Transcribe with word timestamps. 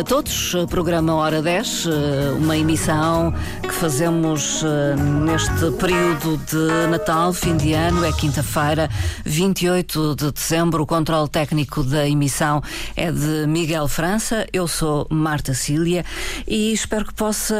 a 0.00 0.04
todos. 0.04 0.56
Programa 0.70 1.14
Hora 1.14 1.42
10, 1.42 1.86
eh, 1.86 1.90
uma 2.38 2.56
emissão 2.56 3.34
fazemos 3.80 4.62
eh, 4.62 4.94
neste 4.94 5.70
período 5.78 6.36
de 6.36 6.86
Natal, 6.90 7.32
fim 7.32 7.56
de 7.56 7.72
ano, 7.72 8.04
é 8.04 8.12
quinta-feira, 8.12 8.90
28 9.24 10.16
de 10.16 10.32
dezembro. 10.32 10.82
O 10.82 10.86
controle 10.86 11.30
técnico 11.30 11.82
da 11.82 12.06
emissão 12.06 12.62
é 12.94 13.10
de 13.10 13.46
Miguel 13.46 13.88
França. 13.88 14.46
Eu 14.52 14.68
sou 14.68 15.06
Marta 15.08 15.54
Cília 15.54 16.04
e 16.46 16.74
espero 16.74 17.06
que 17.06 17.14
possa 17.14 17.56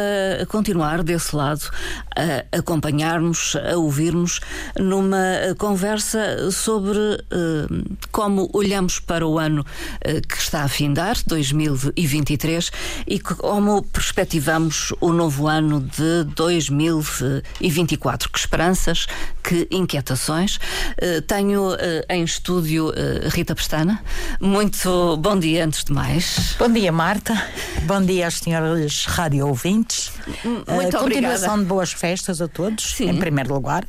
continuar 0.48 1.02
desse 1.02 1.34
lado 1.34 1.70
a 2.14 2.58
acompanhar-nos, 2.58 3.56
a 3.56 3.78
ouvir-nos 3.78 4.40
numa 4.78 5.54
conversa 5.56 6.50
sobre 6.50 6.98
uh, 6.98 7.96
como 8.12 8.50
olhamos 8.52 9.00
para 9.00 9.26
o 9.26 9.38
ano 9.38 9.62
uh, 9.62 10.28
que 10.28 10.36
está 10.36 10.64
a 10.64 10.68
findar, 10.68 11.16
2023, 11.26 12.70
e 13.06 13.18
como 13.20 13.82
perspectivamos 13.84 14.92
o 15.00 15.14
novo 15.14 15.46
ano 15.46 15.80
de 15.80 16.09
2024. 16.34 18.30
Que 18.30 18.38
esperanças, 18.38 19.06
que 19.42 19.66
inquietações. 19.70 20.56
Uh, 20.56 21.22
tenho 21.26 21.72
uh, 21.72 21.76
em 22.08 22.22
estúdio 22.22 22.88
uh, 22.88 23.28
Rita 23.28 23.54
Pestana. 23.54 24.02
Muito 24.40 25.16
bom 25.16 25.38
dia, 25.38 25.64
antes 25.64 25.84
de 25.84 25.92
mais. 25.92 26.56
Bom 26.58 26.72
dia, 26.72 26.92
Marta. 26.92 27.34
Bom 27.82 28.02
dia 28.02 28.26
aos 28.26 28.38
senhores 28.38 29.04
rádio 29.06 29.46
ouvintes. 29.46 30.12
Muito 30.44 30.64
Continuação 30.66 31.02
obrigada. 31.02 31.58
de 31.58 31.64
boas 31.64 31.92
festas 31.92 32.40
a 32.40 32.48
todos, 32.48 32.94
Sim. 32.94 33.10
em 33.10 33.16
primeiro 33.16 33.52
lugar. 33.52 33.84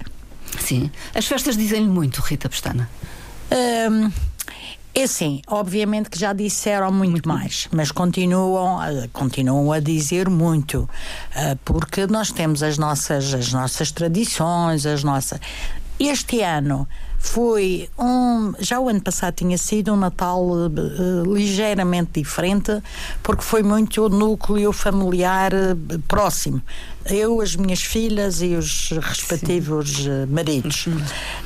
Sim. 0.60 0.92
As 1.14 1.26
festas 1.26 1.56
dizem-lhe 1.56 1.88
muito, 1.88 2.20
Rita 2.22 2.50
Pestana. 2.50 2.90
Hum, 3.52 4.12
é 4.94 5.04
assim, 5.04 5.42
obviamente 5.48 6.10
que 6.10 6.20
já 6.20 6.34
disseram 6.34 6.92
muito, 6.92 7.28
mais, 7.28 7.68
mas 7.72 7.92
continuam, 7.92 8.80
a- 8.80 9.08
continuam 9.14 9.72
a 9.72 9.80
dizer 9.80 10.30
muito, 10.30 10.90
ah, 11.36 11.56
porque 11.64 12.06
nós 12.08 12.32
temos 12.32 12.62
as 12.62 12.78
nossas, 12.78 13.34
as 13.34 13.54
nossas 13.54 13.92
tradições, 13.92 14.86
as 14.86 15.04
nossas. 15.04 15.40
Este 16.00 16.42
ano 16.42 16.88
foi 17.22 17.88
um. 17.98 18.54
Já 18.60 18.80
o 18.80 18.90
ano 18.90 19.00
passado 19.00 19.36
tinha 19.36 19.58
sido 19.58 19.94
um 19.94 19.96
Natal 19.96 20.44
eh, 20.66 21.30
ligeiramente 21.30 22.20
diferente, 22.20 22.82
porque 23.22 23.44
foi 23.44 23.62
muito 23.62 24.04
o 24.04 24.10
núcleo 24.10 24.74
familiar 24.74 25.54
eh, 25.54 25.76
próximo. 26.08 26.62
Eu, 27.06 27.42
as 27.42 27.56
minhas 27.56 27.82
filhas 27.82 28.42
e 28.42 28.56
os 28.56 28.92
respectivos 28.92 30.06
eh, 30.06 30.26
maridos. 30.28 30.88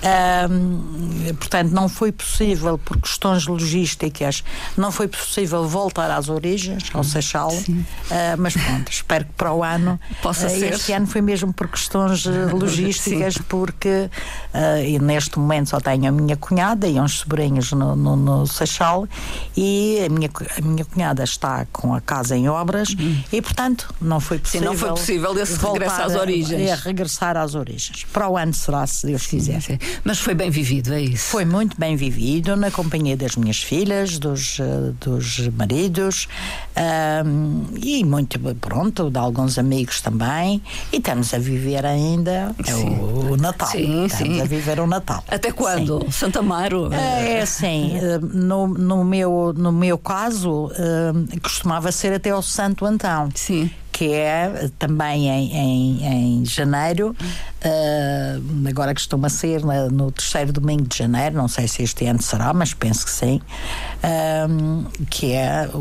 Ahm, 0.03 1.33
portanto, 1.39 1.71
não 1.71 1.87
foi 1.87 2.11
possível, 2.11 2.77
por 2.77 2.99
questões 2.99 3.45
logísticas, 3.45 4.43
não 4.77 4.91
foi 4.91 5.07
possível 5.07 5.67
voltar 5.67 6.09
às 6.09 6.29
origens, 6.29 6.83
ao 6.93 7.03
Seixal. 7.03 7.51
Ah, 8.09 8.35
mas 8.37 8.53
pronto, 8.53 8.91
espero 8.91 9.25
que 9.25 9.33
para 9.33 9.53
o 9.53 9.63
ano. 9.63 9.99
Possa 10.21 10.49
ser. 10.49 10.73
Este 10.73 10.93
ano 10.93 11.07
foi 11.07 11.21
mesmo 11.21 11.53
por 11.53 11.67
questões 11.67 12.25
logísticas, 12.51 13.37
porque 13.37 14.09
ah, 14.53 14.81
e 14.81 14.99
neste 14.99 15.39
momento 15.39 15.64
só 15.65 15.79
tenho 15.79 16.07
a 16.07 16.11
minha 16.11 16.35
cunhada 16.35 16.87
e 16.87 16.99
uns 16.99 17.19
sobrinhos 17.19 17.71
no, 17.71 17.95
no, 17.95 18.15
no 18.15 18.47
Seixal 18.47 19.07
e 19.55 19.99
a 20.05 20.09
minha, 20.09 20.29
a 20.57 20.61
minha 20.61 20.85
cunhada 20.85 21.23
está 21.23 21.65
com 21.71 21.93
a 21.93 22.01
casa 22.01 22.35
em 22.35 22.47
obras 22.47 22.95
e, 23.31 23.41
portanto, 23.41 23.93
não 24.01 24.19
foi 24.19 24.37
Sim, 24.37 24.43
possível. 24.43 24.71
não 24.71 24.77
foi 24.77 24.89
possível 24.89 25.37
esse 25.39 25.65
regresso 25.65 26.01
às 26.01 26.15
origens. 26.15 26.71
a 26.71 26.75
regressar 26.75 27.37
às 27.37 27.55
origens. 27.55 28.05
Para 28.11 28.29
o 28.29 28.37
ano 28.37 28.53
será, 28.53 28.85
se 28.87 29.07
Deus 29.07 29.25
quiser. 29.27 29.61
Sim. 29.61 29.77
Mas 30.03 30.19
foi 30.19 30.33
bem 30.33 30.49
vivido, 30.49 30.93
é 30.93 31.01
isso? 31.01 31.25
Foi 31.25 31.45
muito 31.45 31.79
bem 31.79 31.95
vivido 31.95 32.55
na 32.55 32.71
companhia 32.71 33.17
das 33.17 33.35
minhas 33.35 33.57
filhas, 33.61 34.17
dos, 34.19 34.59
eh, 34.59 34.93
dos 34.99 35.47
maridos 35.49 36.27
ahm, 36.75 37.65
e 37.81 38.03
muito 38.03 38.39
pronto, 38.55 39.09
de 39.09 39.17
alguns 39.17 39.57
amigos 39.57 40.01
também. 40.01 40.61
E 40.91 40.97
estamos 40.97 41.33
a 41.33 41.39
viver 41.39 41.85
ainda 41.85 42.55
o, 42.73 43.33
o 43.33 43.37
Natal. 43.37 43.69
Sim, 43.69 44.05
estamos 44.05 44.35
sim. 44.35 44.41
a 44.41 44.45
viver 44.45 44.79
o 44.79 44.87
Natal. 44.87 45.23
Até 45.27 45.51
quando? 45.55 46.11
Santa 46.11 46.39
Amaro? 46.39 46.91
É 46.93 47.41
assim, 47.41 47.93
no, 48.33 48.67
no, 48.67 49.03
meu, 49.03 49.53
no 49.55 49.71
meu 49.71 49.97
caso, 49.97 50.71
eh, 50.75 51.39
costumava 51.39 51.91
ser 51.91 52.13
até 52.13 52.29
ao 52.29 52.41
Santo 52.41 52.85
Antão. 52.85 53.29
Sim. 53.33 53.69
Que 53.97 54.11
é 54.11 54.69
também 54.77 55.29
em, 55.29 55.55
em, 55.55 56.05
em 56.41 56.45
janeiro, 56.45 57.15
eh, 57.61 58.37
agora 58.69 58.93
costuma 58.93 59.29
ser 59.29 59.63
na- 59.63 59.87
no 59.87 60.11
terceiro 60.11 60.51
domingo 60.51 60.83
de 60.85 60.97
janeiro, 60.97 61.37
não 61.37 61.47
sei 61.47 61.65
se 61.65 61.81
este 61.81 62.05
ano 62.05 62.21
será, 62.21 62.51
mas 62.53 62.73
penso 62.73 63.05
que 63.05 63.11
sim, 63.11 63.39
eh, 64.03 64.47
que 65.09 65.31
é 65.31 65.69
o, 65.73 65.77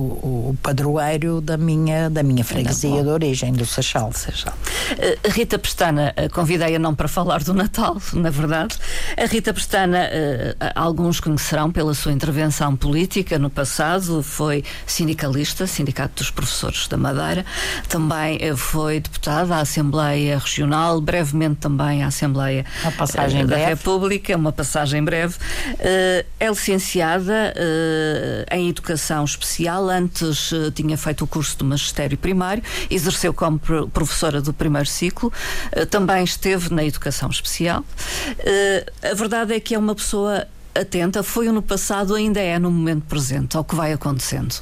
o 0.50 0.58
padroeiro 0.62 1.40
da 1.40 1.56
minha, 1.56 2.08
da 2.08 2.22
minha 2.22 2.44
freguesia 2.44 3.02
de 3.02 3.08
origem, 3.08 3.52
do 3.52 3.66
Seixal. 3.66 4.12
Seja. 4.12 4.50
Uh, 4.92 5.30
Rita 5.30 5.58
Pestana, 5.58 6.14
uh, 6.16 6.32
convidei-a 6.32 6.78
não 6.78 6.94
para 6.94 7.08
falar 7.08 7.42
do 7.42 7.52
Natal, 7.52 7.96
na 8.14 8.30
verdade. 8.30 8.76
A 9.16 9.26
Rita 9.26 9.52
Pestana, 9.52 9.98
uh, 10.04 10.70
alguns 10.76 11.18
conhecerão 11.18 11.72
pela 11.72 11.94
sua 11.94 12.12
intervenção 12.12 12.76
política 12.76 13.40
no 13.40 13.50
passado, 13.50 14.22
foi 14.22 14.62
sindicalista, 14.86 15.66
Sindicato 15.66 16.22
dos 16.22 16.30
Professores 16.30 16.86
da 16.86 16.96
Madeira, 16.96 17.44
também 17.88 18.03
uh, 18.06 18.56
foi 18.56 19.00
deputada 19.00 19.56
à 19.56 19.60
Assembleia 19.60 20.38
Regional, 20.38 21.00
brevemente 21.00 21.56
também 21.56 22.02
à 22.02 22.08
Assembleia 22.08 22.64
uh, 22.84 23.46
da 23.46 23.56
breve. 23.56 23.64
República, 23.64 24.36
uma 24.36 24.52
passagem 24.52 25.02
breve. 25.02 25.34
Uh, 25.36 26.26
é 26.40 26.48
licenciada 26.48 27.54
uh, 27.56 28.54
em 28.54 28.68
Educação 28.68 29.24
Especial, 29.24 29.88
antes 29.88 30.52
uh, 30.52 30.70
tinha 30.70 30.96
feito 30.96 31.24
o 31.24 31.26
curso 31.26 31.56
de 31.58 31.64
Magistério 31.64 32.18
Primário, 32.18 32.62
exerceu 32.90 33.32
como 33.32 33.58
pro- 33.58 33.88
professora 33.88 34.40
do 34.40 34.52
primeiro 34.52 34.88
ciclo, 34.88 35.32
uh, 35.76 35.86
também 35.86 36.24
esteve 36.24 36.72
na 36.72 36.84
Educação 36.84 37.30
Especial. 37.30 37.80
Uh, 37.80 39.10
a 39.10 39.14
verdade 39.14 39.54
é 39.54 39.60
que 39.60 39.74
é 39.74 39.78
uma 39.78 39.94
pessoa 39.94 40.46
atenta, 40.74 41.22
foi 41.22 41.48
no 41.52 41.62
passado, 41.62 42.14
ainda 42.14 42.40
é 42.40 42.58
no 42.58 42.70
momento 42.70 43.04
presente, 43.08 43.56
ao 43.56 43.62
que 43.64 43.76
vai 43.76 43.92
acontecendo. 43.92 44.56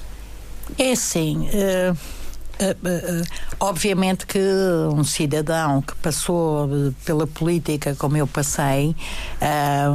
É 0.78 0.92
assim. 0.92 1.48
eh, 1.52 1.52
eh, 1.52 1.92
eh, 1.92 2.21
obviamente 3.60 4.26
que 4.26 4.38
um 4.92 5.04
cidadão 5.04 5.80
que 5.82 5.94
passou 5.96 6.66
eh, 6.66 6.92
pela 7.04 7.26
política 7.26 7.94
como 7.98 8.16
eu 8.16 8.26
passei 8.26 8.94
eh, 9.40 9.86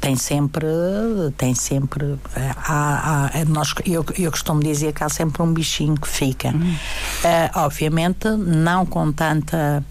tem 0.00 0.16
sempre 0.16 0.66
tem 1.36 1.54
sempre 1.54 2.16
eh, 2.36 2.50
há, 2.56 3.30
há- 3.38 3.44
nós, 3.46 3.72
eu, 3.86 4.04
eu 4.18 4.30
costumo 4.30 4.60
dizer 4.62 4.92
que 4.92 5.04
há 5.04 5.08
sempre 5.08 5.40
um 5.42 5.52
bichinho 5.52 5.94
que 5.94 6.08
fica. 6.08 6.52
Eh, 7.24 7.50
obviamente 7.54 8.28
não 8.28 8.84
com 8.84 9.12
tanta 9.12 9.84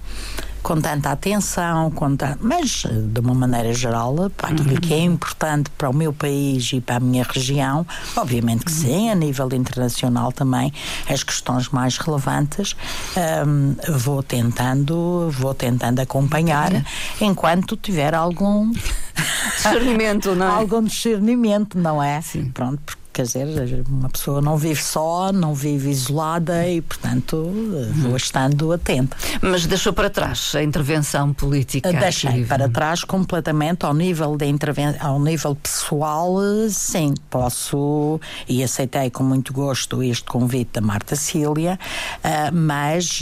com 0.63 0.79
tanta 0.79 1.09
atenção, 1.11 1.89
com 1.91 2.15
ta- 2.15 2.37
mas 2.39 2.83
eh, 2.85 2.89
de 2.93 3.19
uma 3.19 3.33
maneira 3.33 3.73
geral, 3.73 4.29
para 4.37 4.49
aquilo 4.49 4.79
que 4.79 4.93
é 4.93 4.99
importante 4.99 5.69
para 5.71 5.89
o 5.89 5.93
meu 5.93 6.13
país 6.13 6.71
e 6.73 6.79
para 6.79 6.97
a 6.97 6.99
minha 6.99 7.23
região, 7.23 7.85
obviamente 8.15 8.65
que 8.65 8.71
sim, 8.71 9.09
a 9.09 9.15
nível 9.15 9.49
internacional 9.53 10.31
também, 10.31 10.71
as 11.09 11.23
questões 11.23 11.69
mais 11.69 11.97
relevantes, 11.97 12.75
ahm, 13.17 13.73
vou 13.97 14.21
tentando, 14.21 15.29
vou 15.31 15.53
tentando 15.53 15.99
acompanhar 15.99 16.85
enquanto 17.19 17.75
tiver 17.75 18.13
algum 18.13 18.71
Discernimento, 19.55 20.35
não 20.35 20.45
é? 20.45 20.49
algum 20.61 20.83
discernimento, 20.83 21.77
não 21.77 22.01
é? 22.01 22.21
Sim. 22.21 22.51
Pronto, 22.51 22.79
porque 22.85 23.00
quer 23.21 23.65
dizer, 23.65 23.83
uma 23.87 24.09
pessoa 24.09 24.41
não 24.41 24.57
vive 24.57 24.81
só, 24.81 25.31
não 25.31 25.53
vive 25.53 25.89
isolada 25.89 26.67
e, 26.67 26.81
portanto, 26.81 27.51
vou 27.95 28.15
estando 28.15 28.71
atenta. 28.71 29.15
Mas 29.41 29.65
deixou 29.65 29.93
para 29.93 30.09
trás 30.09 30.53
a 30.55 30.63
intervenção 30.63 31.33
política. 31.33 31.91
Deixei 31.91 32.29
ativa. 32.29 32.47
para 32.47 32.69
trás 32.69 33.03
completamente 33.03 33.85
ao 33.85 33.93
nível 33.93 34.35
da 34.37 34.45
intervenção, 34.45 35.05
ao 35.05 35.19
nível 35.19 35.55
pessoal, 35.55 36.35
sim, 36.69 37.13
posso 37.29 38.19
e 38.47 38.63
aceitei 38.63 39.09
com 39.09 39.23
muito 39.23 39.53
gosto 39.53 40.01
este 40.01 40.25
convite 40.25 40.71
da 40.73 40.81
Marta 40.81 41.15
Cília, 41.15 41.79
ah, 42.23 42.51
mas 42.51 43.21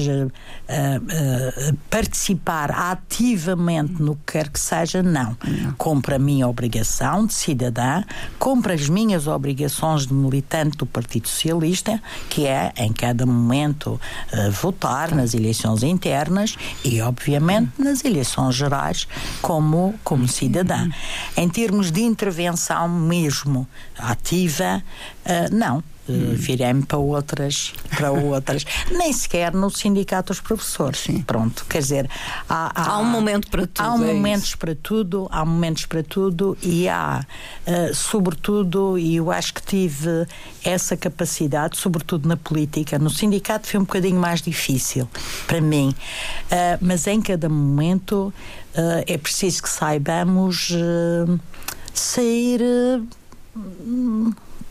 ah, 0.67 0.99
ah, 1.09 1.73
participar 1.89 2.71
ativamente 2.71 4.01
no 4.01 4.15
que 4.15 4.33
quer 4.33 4.49
que 4.49 4.59
seja, 4.59 5.01
não. 5.01 5.35
Compre 5.77 6.15
a 6.15 6.19
minha 6.19 6.47
obrigação 6.47 7.25
de 7.25 7.33
cidadã, 7.33 8.03
compre 8.37 8.73
as 8.73 8.87
minhas 8.87 9.27
obrigações 9.27 9.88
de 9.97 10.13
militante 10.13 10.77
do 10.77 10.85
Partido 10.85 11.27
Socialista, 11.27 12.01
que 12.29 12.45
é, 12.45 12.71
em 12.77 12.91
cada 12.93 13.25
momento, 13.25 13.99
eh, 14.31 14.49
votar 14.49 15.13
nas 15.13 15.33
eleições 15.33 15.83
internas 15.83 16.55
e, 16.83 17.01
obviamente, 17.01 17.71
nas 17.77 18.03
eleições 18.03 18.55
gerais 18.55 19.07
como, 19.41 19.95
como 20.03 20.27
cidadã. 20.27 20.89
Em 21.35 21.49
termos 21.49 21.91
de 21.91 22.01
intervenção 22.01 22.87
mesmo 22.87 23.67
ativa, 23.97 24.83
eh, 25.25 25.49
não. 25.51 25.83
Hum. 26.09 26.33
Virei-me 26.33 26.83
para 26.83 26.97
outras, 26.97 27.73
para 27.95 28.09
outras. 28.11 28.65
Nem 28.91 29.13
sequer 29.13 29.53
no 29.53 29.69
sindicato 29.69 30.33
dos 30.33 30.41
professores. 30.41 31.01
Sim. 31.01 31.21
Pronto, 31.21 31.65
quer 31.69 31.79
dizer, 31.79 32.09
há, 32.49 32.71
há, 32.73 32.91
há 32.93 32.97
um 32.97 33.05
momento 33.05 33.49
para 33.49 33.67
tudo. 33.67 33.85
Há 33.85 33.95
é 33.95 34.13
momentos 34.13 34.47
isso. 34.47 34.57
para 34.57 34.75
tudo, 34.75 35.27
há 35.31 35.45
momentos 35.45 35.85
para 35.85 36.03
tudo 36.03 36.57
e 36.63 36.89
há, 36.89 37.23
uh, 37.67 37.93
sobretudo, 37.93 38.97
e 38.97 39.17
eu 39.17 39.31
acho 39.31 39.53
que 39.53 39.61
tive 39.61 40.25
essa 40.63 40.97
capacidade, 40.97 41.77
sobretudo 41.77 42.27
na 42.27 42.35
política. 42.37 42.97
No 42.97 43.09
sindicato 43.09 43.67
foi 43.67 43.79
um 43.79 43.83
bocadinho 43.83 44.19
mais 44.19 44.41
difícil 44.41 45.07
para 45.45 45.61
mim, 45.61 45.89
uh, 45.89 46.77
mas 46.81 47.05
em 47.05 47.21
cada 47.21 47.47
momento 47.47 48.33
uh, 48.75 49.03
é 49.05 49.17
preciso 49.17 49.61
que 49.61 49.69
saibamos 49.69 50.73
sair 51.93 52.61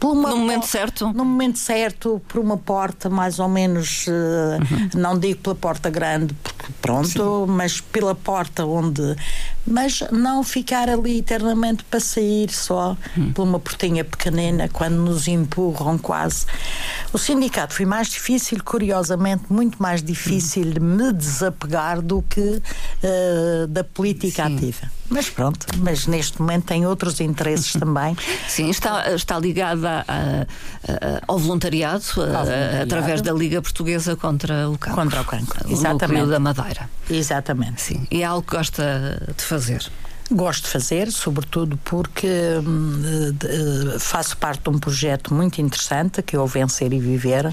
uma, 0.06 0.30
no 0.30 0.36
momento 0.36 0.66
certo? 0.66 1.12
No 1.12 1.24
momento 1.24 1.58
certo, 1.58 2.22
por 2.28 2.40
uma 2.40 2.56
porta 2.56 3.10
mais 3.10 3.38
ou 3.38 3.48
menos, 3.48 4.06
uh, 4.06 4.10
uhum. 4.10 4.90
não 4.94 5.18
digo 5.18 5.40
pela 5.40 5.54
porta 5.54 5.90
grande, 5.90 6.34
porque 6.34 6.66
pronto, 6.80 7.08
Sim. 7.08 7.46
mas 7.48 7.80
pela 7.80 8.14
porta 8.14 8.64
onde. 8.64 9.16
Mas 9.66 10.02
não 10.12 10.42
ficar 10.44 10.88
ali 10.88 11.18
eternamente 11.18 11.84
para 11.84 12.00
sair 12.00 12.50
só 12.50 12.96
uhum. 13.16 13.32
por 13.32 13.42
uma 13.42 13.58
portinha 13.58 14.04
pequenina 14.04 14.68
quando 14.68 14.96
nos 14.96 15.26
empurram 15.26 15.98
quase. 15.98 16.46
O 17.12 17.18
sindicato 17.18 17.72
foi 17.72 17.86
mais 17.86 18.08
difícil, 18.08 18.62
curiosamente, 18.62 19.44
muito 19.50 19.82
mais 19.82 20.02
difícil 20.02 20.72
de 20.72 20.80
me 20.80 21.12
desapegar 21.12 22.02
do 22.02 22.22
que 22.22 22.40
uh, 22.40 23.66
da 23.66 23.82
política 23.82 24.46
Sim. 24.46 24.56
ativa. 24.56 24.90
Mas 25.08 25.30
pronto, 25.30 25.66
mas 25.78 26.06
neste 26.06 26.40
momento 26.40 26.66
tem 26.66 26.86
outros 26.86 27.18
interesses 27.20 27.72
também. 27.80 28.14
Sim, 28.46 28.68
está, 28.68 29.10
está 29.14 29.38
ligada 29.38 30.04
a, 30.06 30.42
a, 30.42 31.22
ao 31.26 31.38
voluntariado, 31.38 32.04
a, 32.18 32.82
através 32.82 33.22
da 33.22 33.32
Liga 33.32 33.62
Portuguesa 33.62 34.14
contra 34.14 34.68
o 34.68 34.76
Cancro. 34.76 35.02
Contra 35.02 35.20
o 35.22 35.24
Cancro, 35.24 35.72
exatamente. 35.72 36.20
No 36.20 36.30
da 36.30 36.38
Madeira. 36.38 36.90
Exatamente. 37.08 37.80
Sim, 37.80 38.06
e 38.10 38.22
é 38.22 38.26
algo 38.26 38.46
que 38.46 38.54
gosta 38.54 39.34
de 39.34 39.42
fazer. 39.42 39.90
Gosto 40.30 40.64
de 40.64 40.68
fazer, 40.68 41.10
sobretudo 41.10 41.78
porque 41.84 42.28
hum, 42.66 43.02
faço 43.98 44.36
parte 44.36 44.62
de 44.62 44.68
um 44.68 44.78
projeto 44.78 45.32
muito 45.32 45.60
interessante 45.60 46.22
que 46.22 46.36
é 46.36 46.38
o 46.38 46.46
Vencer 46.46 46.92
e 46.92 47.00
Viver, 47.00 47.46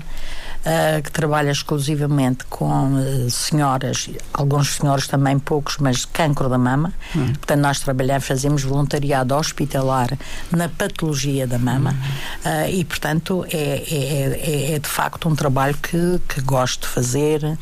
uh, 0.65 1.01
que 1.01 1.11
trabalha 1.11 1.51
exclusivamente 1.51 2.43
com 2.45 2.95
uh, 2.95 3.29
senhoras, 3.29 4.09
alguns 4.33 4.75
senhores 4.75 5.07
também 5.07 5.37
poucos, 5.39 5.77
mas 5.77 6.05
cancro 6.05 6.49
da 6.49 6.57
mama. 6.57 6.93
Hum. 7.15 7.27
Portanto, 7.33 7.59
nós 7.59 7.79
trabalhamos, 7.79 8.25
fazemos 8.25 8.63
voluntariado 8.63 9.35
hospitalar 9.35 10.17
na 10.51 10.67
patologia 10.67 11.47
da 11.47 11.59
mama 11.59 11.91
hum. 11.91 12.49
uh, 12.49 12.69
e, 12.69 12.83
portanto, 12.83 13.45
é, 13.51 13.57
é, 13.57 14.71
é, 14.71 14.75
é, 14.75 14.79
de 14.79 14.89
facto 14.89 15.29
um 15.29 15.35
trabalho 15.35 15.77
que, 15.77 16.19
que 16.27 16.41
gosto 16.41 16.81
de 16.81 16.87
fazer 16.87 17.57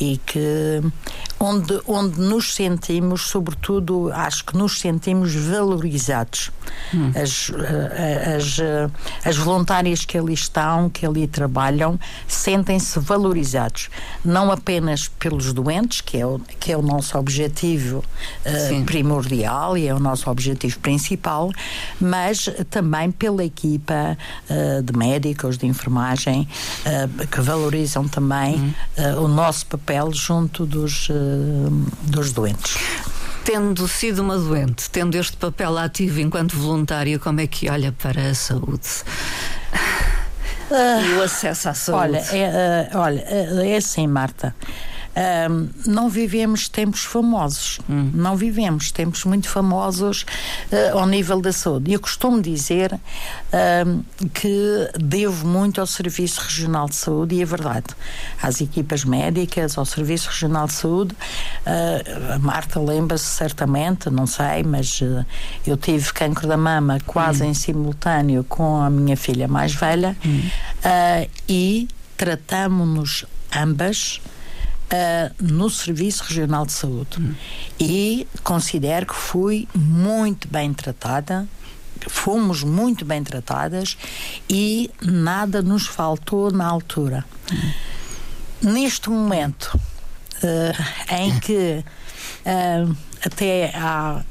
e 0.00 0.18
que 0.26 0.82
onde, 1.40 1.80
onde 1.86 2.20
nos 2.20 2.54
sentimos, 2.54 3.22
sobretudo, 3.22 4.10
acho 4.12 4.44
que 4.44 4.56
nos 4.56 4.80
sentimos 4.80 5.34
valorizados. 5.34 6.50
Hum. 6.92 7.12
As, 7.14 7.50
as, 8.36 8.58
as 9.24 9.36
voluntárias 9.36 10.04
que 10.04 10.18
ali 10.18 10.34
estão, 10.34 10.88
que 10.90 11.06
ali 11.06 11.26
trabalham, 11.26 11.98
sentem-se 12.26 12.98
valorizados, 12.98 13.88
não 14.24 14.50
apenas 14.50 15.08
pelos 15.08 15.52
doentes, 15.52 16.00
que 16.00 16.18
é 16.18 16.26
o, 16.26 16.38
que 16.60 16.72
é 16.72 16.76
o 16.76 16.82
nosso 16.82 17.18
objetivo 17.18 17.98
uh, 17.98 18.84
primordial 18.84 19.76
e 19.76 19.86
é 19.86 19.94
o 19.94 19.98
nosso 19.98 20.30
objetivo 20.30 20.78
principal, 20.80 21.50
mas 22.00 22.48
também 22.70 23.10
pela 23.10 23.44
equipa 23.44 24.16
uh, 24.50 24.82
de 24.82 24.96
médicos, 24.96 25.58
de 25.58 25.66
enfermagem, 25.66 26.48
uh, 26.84 27.26
que 27.26 27.40
valorizam 27.40 28.06
também 28.08 28.74
uhum. 28.96 29.24
o 29.24 29.28
nosso 29.28 29.66
papel 29.66 30.12
junto 30.12 30.66
dos, 30.66 31.08
dos 32.02 32.32
doentes 32.32 32.76
tendo 33.44 33.88
sido 33.88 34.20
uma 34.20 34.36
doente, 34.36 34.90
tendo 34.90 35.16
este 35.16 35.34
papel 35.38 35.78
ativo 35.78 36.20
enquanto 36.20 36.54
voluntária, 36.54 37.18
como 37.18 37.40
é 37.40 37.46
que 37.46 37.70
olha 37.70 37.90
para 37.92 38.28
a 38.28 38.34
saúde? 38.34 38.86
Uh, 40.70 41.00
e 41.02 41.14
o 41.14 41.22
acesso 41.22 41.70
à 41.70 41.72
saúde? 41.72 42.02
Olha, 42.02 42.18
é, 42.18 42.90
uh, 42.92 42.98
olha, 42.98 43.20
é 43.20 43.76
assim, 43.78 44.06
Marta 44.06 44.54
não 45.86 46.08
vivemos 46.08 46.68
tempos 46.68 47.04
famosos, 47.04 47.80
hum. 47.88 48.10
não 48.14 48.36
vivemos 48.36 48.92
tempos 48.92 49.24
muito 49.24 49.48
famosos 49.48 50.24
uh, 50.70 50.98
ao 50.98 51.06
nível 51.06 51.40
da 51.40 51.52
saúde. 51.52 51.92
Eu 51.92 52.00
costumo 52.00 52.40
dizer 52.40 52.92
uh, 52.92 54.28
que 54.32 54.90
devo 54.98 55.46
muito 55.46 55.80
ao 55.80 55.86
Serviço 55.86 56.40
Regional 56.40 56.88
de 56.88 56.94
Saúde, 56.94 57.34
e 57.34 57.42
é 57.42 57.44
verdade, 57.44 57.86
às 58.40 58.60
equipas 58.60 59.04
médicas, 59.04 59.76
ao 59.76 59.84
Serviço 59.84 60.28
Regional 60.28 60.66
de 60.66 60.74
Saúde. 60.74 61.14
Uh, 61.66 62.34
a 62.34 62.38
Marta 62.38 62.78
lembra-se 62.78 63.24
certamente, 63.24 64.10
não 64.10 64.26
sei, 64.26 64.62
mas 64.62 65.00
uh, 65.00 65.24
eu 65.66 65.76
tive 65.76 66.12
cancro 66.12 66.46
da 66.46 66.56
mama 66.56 66.98
quase 67.06 67.42
hum. 67.42 67.50
em 67.50 67.54
simultâneo 67.54 68.44
com 68.44 68.80
a 68.80 68.90
minha 68.90 69.16
filha 69.16 69.48
mais 69.48 69.74
velha 69.74 70.16
hum. 70.24 70.42
e 71.48 71.88
tratamos-nos 72.16 73.24
ambas 73.54 74.20
uh, 74.88 75.34
no 75.42 75.68
Serviço 75.70 76.24
Regional 76.24 76.66
de 76.66 76.72
Saúde. 76.72 77.36
E 77.78 78.26
considero 78.42 79.06
que 79.06 79.14
fui 79.14 79.68
muito 79.74 80.48
bem 80.48 80.72
tratada, 80.72 81.46
fomos 82.08 82.62
muito 82.62 83.04
bem 83.04 83.22
tratadas 83.22 83.96
e 84.48 84.90
nada 85.02 85.62
nos 85.62 85.86
faltou 85.86 86.50
na 86.50 86.66
altura. 86.66 87.24
Neste 88.62 89.08
momento 89.10 89.78
uh, 90.42 91.14
em 91.14 91.38
que 91.38 91.84
uh, 92.44 92.96
até 93.24 93.72
há, 93.74 94.22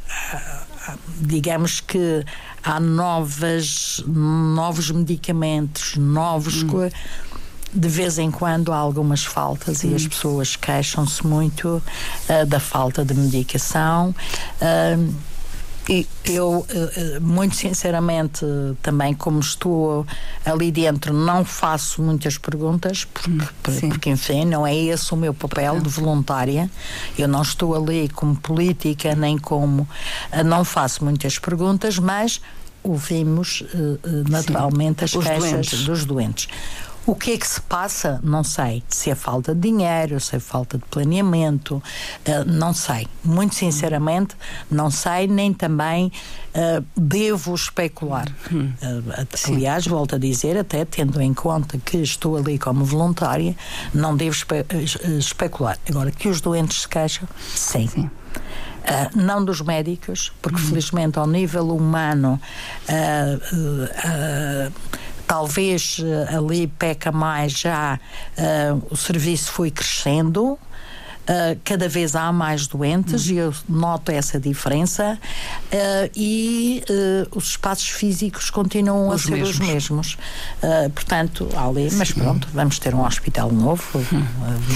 digamos 1.21 1.79
que 1.79 2.25
há 2.63 2.79
novas, 2.79 4.03
novos 4.05 4.91
medicamentos, 4.91 5.95
novos 5.95 6.63
hum 6.63 6.89
de 7.77 7.87
vez 7.87 8.17
em 8.17 8.31
quando 8.31 8.73
há 8.73 8.77
algumas 8.77 9.23
faltas 9.23 9.83
e 9.83 9.93
as 9.93 10.07
pessoas 10.07 10.55
queixam-se 10.55 11.25
muito 11.25 11.67
uh, 11.77 12.45
da 12.47 12.59
falta 12.59 13.05
de 13.05 13.13
medicação. 13.13 14.15
Uh, 14.59 15.13
e 15.89 16.05
eu, 16.25 16.65
eh, 16.67 17.17
muito 17.21 17.55
sinceramente, 17.55 18.45
também 18.81 19.13
como 19.13 19.39
estou 19.39 20.05
ali 20.43 20.69
dentro, 20.69 21.13
não 21.13 21.45
faço 21.45 22.01
muitas 22.01 22.37
perguntas, 22.37 23.05
porque, 23.05 23.29
hum, 23.31 23.89
porque 23.89 24.09
enfim, 24.09 24.43
não 24.43 24.67
é 24.67 24.75
esse 24.75 25.13
o 25.13 25.15
meu 25.15 25.33
papel 25.33 25.79
de 25.79 25.87
voluntária. 25.87 26.69
Eu 27.17 27.29
não 27.29 27.41
estou 27.41 27.73
ali 27.73 28.09
como 28.09 28.35
política, 28.35 29.15
nem 29.15 29.37
como. 29.37 29.87
Não 30.45 30.65
faço 30.65 31.05
muitas 31.05 31.39
perguntas, 31.39 31.97
mas 31.97 32.41
ouvimos 32.83 33.63
naturalmente 34.29 35.07
Sim, 35.07 35.19
as 35.19 35.23
queixas 35.25 35.51
doentes. 35.51 35.83
dos 35.85 36.03
doentes. 36.03 36.47
O 37.07 37.15
que 37.15 37.31
é 37.31 37.37
que 37.37 37.47
se 37.47 37.61
passa? 37.61 38.19
Não 38.21 38.43
sei. 38.43 38.83
Se 38.89 39.09
é 39.09 39.15
falta 39.15 39.55
de 39.55 39.61
dinheiro, 39.61 40.19
se 40.19 40.35
é 40.35 40.39
falta 40.39 40.77
de 40.77 40.83
planeamento, 40.87 41.75
uh, 41.77 41.81
não 42.45 42.73
sei. 42.73 43.07
Muito 43.23 43.55
sinceramente, 43.55 44.35
não 44.69 44.91
sei, 44.91 45.25
nem 45.25 45.53
também 45.53 46.11
uh, 46.53 46.85
devo 46.97 47.55
especular. 47.55 48.27
Uh, 48.51 49.27
aliás, 49.47 49.87
volto 49.87 50.15
a 50.15 50.17
dizer, 50.17 50.57
até 50.57 50.83
tendo 50.83 51.21
em 51.21 51.33
conta 51.33 51.77
que 51.77 51.95
estou 51.99 52.35
ali 52.35 52.59
como 52.59 52.83
voluntária, 52.83 53.55
não 53.93 54.17
devo 54.17 54.35
espe 54.35 54.65
especular. 55.17 55.79
Agora, 55.89 56.11
que 56.11 56.27
os 56.27 56.41
doentes 56.41 56.81
se 56.81 56.89
queixam, 56.89 57.25
sim. 57.55 57.87
sim. 57.87 58.09
Uh, 58.87 59.17
não 59.17 59.43
dos 59.43 59.61
médicos, 59.61 60.33
porque 60.41 60.61
uhum. 60.61 60.67
felizmente 60.67 61.19
ao 61.19 61.27
nível 61.27 61.69
humano 61.69 62.39
uh, 62.89 63.35
uh, 64.69 64.73
talvez 65.27 66.01
eh, 66.01 66.35
ali 66.35 66.67
peca 66.67 67.11
mais 67.11 67.51
já 67.51 67.99
uh, 68.37 68.87
o 68.89 68.95
serviço 68.95 69.51
foi 69.51 69.69
crescendo. 69.69 70.57
Uh, 71.29 71.59
cada 71.65 71.89
vez 71.89 72.15
há 72.15 72.31
mais 72.31 72.67
doentes 72.67 73.27
uhum. 73.27 73.33
e 73.33 73.37
eu 73.37 73.53
noto 73.67 74.13
essa 74.13 74.39
diferença 74.39 75.19
uh, 75.73 76.11
e 76.15 76.81
uh, 76.89 77.37
os 77.37 77.49
espaços 77.49 77.89
físicos 77.89 78.49
continuam 78.49 79.09
os 79.09 79.15
a 79.15 79.25
ser 79.25 79.31
mesmos. 79.31 79.49
os 79.49 79.59
mesmos. 79.59 80.17
portanto, 80.95 81.49
ali, 81.57 81.89
mas 81.91 82.13
pronto, 82.13 82.47
vamos 82.53 82.79
ter 82.79 82.95
um 82.95 83.05
hospital 83.05 83.51
novo, 83.51 83.83
uhum. 83.93 84.25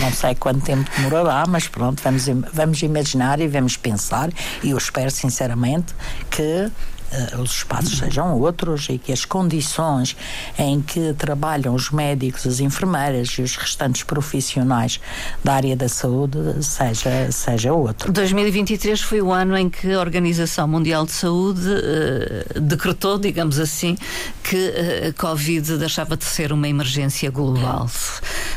não 0.01 0.11
sei 0.11 0.35
quanto 0.35 0.59
tempo 0.59 0.91
demorará, 0.97 1.45
mas 1.47 1.69
pronto, 1.69 2.03
vamos, 2.03 2.25
vamos 2.51 2.81
imaginar 2.81 3.39
e 3.39 3.47
vamos 3.47 3.77
pensar, 3.77 4.29
e 4.61 4.71
eu 4.71 4.77
espero 4.77 5.09
sinceramente 5.09 5.95
que 6.29 6.69
uh, 7.11 7.41
os 7.41 7.51
espaços 7.51 7.97
sejam 7.97 8.39
outros 8.39 8.87
e 8.89 8.97
que 8.97 9.11
as 9.11 9.25
condições 9.25 10.15
em 10.57 10.81
que 10.81 11.13
trabalham 11.13 11.73
os 11.73 11.89
médicos, 11.89 12.45
as 12.45 12.59
enfermeiras 12.59 13.29
e 13.29 13.41
os 13.41 13.55
restantes 13.55 14.03
profissionais 14.03 14.99
da 15.43 15.53
área 15.53 15.75
da 15.75 15.89
saúde 15.89 16.37
seja, 16.63 17.31
seja 17.31 17.73
outro. 17.73 18.11
2023 18.11 19.01
foi 19.01 19.21
o 19.21 19.31
ano 19.31 19.57
em 19.57 19.69
que 19.69 19.91
a 19.93 19.99
Organização 19.99 20.67
Mundial 20.67 21.05
de 21.05 21.11
Saúde 21.11 21.67
uh, 21.67 22.59
decretou, 22.59 23.17
digamos 23.17 23.59
assim, 23.59 23.97
que 24.43 24.73
a 25.09 25.13
Covid 25.13 25.77
deixava 25.77 26.17
de 26.17 26.25
ser 26.25 26.51
uma 26.51 26.67
emergência 26.67 27.29
global. 27.29 27.89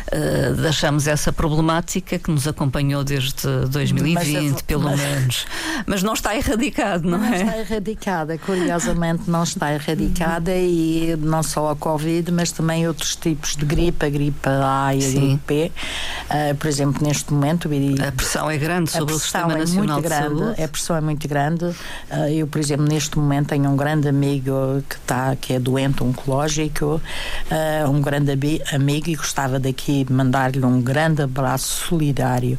Uh, 0.09 0.55
deixamos 0.61 1.07
essa 1.07 1.33
problemática 1.33 2.19
que 2.19 2.31
nos 2.31 2.47
acompanhou 2.47 3.05
desde 3.05 3.67
2020, 3.71 4.53
mas, 4.53 4.63
pelo 4.63 4.85
mas, 4.85 5.01
menos. 5.01 5.47
Mas 5.87 6.03
não 6.03 6.15
está 6.15 6.37
erradicado, 6.37 7.09
não, 7.09 7.19
não 7.19 7.25
é? 7.27 7.31
Não 7.31 7.37
está 7.37 7.59
erradicada, 7.59 8.39
curiosamente 8.45 9.31
não 9.31 9.43
está 9.43 9.73
erradicada 9.73 10.55
e 10.55 11.17
não 11.19 11.43
só 11.43 11.71
a 11.71 11.77
Covid, 11.77 12.31
mas 12.31 12.53
também 12.53 12.87
outros 12.87 13.17
tipos 13.17 13.57
de 13.57 13.65
gripe, 13.65 14.05
a 14.05 14.11
gripe 14.11 14.49
A 14.49 14.95
e 14.95 14.99
a 14.99 15.01
Sim. 15.01 15.21
gripe 15.21 15.43
B. 15.47 15.73
Uh, 16.25 16.55
por 16.57 16.67
exemplo, 16.69 17.07
neste 17.07 17.33
momento. 17.33 17.69
A 18.07 18.13
pressão 18.13 18.51
é 18.51 18.59
grande 18.59 18.91
sobre 18.91 19.15
o 19.15 19.19
Sistema 19.19 19.55
é 19.55 19.59
Nacional 19.59 19.97
muito 19.97 20.09
grande, 20.09 20.35
de 20.35 20.41
Saúde. 20.41 20.63
A 20.63 20.69
pressão 20.69 20.97
é 20.97 21.01
muito 21.01 21.29
grande. 21.29 21.65
Uh, 21.65 21.75
eu, 22.33 22.47
por 22.47 22.61
exemplo, 22.61 22.87
neste 22.87 23.19
momento 23.19 23.49
tenho 23.49 23.69
um 23.69 23.77
grande 23.77 24.09
amigo 24.09 24.83
que, 24.89 24.97
está, 24.97 25.37
que 25.37 25.55
é 25.55 25.59
doente 25.59 26.03
oncológico, 26.03 27.01
uh, 27.51 27.91
um 27.91 28.01
grande 28.01 28.33
amigo 28.73 29.11
e 29.11 29.15
gostava 29.15 29.59
daqui 29.59 30.05
de 30.05 30.13
mandar-lhe 30.13 30.65
um 30.65 30.81
grande 30.81 31.23
abraço 31.23 31.87
solidário, 31.87 32.59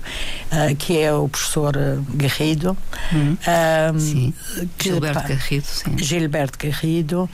que 0.80 1.00
é 1.00 1.14
o 1.14 1.28
professor 1.28 1.76
Garrido. 2.14 2.78
Hum. 3.14 3.38
sim. 4.00 4.34
Que, 4.78 4.90
Gilberto 4.90 5.22
pá, 5.22 5.28
Garrido, 5.28 5.66
sim. 5.76 5.98
Gilberto 5.98 6.58
Garrido, 6.58 7.30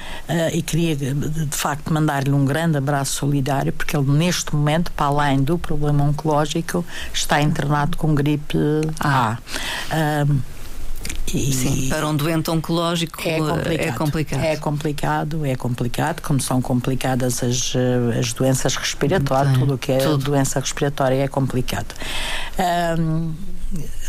e 0.53 0.61
queria 0.61 0.95
de 0.95 1.47
facto 1.51 1.93
mandar-lhe 1.93 2.31
um 2.31 2.45
grande 2.45 2.77
abraço 2.77 3.13
solidário, 3.13 3.71
porque 3.73 3.95
ele 3.95 4.11
neste 4.11 4.55
momento, 4.55 4.91
para 4.91 5.05
além 5.07 5.41
do 5.43 5.57
problema 5.57 6.03
oncológico, 6.03 6.85
está 7.13 7.41
internado 7.41 7.97
com 7.97 8.13
gripe 8.15 8.57
A. 8.99 9.37
Um, 10.27 10.39
e 11.33 11.53
Sim, 11.53 11.89
para 11.89 12.07
um 12.07 12.15
doente 12.15 12.51
oncológico 12.51 13.21
é 13.25 13.37
complicado. 13.37 13.87
é 13.87 13.91
complicado. 13.91 14.43
É 14.43 14.55
complicado, 14.57 15.45
é 15.45 15.55
complicado, 15.55 16.21
como 16.21 16.41
são 16.41 16.61
complicadas 16.61 17.41
as, 17.41 17.73
eh, 17.73 18.19
as 18.19 18.33
doenças 18.33 18.75
respiratórias, 18.75 19.57
tudo 19.57 19.75
o 19.75 19.77
que 19.77 19.93
é 19.93 19.97
tudo. 19.97 20.25
doença 20.25 20.59
respiratória 20.59 21.23
é 21.23 21.27
complicado. 21.27 21.95
Um, 22.99 23.33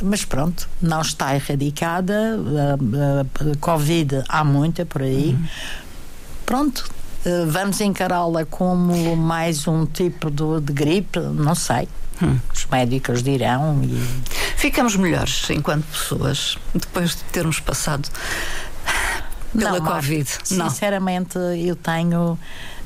mas 0.02 0.24
pronto, 0.24 0.68
não 0.80 1.00
está 1.00 1.34
erradicada. 1.34 2.14
A, 2.14 3.48
a, 3.48 3.52
a 3.52 3.56
Covid 3.58 4.22
há 4.28 4.44
muita 4.44 4.84
por 4.84 5.02
aí. 5.02 5.36
Uhum. 5.38 5.48
Pronto, 6.44 6.90
eh, 7.24 7.44
vamos 7.46 7.80
encará-la 7.80 8.44
como 8.44 9.16
mais 9.16 9.66
um 9.68 9.86
tipo 9.86 10.30
de, 10.30 10.60
de 10.60 10.72
gripe? 10.72 11.18
Não 11.18 11.54
sei. 11.54 11.88
Hum. 12.20 12.38
Os 12.52 12.66
médicos 12.66 13.22
dirão. 13.22 13.80
E... 13.84 14.02
Ficamos 14.56 14.96
melhores 14.96 15.48
enquanto 15.50 15.84
pessoas 15.84 16.58
depois 16.74 17.10
de 17.10 17.24
termos 17.24 17.60
passado 17.60 18.08
pela 19.56 19.78
não, 19.78 19.86
Covid. 19.86 20.28
Não. 20.52 20.68
Sinceramente, 20.68 21.38
eu 21.38 21.76
tenho, 21.76 22.38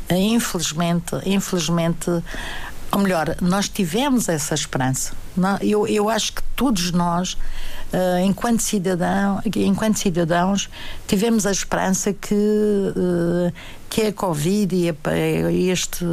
eh, 0.09 0.19
infelizmente, 0.19 1.17
infelizmente, 1.25 2.11
ou 2.93 3.01
melhor, 3.01 3.37
nós 3.41 3.69
tivemos 3.69 4.29
essa 4.29 4.55
esperança. 4.55 5.13
Eu, 5.61 5.87
eu 5.87 6.09
acho 6.09 6.33
que 6.33 6.43
todos 6.57 6.91
nós, 6.91 7.35
uh, 7.35 8.19
enquanto, 8.25 8.61
cidadão, 8.61 9.41
enquanto 9.55 9.99
cidadãos, 9.99 10.69
tivemos 11.07 11.47
a 11.47 11.53
esperança 11.53 12.13
que, 12.13 12.35
uh, 12.35 13.53
que 13.89 14.03
a 14.03 14.13
Covid 14.13 14.75
e 14.75 15.71
este, 15.71 16.05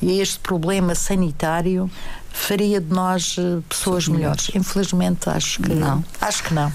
este 0.00 0.38
problema 0.38 0.94
sanitário 0.94 1.90
faria 2.34 2.80
de 2.80 2.92
nós 2.92 3.36
eh, 3.38 3.60
pessoas 3.68 4.08
melhores. 4.08 4.50
Infelizmente, 4.54 5.30
acho 5.30 5.62
que 5.62 5.72
não. 5.72 6.04
Acho 6.20 6.42
que 6.42 6.52
não. 6.52 6.70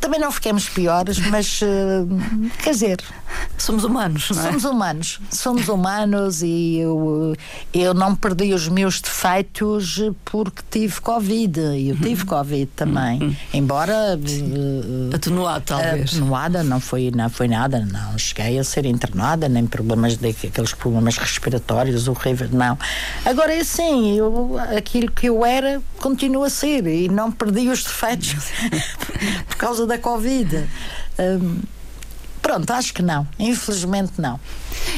Também 0.00 0.18
não 0.18 0.32
ficamos 0.32 0.68
piores, 0.68 1.18
mas 1.18 1.60
uh, 1.62 2.50
quer 2.62 2.70
dizer. 2.70 2.98
Somos 3.58 3.84
humanos, 3.84 4.30
não 4.30 4.40
é? 4.40 4.46
Somos 4.46 4.64
humanos. 4.64 5.20
Somos 5.30 5.68
humanos 5.68 6.42
e 6.42 6.78
eu, 6.78 7.36
eu 7.74 7.92
não 7.92 8.14
perdi 8.14 8.54
os 8.54 8.68
meus 8.68 9.00
defeitos 9.00 10.00
porque 10.24 10.62
tive 10.70 11.00
Covid. 11.00 11.60
Eu 11.60 11.94
uhum. 11.94 12.00
tive 12.00 12.24
Covid 12.24 12.66
também. 12.74 13.22
Uhum. 13.22 13.36
Embora. 13.52 14.18
Uh, 14.18 15.14
Atenuada, 15.14 15.60
talvez. 15.66 16.14
Atenuada, 16.14 16.62
não 16.62 16.80
foi, 16.80 17.10
não 17.14 17.28
foi 17.28 17.48
nada. 17.48 17.84
Não 17.84 18.16
cheguei 18.16 18.58
a 18.58 18.64
ser 18.64 18.86
internada, 18.86 19.48
nem 19.48 19.66
problemas 19.66 20.16
de, 20.16 20.28
aqueles 20.28 20.72
problemas 20.72 21.18
respiratórios 21.18 22.08
horríveis. 22.08 22.50
Não. 22.50 22.78
Agora 23.26 23.52
é 23.54 23.60
assim, 23.60 24.16
eu 24.16 24.58
aquilo 24.78 25.10
que 25.10 25.28
eu 25.28 25.44
era 25.44 25.82
continua 25.98 26.46
a 26.46 26.50
ser 26.50 26.86
e 26.86 27.08
não 27.08 27.30
perdi 27.30 27.68
os 27.68 27.82
defeitos 27.82 28.34
por 29.46 29.56
causa 29.56 29.86
da 29.86 29.98
Covid. 29.98 30.68
Um, 31.18 31.60
Pronto, 32.40 32.70
acho 32.70 32.94
que 32.94 33.02
não. 33.02 33.26
Infelizmente 33.38 34.12
não. 34.18 34.38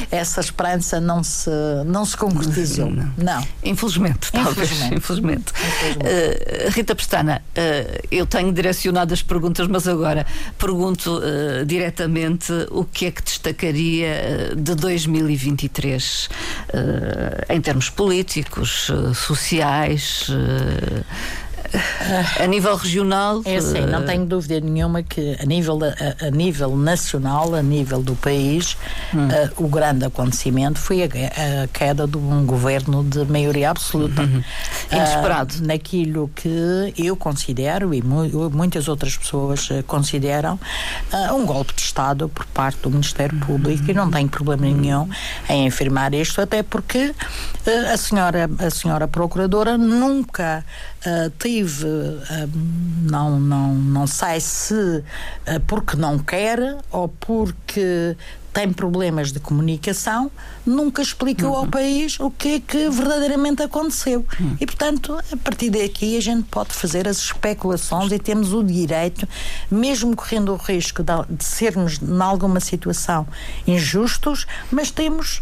Essa 0.09 0.39
esperança 0.41 0.99
não 0.99 1.23
se, 1.23 1.49
não 1.85 2.05
se 2.05 2.15
concretizou. 2.15 2.89
Não. 2.89 3.11
não. 3.17 3.47
Infelizmente, 3.63 4.31
talvez. 4.31 4.71
Infelizmente. 4.71 4.95
Infelizmente. 4.95 5.53
Infelizmente. 5.53 6.67
Uh, 6.67 6.71
Rita 6.71 6.95
Pestana, 6.95 7.41
uh, 7.51 8.07
eu 8.11 8.25
tenho 8.25 8.51
direcionado 8.51 9.13
as 9.13 9.21
perguntas, 9.21 9.67
mas 9.67 9.87
agora 9.87 10.25
pergunto 10.57 11.17
uh, 11.17 11.65
diretamente 11.65 12.51
o 12.69 12.83
que 12.85 13.07
é 13.07 13.11
que 13.11 13.23
destacaria 13.23 14.53
de 14.55 14.75
2023 14.75 16.29
em 17.49 17.61
termos 17.61 17.89
políticos, 17.89 18.89
sociais 19.15 20.29
a 22.39 22.47
nível 22.47 22.75
regional? 22.75 23.41
É 23.45 23.57
assim, 23.57 23.81
não 23.81 24.05
tenho 24.05 24.25
dúvida 24.25 24.59
nenhuma 24.59 25.03
que 25.03 25.37
a 25.41 25.45
nível, 25.45 25.79
a, 25.83 26.27
a 26.27 26.31
nível 26.31 26.75
nacional, 26.75 27.55
a 27.55 27.61
nível 27.61 28.01
do 28.01 28.15
país, 28.15 28.77
hum. 29.13 29.27
uh, 29.27 29.63
o 29.63 29.67
grande 29.67 30.05
acontecimento 30.05 30.79
foi 30.79 31.03
a, 31.03 31.05
a, 31.05 31.67
queda 31.67 32.07
de 32.07 32.17
um 32.17 32.45
governo 32.45 33.03
de 33.03 33.25
maioria 33.25 33.69
absoluta. 33.69 34.21
Uhum. 34.21 34.43
Inesperado. 34.91 35.55
Uh, 35.55 35.67
naquilo 35.67 36.29
que 36.35 36.93
eu 36.97 37.15
considero 37.15 37.93
e 37.93 38.01
mu 38.01 38.21
muitas 38.51 38.87
outras 38.87 39.17
pessoas 39.17 39.69
uh, 39.69 39.83
consideram 39.83 40.59
um 41.33 41.45
golpe 41.45 41.73
de 41.73 41.81
Estado 41.81 42.29
por 42.29 42.45
parte 42.47 42.79
do 42.81 42.89
Ministério 42.89 43.37
Público 43.39 43.83
uhum. 43.83 43.89
e 43.89 43.93
não 43.93 44.11
tenho 44.11 44.29
problema 44.29 44.65
nenhum 44.65 45.09
em 45.49 45.67
afirmar 45.67 46.13
isto, 46.13 46.41
até 46.41 46.63
porque 46.63 47.13
a 47.91 47.97
senhora, 47.97 48.49
a 48.59 48.69
senhora 48.69 49.07
Procuradora 49.07 49.77
nunca 49.77 50.63
Uh, 51.03 51.31
tive, 51.39 51.85
uh, 51.85 52.49
não, 53.09 53.39
não, 53.39 53.73
não 53.73 54.05
sei 54.05 54.39
se 54.39 54.73
uh, 54.75 55.03
porque 55.65 55.97
não 55.97 56.19
quer 56.19 56.77
ou 56.91 57.07
porque 57.07 58.15
tem 58.53 58.71
problemas 58.71 59.31
de 59.31 59.39
comunicação, 59.39 60.29
nunca 60.65 61.01
explicou 61.01 61.51
uhum. 61.51 61.57
ao 61.57 61.67
país 61.67 62.19
o 62.19 62.29
que 62.29 62.55
é 62.55 62.59
que 62.59 62.89
verdadeiramente 62.89 63.63
aconteceu. 63.63 64.25
Uhum. 64.39 64.57
E, 64.59 64.65
portanto, 64.65 65.17
a 65.31 65.37
partir 65.37 65.69
daqui 65.69 66.17
a 66.17 66.21
gente 66.21 66.43
pode 66.43 66.73
fazer 66.73 67.07
as 67.07 67.17
especulações 67.17 68.11
e 68.11 68.19
temos 68.19 68.53
o 68.53 68.63
direito, 68.63 69.27
mesmo 69.69 70.15
correndo 70.15 70.53
o 70.53 70.57
risco 70.57 71.01
de, 71.01 71.13
de 71.29 71.43
sermos, 71.43 71.99
em 72.01 72.21
alguma 72.21 72.59
situação, 72.59 73.25
injustos, 73.65 74.45
mas 74.69 74.91
temos 74.91 75.41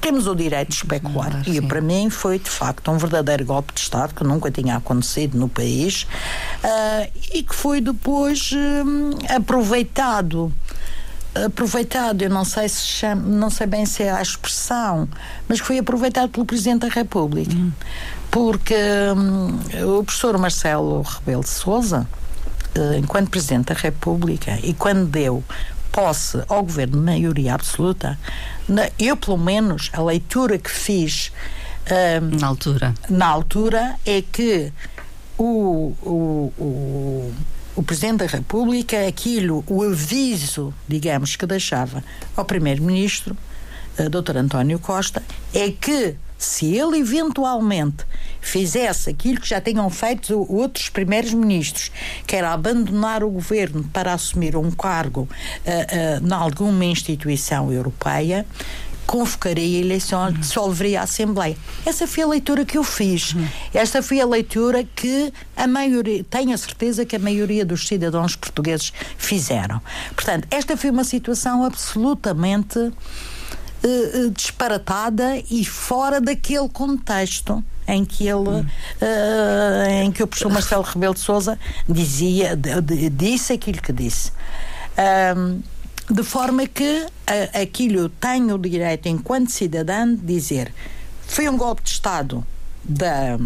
temos 0.00 0.26
o 0.26 0.34
direito 0.34 0.68
de 0.68 0.74
especular. 0.76 1.30
Claro, 1.30 1.52
e 1.52 1.60
para 1.60 1.80
mim 1.80 2.10
foi, 2.10 2.38
de 2.38 2.50
facto, 2.50 2.90
um 2.90 2.98
verdadeiro 2.98 3.44
golpe 3.44 3.72
de 3.74 3.80
Estado 3.80 4.14
que 4.14 4.24
nunca 4.24 4.50
tinha 4.50 4.76
acontecido 4.76 5.36
no 5.38 5.48
país 5.48 6.06
uh, 6.64 7.10
e 7.34 7.42
que 7.42 7.54
foi 7.54 7.80
depois 7.80 8.52
uh, 8.52 9.34
aproveitado 9.36 10.52
aproveitado, 11.44 12.22
eu 12.22 12.30
não 12.30 12.46
sei 12.46 12.66
se 12.66 12.82
chama, 12.82 13.20
não 13.20 13.50
sei 13.50 13.66
bem 13.66 13.84
se 13.84 14.02
é 14.02 14.10
a 14.10 14.22
expressão, 14.22 15.06
mas 15.46 15.60
que 15.60 15.66
foi 15.66 15.78
aproveitado 15.78 16.30
pelo 16.30 16.46
Presidente 16.46 16.86
da 16.86 16.88
República. 16.88 17.54
Hum. 17.54 17.72
Porque 18.30 18.74
um, 19.14 19.98
o 19.98 20.02
professor 20.02 20.38
Marcelo 20.38 21.02
Rebelo 21.02 21.42
de 21.42 21.50
Souza, 21.50 22.08
enquanto 22.98 23.30
Presidente 23.30 23.66
da 23.66 23.74
República, 23.74 24.58
e 24.62 24.72
quando 24.72 25.06
deu 25.06 25.44
posse 25.96 26.42
ao 26.46 26.62
governo 26.62 26.98
de 26.98 27.02
maioria 27.02 27.54
absoluta, 27.54 28.18
eu, 28.98 29.16
pelo 29.16 29.38
menos, 29.38 29.88
a 29.94 30.02
leitura 30.02 30.58
que 30.58 30.70
fiz. 30.70 31.32
Um, 31.90 32.38
na 32.38 32.48
altura. 32.48 32.94
Na 33.08 33.26
altura 33.28 33.96
é 34.04 34.20
que 34.20 34.70
o, 35.38 35.94
o, 36.02 36.52
o, 36.58 37.34
o 37.76 37.82
Presidente 37.82 38.18
da 38.18 38.26
República, 38.26 39.06
aquilo, 39.06 39.64
o 39.66 39.82
aviso, 39.82 40.74
digamos, 40.86 41.34
que 41.34 41.46
deixava 41.46 42.04
ao 42.36 42.44
Primeiro-Ministro, 42.44 43.34
uh, 43.98 44.10
Dr. 44.10 44.36
António 44.36 44.78
Costa, 44.78 45.22
é 45.54 45.70
que 45.70 46.16
se 46.38 46.74
ele 46.76 46.98
eventualmente 46.98 48.04
fizesse 48.40 49.10
aquilo 49.10 49.40
que 49.40 49.48
já 49.48 49.60
tinham 49.60 49.88
feito 49.90 50.46
outros 50.52 50.88
primeiros 50.88 51.32
ministros, 51.32 51.90
que 52.26 52.36
era 52.36 52.52
abandonar 52.52 53.24
o 53.24 53.30
governo 53.30 53.82
para 53.92 54.12
assumir 54.12 54.56
um 54.56 54.70
cargo 54.70 55.22
uh, 55.22 56.22
uh, 56.22 56.26
em 56.26 56.32
alguma 56.32 56.84
instituição 56.84 57.72
europeia, 57.72 58.46
convocaria 59.06 59.80
eleições, 59.80 60.34
uhum. 60.34 60.40
dissolveria 60.40 61.00
a 61.00 61.04
Assembleia. 61.04 61.56
Essa 61.84 62.06
foi 62.06 62.24
a 62.24 62.26
leitura 62.26 62.64
que 62.64 62.76
eu 62.76 62.84
fiz. 62.84 63.32
Uhum. 63.32 63.46
Esta 63.72 64.02
foi 64.02 64.20
a 64.20 64.26
leitura 64.26 64.84
que 64.84 65.32
a 65.56 65.66
maioria, 65.66 66.24
tenho 66.24 66.52
a 66.52 66.58
certeza 66.58 67.06
que 67.06 67.14
a 67.14 67.18
maioria 67.18 67.64
dos 67.64 67.86
cidadãos 67.86 68.34
portugueses 68.34 68.92
fizeram. 69.16 69.80
Portanto, 70.14 70.48
esta 70.50 70.76
foi 70.76 70.90
uma 70.90 71.04
situação 71.04 71.64
absolutamente 71.64 72.92
uh, 73.84 74.30
disparatada 74.30 75.42
e 75.50 75.64
fora 75.64 76.20
daquele 76.20 76.68
contexto 76.68 77.62
em 77.88 78.04
que 78.04 78.26
ele 78.26 78.48
uh, 78.48 78.64
em 80.02 80.10
que 80.10 80.22
o 80.22 80.26
professor 80.26 80.50
Marcelo 80.50 80.82
Rebelo 80.82 81.14
de 81.14 81.20
Sousa 81.20 81.58
dizia 81.88 82.58
disse 83.12 83.52
aquilo 83.52 83.80
que 83.80 83.92
disse. 83.92 84.32
Um, 85.36 85.62
de 86.08 86.22
forma 86.22 86.66
que 86.66 87.02
uh, 87.02 87.60
aquilo 87.62 88.08
tem 88.08 88.52
o 88.52 88.58
direito 88.58 89.08
enquanto 89.08 89.50
cidadão 89.50 90.14
de 90.14 90.22
dizer 90.22 90.72
foi 91.26 91.48
um 91.48 91.56
golpe 91.56 91.82
de 91.82 91.90
Estado 91.90 92.46
da 92.84 93.36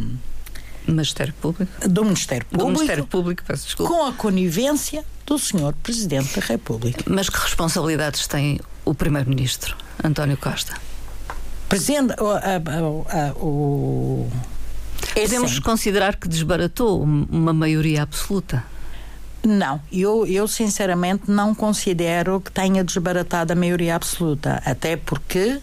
Ministério 0.93 1.35
Público. 1.35 1.89
Do 1.89 2.05
Ministério 2.05 2.47
Público. 2.47 2.67
Do 2.67 2.73
Ministério 2.73 3.07
Público, 3.07 3.43
peço 3.47 3.67
desculpa. 3.67 3.93
Com 3.93 4.07
a 4.07 4.13
conivência 4.13 5.05
do 5.27 5.39
Sr. 5.39 5.75
Presidente 5.83 6.39
da 6.39 6.47
República. 6.47 7.05
Mas 7.09 7.29
que 7.29 7.39
responsabilidades 7.39 8.27
tem 8.27 8.61
o 8.85 8.95
Primeiro-Ministro, 8.95 9.77
António 10.03 10.37
Costa? 10.37 10.75
Presidente. 11.69 12.15
O, 13.41 14.29
Podemos 15.15 15.59
considerar 15.59 16.17
que 16.17 16.29
desbaratou 16.29 17.03
uma 17.03 17.53
maioria 17.53 18.03
absoluta? 18.03 18.65
Não, 19.43 19.81
eu, 19.91 20.27
eu 20.27 20.47
sinceramente 20.47 21.31
não 21.31 21.55
considero 21.55 22.41
que 22.41 22.53
tenha 22.53 22.85
desbaratado 22.85 23.53
a 23.53 23.57
maioria 23.57 23.97
absoluta, 23.97 24.63
até 24.67 24.97
porque 24.97 25.59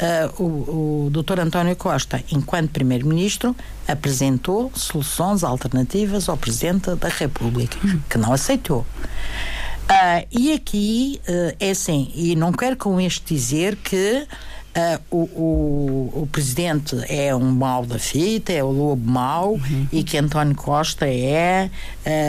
uh, 0.00 0.42
o, 0.42 1.06
o 1.06 1.10
Dr. 1.10 1.40
António 1.40 1.76
Costa, 1.76 2.22
enquanto 2.32 2.70
Primeiro-Ministro, 2.70 3.54
apresentou 3.86 4.72
soluções 4.74 5.44
alternativas 5.44 6.28
ao 6.28 6.36
Presidente 6.36 6.94
da 6.96 7.08
República, 7.08 7.78
que 8.08 8.18
não 8.18 8.32
aceitou. 8.32 8.80
Uh, 8.80 10.26
e 10.30 10.52
aqui 10.52 11.20
uh, 11.28 11.56
é 11.60 11.70
assim, 11.70 12.10
e 12.14 12.34
não 12.34 12.52
quero 12.52 12.76
com 12.76 13.00
isto 13.00 13.26
dizer 13.26 13.76
que 13.76 14.26
Uh, 14.70 15.02
o, 15.10 15.16
o, 15.16 16.22
o, 16.22 16.28
presidente 16.30 16.96
é 17.08 17.34
um 17.34 17.50
mau 17.50 17.84
da 17.84 17.98
fita, 17.98 18.52
é 18.52 18.62
o 18.62 18.70
lobo 18.70 19.04
mau, 19.04 19.54
uhum. 19.54 19.88
e 19.90 20.04
que 20.04 20.16
António 20.16 20.54
Costa 20.54 21.08
é 21.08 21.68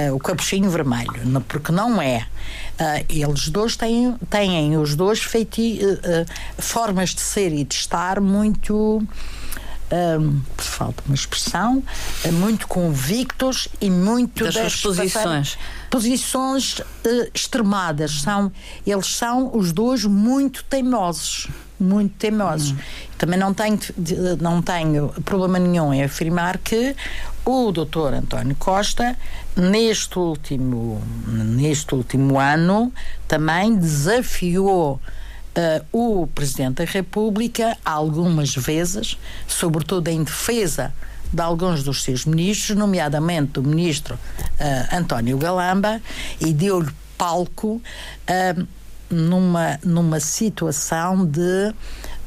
uh, 0.09 0.15
o 0.15 0.17
capuchinho 0.17 0.67
vermelho, 0.67 1.13
porque 1.47 1.71
não 1.71 2.01
é. 2.01 2.25
Uh, 2.79 3.05
eles 3.07 3.47
dois 3.49 3.75
têm, 3.75 4.15
têm 4.27 4.75
os 4.75 4.95
dois 4.95 5.19
feiti, 5.19 5.81
formas 6.57 7.11
de 7.11 7.21
ser 7.21 7.53
e 7.53 7.63
de 7.63 7.75
estar 7.75 8.19
muito. 8.19 9.05
Um, 9.93 10.41
falta 10.55 11.03
uma 11.05 11.13
expressão, 11.13 11.83
muito 12.31 12.65
convictos 12.65 13.67
e 13.81 13.89
muito 13.89 14.45
das, 14.45 14.55
das 14.55 14.73
suas 14.73 14.97
posições. 14.97 15.57
Posições 15.89 16.81
extremadas. 17.33 18.21
São, 18.21 18.51
eles 18.87 19.07
são 19.07 19.51
os 19.53 19.73
dois 19.73 20.05
muito 20.05 20.63
teimosos 20.63 21.49
muito 21.81 22.13
teimosos. 22.17 22.71
Hum. 22.71 22.77
Também 23.17 23.39
não 23.39 23.53
tenho, 23.53 23.79
não 24.39 24.61
tenho 24.61 25.09
problema 25.25 25.59
nenhum 25.59 25.93
em 25.93 26.03
afirmar 26.03 26.57
que 26.57 26.95
o 27.45 27.71
doutor 27.71 28.13
António 28.13 28.55
Costa, 28.55 29.17
neste 29.55 30.17
último, 30.17 31.01
neste 31.27 31.93
último 31.95 32.39
ano, 32.39 32.91
também 33.27 33.75
desafiou 33.75 34.99
Uh, 35.51 36.21
o 36.23 36.27
Presidente 36.27 36.75
da 36.75 36.85
República 36.85 37.77
algumas 37.83 38.55
vezes, 38.55 39.17
sobretudo 39.45 40.07
em 40.07 40.23
defesa 40.23 40.93
de 41.29 41.41
alguns 41.41 41.83
dos 41.83 42.03
seus 42.03 42.25
ministros, 42.25 42.77
nomeadamente 42.77 43.51
do 43.51 43.63
ministro 43.63 44.15
uh, 44.15 44.95
António 44.95 45.37
Galamba, 45.37 46.01
e 46.39 46.53
deu-lhe 46.53 46.89
palco 47.17 47.81
uh, 47.81 48.67
numa, 49.11 49.79
numa 49.83 50.19
situação 50.19 51.25
de. 51.25 51.73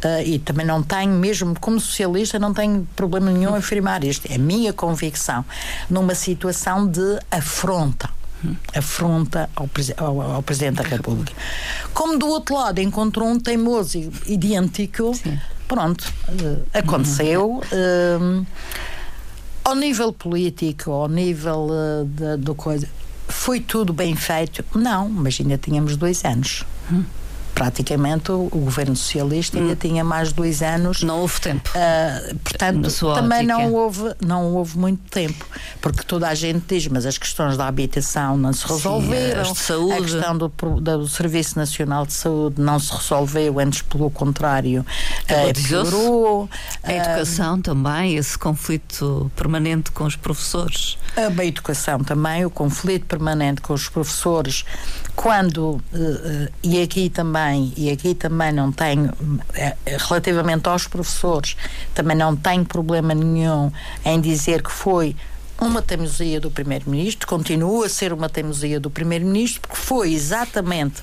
Uh, 0.04 0.20
e 0.22 0.38
também 0.38 0.66
não 0.66 0.82
tenho, 0.82 1.12
mesmo 1.12 1.58
como 1.58 1.80
socialista, 1.80 2.38
não 2.38 2.52
tenho 2.52 2.86
problema 2.94 3.30
nenhum 3.30 3.54
em 3.54 3.58
afirmar 3.58 4.04
isto. 4.04 4.30
É 4.30 4.34
a 4.34 4.38
minha 4.38 4.72
convicção. 4.72 5.44
Numa 5.88 6.14
situação 6.14 6.86
de 6.86 7.18
afronta 7.30 8.10
afronta 8.74 9.48
ao, 9.56 9.68
ao, 9.96 10.20
ao, 10.32 10.42
Presidente 10.42 10.82
da 10.82 10.88
República. 10.88 11.32
Como 11.92 12.18
do 12.18 12.26
outro 12.26 12.56
lado 12.56 12.78
encontrou 12.78 13.28
um 13.28 13.38
teimoso 13.40 13.98
idêntico, 14.26 15.14
Sim. 15.14 15.38
pronto, 15.66 16.12
uh, 16.28 16.62
aconteceu. 16.74 17.62
Uh, 17.72 18.46
ao 19.64 19.74
nível 19.74 20.12
político, 20.12 20.90
ao 20.90 21.08
nível 21.08 21.68
uh, 21.70 22.36
do 22.36 22.54
coisa, 22.54 22.86
foi 23.28 23.60
tudo 23.60 23.92
bem 23.92 24.14
feito? 24.14 24.64
Não, 24.74 25.08
mas 25.08 25.38
ainda 25.40 25.56
tínhamos 25.56 25.96
dois 25.96 26.24
anos. 26.24 26.64
Hum 26.90 27.23
praticamente 27.54 28.32
o, 28.32 28.48
governo 28.48 28.96
socialista 28.96 29.58
ainda 29.58 29.72
hum. 29.72 29.76
tinha 29.76 30.04
mais 30.04 30.28
de 30.28 30.34
dois 30.34 30.60
anos. 30.60 31.02
Não 31.02 31.20
houve 31.20 31.40
tempo. 31.40 31.70
Uh, 31.70 32.36
portanto, 32.38 33.14
também 33.14 33.46
não 33.46 33.72
houve, 33.72 34.14
não 34.20 34.54
houve 34.54 34.76
muito 34.76 35.02
tempo, 35.10 35.46
porque 35.80 36.02
toda 36.02 36.28
a 36.28 36.34
gente 36.34 36.64
diz, 36.66 36.88
mas 36.88 37.06
as 37.06 37.16
questões 37.16 37.56
da 37.56 37.66
habitação 37.68 38.36
não 38.36 38.52
se 38.52 38.66
resolveram, 38.66 39.44
Sim, 39.44 39.52
de 39.52 39.58
saúde. 39.58 39.92
a 39.92 40.00
questão 40.02 40.38
do, 40.38 40.48
do, 40.80 41.08
Serviço 41.08 41.58
Nacional 41.58 42.04
de 42.04 42.12
Saúde 42.12 42.60
não 42.60 42.78
se 42.78 42.92
resolveu, 42.92 43.60
antes 43.60 43.82
pelo 43.82 44.10
contrário, 44.10 44.84
uh, 44.84 45.68
piorou. 45.68 46.48
A 46.82 46.92
educação 46.92 47.58
uh, 47.58 47.62
também, 47.62 48.16
esse 48.16 48.36
conflito 48.36 49.30
permanente 49.36 49.92
com 49.92 50.04
os 50.04 50.16
professores. 50.16 50.98
A 51.16 51.44
educação 51.44 52.00
também, 52.00 52.44
o 52.44 52.50
conflito 52.50 53.06
permanente 53.06 53.60
com 53.60 53.72
os 53.72 53.88
professores, 53.88 54.64
quando, 55.14 55.74
uh, 55.74 56.52
e 56.62 56.82
aqui 56.82 57.08
também, 57.08 57.43
e 57.76 57.90
aqui 57.90 58.14
também 58.14 58.52
não 58.52 58.72
tenho, 58.72 59.10
uh, 59.10 59.44
relativamente 60.08 60.68
aos 60.68 60.86
professores, 60.86 61.56
também 61.94 62.16
não 62.16 62.36
tenho 62.36 62.64
problema 62.64 63.14
nenhum 63.14 63.70
em 64.04 64.20
dizer 64.20 64.62
que 64.62 64.70
foi 64.70 65.16
uma 65.60 65.80
teimosia 65.80 66.40
do 66.40 66.50
Primeiro-Ministro, 66.50 67.26
continua 67.26 67.86
a 67.86 67.88
ser 67.88 68.12
uma 68.12 68.28
teimosia 68.28 68.80
do 68.80 68.90
Primeiro-Ministro, 68.90 69.60
porque 69.62 69.76
foi 69.76 70.12
exatamente 70.12 71.02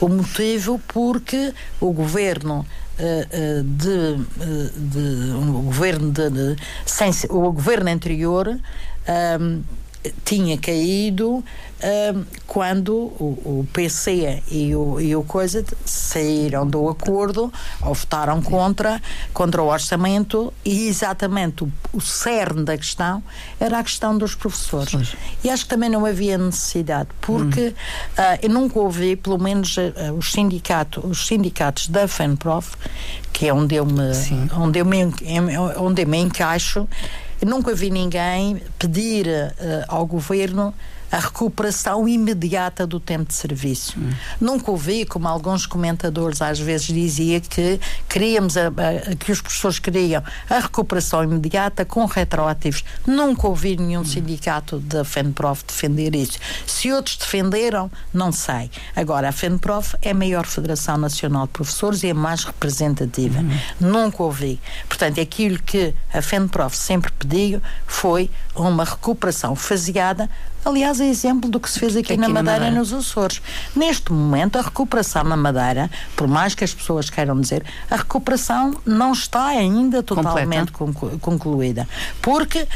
o 0.00 0.08
motivo 0.08 0.80
porque 0.88 1.54
o 1.80 1.92
governo 1.92 2.66
uh, 2.98 3.62
de, 3.62 4.16
de, 4.76 5.32
um 5.32 5.62
governo 5.64 6.10
de, 6.10 6.30
de 6.30 6.56
sem, 6.84 7.10
o 7.30 7.52
governo 7.52 7.90
anterior 7.90 8.58
tinha 10.24 10.56
caído 10.58 11.44
quando 12.46 12.94
o, 12.94 13.38
o, 13.44 13.68
PC 13.70 14.42
e 14.50 14.74
o, 14.74 14.98
e 14.98 15.14
o 15.14 15.22
Coisa 15.22 15.62
saíram 15.84 16.66
do 16.66 16.88
acordo 16.88 17.52
ou 17.82 17.92
votaram 17.92 18.40
contra, 18.40 19.00
contra 19.34 19.62
o 19.62 19.66
orçamento 19.66 20.52
e 20.64 20.88
exatamente 20.88 21.64
o, 21.64 21.72
o 21.92 22.00
cerne 22.00 22.64
da 22.64 22.78
questão 22.78 23.22
era 23.60 23.78
a 23.78 23.84
questão 23.84 24.16
dos 24.16 24.34
professores. 24.34 24.90
Pois. 24.90 25.16
E 25.44 25.50
acho 25.50 25.64
que 25.64 25.68
também 25.68 25.90
não 25.90 26.06
havia 26.06 26.38
necessidade, 26.38 27.10
porque 27.20 27.68
hum. 27.68 28.22
uh, 28.22 28.38
eu 28.40 28.48
nunca 28.48 28.78
ouvi, 28.78 29.14
pelo 29.14 29.38
menos 29.38 29.76
uh, 29.76 30.14
os, 30.16 30.32
sindicatos, 30.32 31.04
os 31.04 31.26
sindicatos 31.26 31.88
da 31.88 32.08
FENPROF, 32.08 32.74
que 33.34 33.48
é 33.48 33.52
onde 33.52 33.74
eu 33.74 33.84
me, 33.84 34.02
onde 34.58 34.78
eu 34.78 34.86
me, 34.86 35.04
onde 35.76 36.02
eu 36.02 36.08
me 36.08 36.18
encaixo, 36.18 36.88
nunca 37.46 37.74
vi 37.74 37.90
ninguém 37.90 38.60
pedir 38.78 39.26
uh, 39.26 39.84
ao 39.88 40.04
governo 40.04 40.74
a 41.10 41.18
recuperação 41.18 42.08
imediata 42.08 42.86
do 42.86 42.98
tempo 42.98 43.26
de 43.26 43.34
serviço. 43.34 43.98
Hum. 43.98 44.10
Nunca 44.40 44.70
ouvi, 44.70 45.04
como 45.04 45.28
alguns 45.28 45.66
comentadores 45.66 46.42
às 46.42 46.58
vezes 46.58 46.86
diziam, 46.86 47.40
que 47.40 47.80
queríamos 48.08 48.56
a, 48.56 48.68
a, 48.68 49.16
que 49.16 49.30
os 49.30 49.40
professores 49.40 49.78
queriam 49.78 50.22
a 50.48 50.58
recuperação 50.58 51.22
imediata 51.22 51.84
com 51.84 52.04
retroativos. 52.06 52.84
Nunca 53.06 53.46
ouvi 53.46 53.76
nenhum 53.76 54.00
hum. 54.00 54.04
sindicato 54.04 54.78
da 54.78 55.04
FENPROF 55.04 55.64
defender 55.66 56.14
isso. 56.14 56.38
Se 56.66 56.92
outros 56.92 57.16
defenderam, 57.16 57.90
não 58.12 58.32
sei. 58.32 58.70
Agora, 58.94 59.28
a 59.28 59.32
FENPROF 59.32 59.96
é 60.02 60.10
a 60.10 60.14
maior 60.14 60.46
Federação 60.46 60.96
Nacional 60.96 61.46
de 61.46 61.52
Professores 61.52 62.02
e 62.02 62.08
é 62.08 62.14
mais 62.14 62.44
representativa. 62.44 63.40
Hum. 63.40 63.58
Nunca 63.80 64.22
ouvi. 64.22 64.60
Portanto, 64.88 65.20
aquilo 65.20 65.58
que 65.62 65.94
a 66.12 66.20
FENPROF 66.20 66.76
sempre 66.76 67.12
pediu 67.12 67.60
foi 67.86 68.30
uma 68.54 68.84
recuperação 68.84 69.54
faseada 69.54 70.28
Aliás, 70.66 71.00
é 71.00 71.06
exemplo 71.06 71.48
do 71.48 71.60
que 71.60 71.70
se 71.70 71.78
fez 71.78 71.94
aqui, 71.94 72.14
aqui 72.14 72.20
na, 72.20 72.28
Madeira, 72.28 72.58
Madeira 72.58 72.76
nos 72.76 72.92
Açores. 72.92 73.40
Neste 73.74 74.12
momento, 74.12 74.58
a 74.58 74.62
recuperação 74.62 75.22
na 75.22 75.36
Madeira, 75.36 75.88
por 76.16 76.26
mais 76.26 76.56
que 76.56 76.64
as 76.64 76.74
pessoas 76.74 77.08
queiram 77.08 77.40
dizer, 77.40 77.64
a 77.88 77.94
recuperação 77.94 78.74
não 78.84 79.12
está 79.12 79.46
ainda 79.46 80.02
totalmente 80.02 80.72
concluída. 81.20 81.88
Porque 82.20 82.62
uh, 82.62 82.66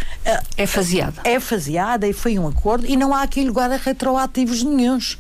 é 0.57 0.67
faseada. 0.69 1.21
É 1.25 1.41
faseada 1.41 2.07
e 2.07 2.13
foi 2.13 2.39
um 2.39 2.47
acordo 2.47 2.87
e 2.87 2.97
não 2.97 3.13
há 3.13 3.23
aqui 3.23 3.45
lugar 3.45 3.73
a 3.73 3.77
retroativos 3.77 4.63
nenhums. 4.63 5.19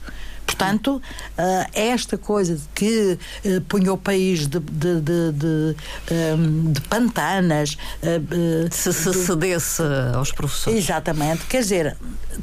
Portanto, 0.50 0.96
uh, 0.96 1.70
esta 1.72 2.18
coisa 2.18 2.56
de 2.56 2.62
que 2.74 3.18
uh, 3.44 3.60
punha 3.62 3.92
o 3.92 3.98
país 3.98 4.46
de, 4.46 4.58
de, 4.58 5.00
de, 5.00 5.32
de, 5.32 5.76
um, 6.36 6.72
de 6.72 6.80
pantanas. 6.82 7.74
Uh, 8.02 8.68
se 8.70 8.92
se 8.92 9.12
cedesse 9.12 9.82
aos 10.14 10.32
professores. 10.32 10.78
Exatamente. 10.78 11.44
Quer 11.46 11.60
dizer, 11.60 11.96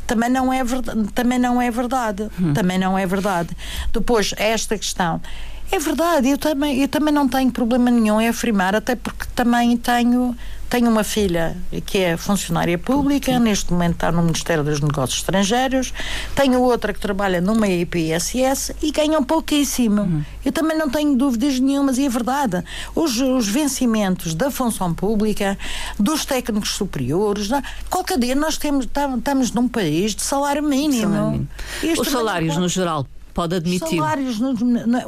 também 0.05 0.29
não 0.29 0.51
é 0.51 0.63
verdade. 0.63 1.03
Também 1.13 1.39
não 1.39 1.61
é 1.61 1.69
verdade. 1.69 2.29
Hum. 2.39 2.53
Também 2.53 2.77
não 2.77 2.97
é 2.97 3.05
verdade. 3.05 3.55
Depois, 3.91 4.33
esta 4.37 4.77
questão 4.77 5.21
É 5.69 5.79
verdade, 5.79 6.29
eu 6.29 6.37
também, 6.37 6.81
eu 6.81 6.87
também 6.87 7.13
não 7.13 7.27
tenho 7.27 7.51
problema 7.51 7.91
nenhum 7.91 8.21
em 8.21 8.27
afirmar, 8.29 8.73
até 8.73 8.95
porque 8.95 9.25
também 9.35 9.75
tenho, 9.75 10.33
tenho 10.69 10.89
uma 10.89 11.03
filha 11.03 11.57
que 11.85 11.97
é 11.97 12.15
funcionária 12.15 12.77
pública, 12.77 13.37
neste 13.37 13.73
momento 13.73 13.95
está 13.95 14.09
no 14.09 14.23
Ministério 14.23 14.63
dos 14.63 14.79
Negócios 14.79 15.19
Estrangeiros, 15.19 15.93
tenho 16.33 16.61
outra 16.61 16.93
que 16.93 16.99
trabalha 17.01 17.41
numa 17.41 17.67
IPSS 17.67 18.75
e 18.81 18.91
ganham 18.91 19.21
pouquíssimo. 19.21 20.03
Uhum. 20.03 20.23
Eu 20.45 20.53
também 20.53 20.77
não 20.77 20.89
tenho 20.89 21.15
dúvidas 21.17 21.59
nenhumas, 21.59 21.97
e 21.97 22.05
é 22.05 22.09
verdade. 22.09 22.63
Os, 22.95 23.19
os 23.19 23.49
vencimentos 23.49 24.33
da 24.33 24.49
função 24.49 24.93
pública, 24.93 25.57
dos 25.99 26.23
técnicos 26.23 26.71
superiores, 26.71 27.49
não, 27.49 27.61
qualquer 27.89 28.17
dia 28.17 28.35
nós 28.35 28.57
temos, 28.57 28.85
estamos 29.17 29.51
num 29.51 29.67
país 29.67 30.15
de 30.15 30.21
salário 30.21 30.63
mínimo. 30.63 31.13
Salário 31.13 31.31
mínimo. 31.31 32.01
Os 32.01 32.07
salários, 32.07 32.55
no 32.55 32.69
geral, 32.69 33.05
pode 33.37 33.53
admitir. 33.53 33.99
Salários 33.99 34.39
no, 34.39 34.55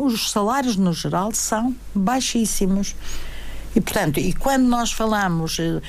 os 0.05 0.29
salários, 0.29 0.75
no 0.75 0.93
geral, 0.93 1.31
são 1.33 1.75
baixíssimos. 1.95 2.95
E, 3.75 3.81
portanto, 3.81 4.19
e 4.19 4.33
quando 4.33 4.65
nós 4.65 4.91
falamos 4.91 5.57
eh, 5.59 5.81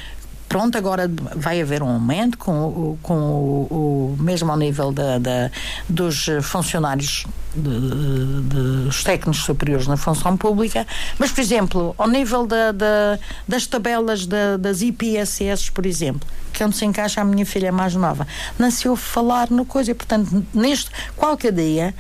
pronto, 0.48 0.78
agora 0.78 1.10
vai 1.36 1.60
haver 1.60 1.82
um 1.82 1.88
aumento 1.90 2.38
com, 2.38 2.96
com 3.02 3.14
o, 3.14 4.16
o 4.18 4.22
mesmo 4.22 4.50
ao 4.50 4.56
nível 4.56 4.90
da, 4.90 5.18
da 5.18 5.50
dos 5.86 6.26
funcionários 6.42 7.26
dos 7.54 9.02
técnicos 9.02 9.42
superiores 9.42 9.86
na 9.86 9.96
função 9.96 10.36
pública, 10.36 10.86
mas, 11.18 11.32
por 11.32 11.40
exemplo, 11.40 11.94
ao 11.98 12.08
nível 12.08 12.46
da, 12.46 12.72
da, 12.72 13.18
das 13.46 13.66
tabelas 13.66 14.24
da, 14.26 14.56
das 14.56 14.82
IPSS, 14.82 15.70
por 15.72 15.84
exemplo, 15.84 16.28
que 16.52 16.62
é 16.62 16.66
onde 16.66 16.76
se 16.76 16.84
encaixa 16.84 17.20
a 17.20 17.24
minha 17.24 17.44
filha 17.44 17.72
mais 17.72 17.94
nova, 17.94 18.26
não 18.58 18.70
se 18.70 18.88
ouve 18.88 19.02
falar 19.02 19.50
no 19.50 19.64
coisa, 19.64 19.90
e, 19.90 19.94
portanto, 19.94 20.44
neste, 20.54 20.90
qualquer 21.16 21.52
dia 21.52 21.94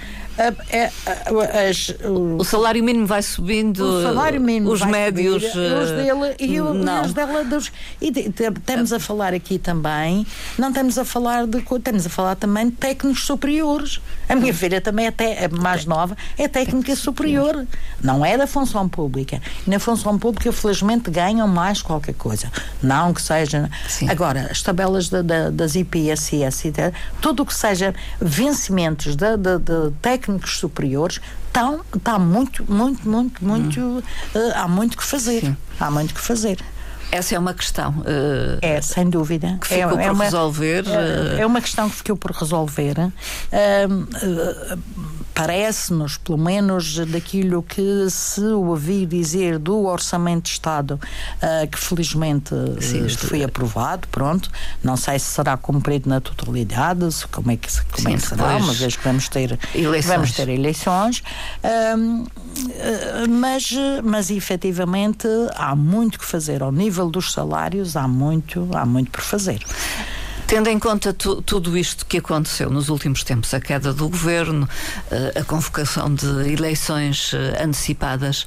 as, 1.68 1.88
o, 2.04 2.38
o, 2.38 2.44
salário 2.44 2.82
mínimo 2.82 3.06
vai 3.06 3.22
subindo, 3.22 3.84
o 3.84 4.02
salário 4.02 4.40
mínimo 4.40 4.72
os 4.72 4.82
médios. 4.82 5.42
Subir, 5.42 5.72
os 5.74 5.90
dele 5.90 6.34
e, 6.38 6.60
o, 6.60 6.74
e 6.74 7.02
os 7.04 7.12
dela. 7.12 7.44
Dos, 7.44 7.70
e 8.00 8.08
estamos 8.08 8.92
a 8.92 8.98
falar 8.98 9.34
aqui 9.34 9.58
também, 9.58 10.26
não 10.58 10.68
estamos 10.68 10.96
a 10.96 11.04
falar 11.04 11.46
de. 11.46 11.58
Estamos 11.58 12.06
a 12.06 12.08
falar 12.08 12.36
também 12.36 12.70
de 12.70 12.76
técnicos 12.76 13.24
superiores. 13.24 14.00
A 14.28 14.34
minha 14.34 14.54
filha 14.54 14.80
também 14.80 15.06
é, 15.06 15.10
te, 15.10 15.24
é 15.24 15.48
mais 15.48 15.84
nova, 15.84 16.16
é 16.38 16.48
técnica 16.48 16.96
superior. 16.96 17.66
Não 18.02 18.24
é 18.24 18.38
da 18.38 18.46
função 18.46 18.88
pública. 18.88 19.42
Na 19.66 19.78
função 19.78 20.18
pública, 20.18 20.52
felizmente, 20.52 21.10
ganham 21.10 21.46
mais 21.46 21.82
qualquer 21.82 22.14
coisa. 22.14 22.50
Não 22.82 23.12
que 23.12 23.20
seja. 23.20 23.68
Sim. 23.88 24.08
Agora, 24.08 24.48
as 24.50 24.62
tabelas 24.62 25.08
da, 25.08 25.20
da, 25.20 25.50
das 25.50 25.74
IPSS, 25.74 26.72
tudo 27.20 27.42
o 27.42 27.46
que 27.46 27.54
seja 27.54 27.94
vencimentos 28.20 29.16
de, 29.16 29.36
de, 29.36 29.58
de 29.58 29.90
técnicos 30.00 30.29
técnicos 30.30 30.58
superiores 30.58 31.20
estão, 31.46 31.80
está 31.94 32.18
muito, 32.18 32.64
muito, 32.70 33.08
muito, 33.08 33.44
muito, 33.44 33.80
hum. 33.80 33.98
uh, 34.34 34.52
há 34.54 34.68
muito 34.68 34.96
que 34.96 35.04
fazer. 35.04 35.40
Sim. 35.40 35.56
Há 35.78 35.90
muito 35.90 36.14
que 36.14 36.20
fazer. 36.20 36.58
Essa 37.10 37.34
é 37.34 37.38
uma 37.38 37.52
questão. 37.52 37.90
Uh, 38.00 38.58
é, 38.62 38.80
sem 38.80 39.10
dúvida. 39.10 39.58
Que 39.60 39.66
ficou 39.66 39.98
é, 39.98 40.04
é 40.04 40.06
por 40.06 40.14
uma, 40.14 40.24
resolver. 40.24 40.84
É, 40.86 41.40
é, 41.40 41.46
uma 41.46 41.60
questão 41.60 41.90
que 41.90 41.96
ficou 41.96 42.16
por 42.16 42.30
resolver. 42.30 42.94
Uh, 43.00 44.78
Parece-nos, 45.46 46.16
pelo 46.16 46.38
menos 46.38 46.98
daquilo 47.06 47.62
que 47.62 48.08
se 48.10 48.42
ouvi 48.42 49.06
dizer 49.06 49.58
do 49.58 49.84
Orçamento 49.86 50.44
de 50.44 50.50
Estado, 50.50 51.00
que 51.70 51.78
felizmente 51.78 52.54
Sim, 52.80 53.08
foi 53.08 53.42
aprovado, 53.42 54.06
pronto. 54.08 54.50
Não 54.82 54.96
sei 54.96 55.18
se 55.18 55.26
será 55.26 55.56
cumprido 55.56 56.08
na 56.08 56.20
totalidade, 56.20 57.06
como 57.30 57.50
é 57.50 57.56
que, 57.56 57.68
como 57.90 58.08
Sim, 58.08 58.14
é 58.14 58.16
que 58.16 58.26
será, 58.26 58.56
uma 58.56 58.72
vez 58.72 58.96
que 58.96 59.04
vamos 59.04 59.28
ter 59.28 59.58
eleições. 59.74 60.14
Vamos 60.14 60.32
ter 60.32 60.48
eleições. 60.48 61.22
mas, 63.28 63.70
mas 64.04 64.30
efetivamente 64.30 65.26
há 65.54 65.74
muito 65.74 66.18
que 66.18 66.24
fazer 66.24 66.62
ao 66.62 66.70
nível 66.70 66.90
nível 66.90 67.08
dos 67.08 67.32
salários 67.32 67.96
há 67.96 68.06
muito, 68.06 68.68
há 68.72 68.84
muito 68.84 69.10
por 69.10 69.22
fazer. 69.22 69.60
Tendo 70.50 70.68
em 70.68 70.80
conta 70.80 71.12
tu, 71.12 71.40
tudo 71.42 71.78
isto 71.78 72.04
que 72.04 72.18
aconteceu 72.18 72.68
nos 72.68 72.88
últimos 72.88 73.22
tempos, 73.22 73.54
a 73.54 73.60
queda 73.60 73.92
do 73.92 74.08
governo, 74.08 74.68
eh, 75.08 75.38
a 75.38 75.44
convocação 75.44 76.12
de 76.12 76.26
eleições 76.52 77.32
eh, 77.32 77.62
antecipadas, 77.62 78.46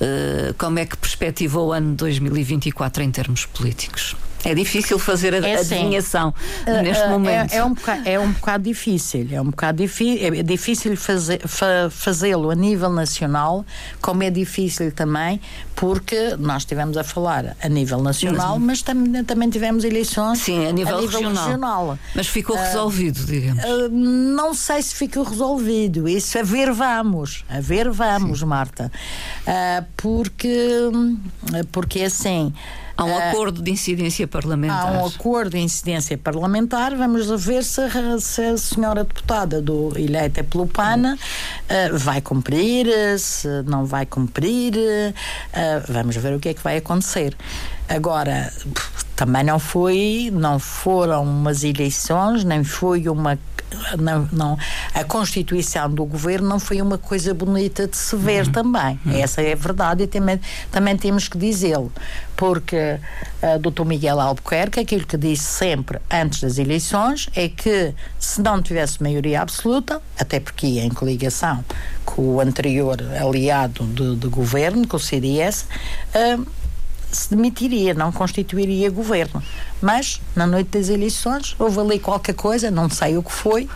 eh, 0.00 0.52
como 0.58 0.80
é 0.80 0.84
que 0.84 0.96
perspectiva 0.96 1.60
o 1.60 1.72
ano 1.72 1.94
2024 1.94 3.00
em 3.04 3.12
termos 3.12 3.46
políticos? 3.46 4.16
É 4.46 4.54
difícil 4.54 4.96
fazer 4.96 5.34
a 5.34 5.44
é 5.44 5.56
adivinhação 5.56 6.32
uh, 6.66 6.82
neste 6.82 7.04
uh, 7.04 7.10
momento. 7.10 7.52
É, 7.52 7.56
é, 7.56 7.64
um 7.64 7.74
bocado, 7.74 8.02
é 8.08 8.20
um 8.20 8.30
bocado 8.30 8.64
difícil. 8.64 9.26
É 9.32 9.40
um 9.40 9.46
bocado 9.46 9.82
é 9.82 10.42
difícil 10.44 10.96
fa, 10.96 11.90
fazê-lo 11.90 12.50
a 12.50 12.54
nível 12.54 12.90
nacional, 12.90 13.66
como 14.00 14.22
é 14.22 14.30
difícil 14.30 14.92
também, 14.92 15.40
porque 15.74 16.36
nós 16.38 16.62
estivemos 16.62 16.96
a 16.96 17.02
falar 17.02 17.56
a 17.60 17.68
nível 17.68 18.00
nacional, 18.00 18.56
mas, 18.60 18.66
mas 18.66 18.82
tam, 18.82 19.24
também 19.24 19.50
tivemos 19.50 19.82
eleições 19.82 20.38
Sim, 20.38 20.64
a 20.64 20.72
nível, 20.72 20.98
a 20.98 21.00
nível 21.00 21.18
regional. 21.18 21.44
regional. 21.46 21.98
Mas 22.14 22.28
ficou 22.28 22.56
uh, 22.56 22.60
resolvido, 22.60 23.26
digamos. 23.26 23.64
não 23.90 24.54
sei 24.54 24.80
se 24.80 24.94
ficou 24.94 25.24
resolvido. 25.24 26.08
Isso 26.08 26.38
a 26.38 26.42
ver 26.42 26.70
vamos. 26.72 27.44
A 27.48 27.60
ver 27.60 27.90
vamos, 27.90 28.40
Sim. 28.40 28.46
Marta. 28.46 28.92
porque, 29.96 30.88
porque 31.72 32.02
assim. 32.02 32.52
Há 32.96 33.04
um 33.04 33.12
uh, 33.12 33.28
acordo 33.28 33.62
de 33.62 33.70
incidência 33.70 34.26
parlamentar. 34.26 34.86
Há 34.86 35.02
um 35.02 35.06
acordo 35.06 35.50
de 35.50 35.58
incidência 35.58 36.16
parlamentar. 36.16 36.96
Vamos 36.96 37.28
ver 37.44 37.62
se, 37.62 37.82
se 38.20 38.42
a 38.42 38.56
senhora 38.56 39.04
deputada 39.04 39.60
do, 39.60 39.92
eleita 39.96 40.42
pelo 40.42 40.66
PAN 40.66 41.14
uh, 41.14 41.98
vai 41.98 42.20
cumprir, 42.20 42.86
se 43.18 43.48
não 43.66 43.84
vai 43.84 44.06
cumprir. 44.06 44.74
Uh, 44.76 45.92
vamos 45.92 46.16
ver 46.16 46.34
o 46.34 46.40
que 46.40 46.48
é 46.48 46.54
que 46.54 46.62
vai 46.62 46.78
acontecer. 46.78 47.36
Agora, 47.88 48.52
também 49.14 49.44
não 49.44 49.58
foi, 49.58 50.30
não 50.32 50.58
foram 50.58 51.22
umas 51.22 51.62
eleições, 51.62 52.44
nem 52.44 52.64
foi 52.64 53.08
uma 53.08 53.38
não, 53.98 54.28
não, 54.32 54.58
a 54.94 55.04
constituição 55.04 55.90
do 55.90 56.04
governo 56.04 56.48
não 56.48 56.58
foi 56.58 56.80
uma 56.80 56.98
coisa 56.98 57.34
bonita 57.34 57.86
de 57.86 57.96
se 57.96 58.16
ver 58.16 58.46
uhum. 58.46 58.52
também. 58.52 59.00
Uhum. 59.04 59.12
Essa 59.12 59.42
é 59.42 59.52
a 59.52 59.56
verdade 59.56 60.04
e 60.04 60.06
também, 60.06 60.40
também 60.70 60.96
temos 60.96 61.28
que 61.28 61.36
dizê-lo. 61.36 61.92
Porque 62.36 62.76
uh, 62.76 63.58
Dr. 63.58 63.84
Miguel 63.84 64.20
Albuquerque, 64.20 64.80
aquilo 64.80 65.06
que 65.06 65.16
disse 65.16 65.44
sempre 65.44 65.98
antes 66.10 66.40
das 66.40 66.58
eleições, 66.58 67.28
é 67.34 67.48
que 67.48 67.94
se 68.18 68.40
não 68.40 68.62
tivesse 68.62 69.02
maioria 69.02 69.42
absoluta, 69.42 70.00
até 70.18 70.38
porque 70.38 70.66
ia 70.66 70.84
em 70.84 70.90
coligação 70.90 71.64
com 72.04 72.36
o 72.36 72.40
anterior 72.40 72.98
aliado 73.20 73.84
de, 73.86 74.16
de 74.16 74.28
governo, 74.28 74.86
com 74.86 74.96
o 74.96 75.00
CDS, 75.00 75.66
uh, 76.14 76.46
se 77.10 77.30
demitiria, 77.30 77.94
não 77.94 78.12
constituiria 78.12 78.90
governo. 78.90 79.42
Mas, 79.80 80.20
na 80.34 80.46
noite 80.46 80.70
das 80.70 80.88
eleições, 80.88 81.54
houve 81.58 81.78
ali 81.80 81.98
qualquer 81.98 82.34
coisa, 82.34 82.70
não 82.70 82.88
sei 82.88 83.16
o 83.16 83.22
que 83.22 83.32
foi. 83.32 83.68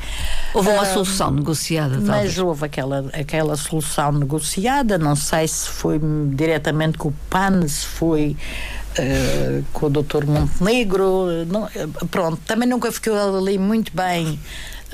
Houve 0.55 0.71
uma 0.71 0.83
uh, 0.83 0.93
solução 0.93 1.31
negociada, 1.31 1.97
Mas 1.99 2.07
talvez. 2.07 2.39
houve 2.39 2.65
aquela, 2.65 3.11
aquela 3.13 3.57
solução 3.57 4.13
negociada, 4.13 4.99
não 4.99 5.15
sei 5.15 5.47
se 5.47 5.69
foi 5.69 6.01
diretamente 6.35 6.99
com 6.99 7.09
o 7.09 7.15
PAN, 7.29 7.67
se 7.67 7.87
foi. 7.87 8.37
Uh, 8.99 9.65
com 9.73 9.87
o 9.87 9.89
Dr. 9.91 10.27
Montenegro, 10.27 11.47
não, 11.47 11.69
pronto, 12.11 12.39
também 12.45 12.69
nunca 12.69 12.91
ficou 12.91 13.15
ali 13.39 13.57
muito 13.57 13.95
bem 13.95 14.37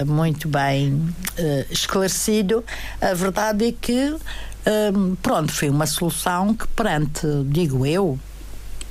muito 0.05 0.47
bem 0.49 0.93
uh, 0.93 1.67
esclarecido. 1.71 2.63
A 3.01 3.15
verdade 3.15 3.69
é 3.69 3.73
que 3.73 4.15
pronto, 5.23 5.53
foi 5.53 5.69
uma 5.69 5.87
solução 5.87 6.55
que 6.55 6.67
perante, 6.69 7.27
digo 7.47 7.87
eu, 7.87 8.19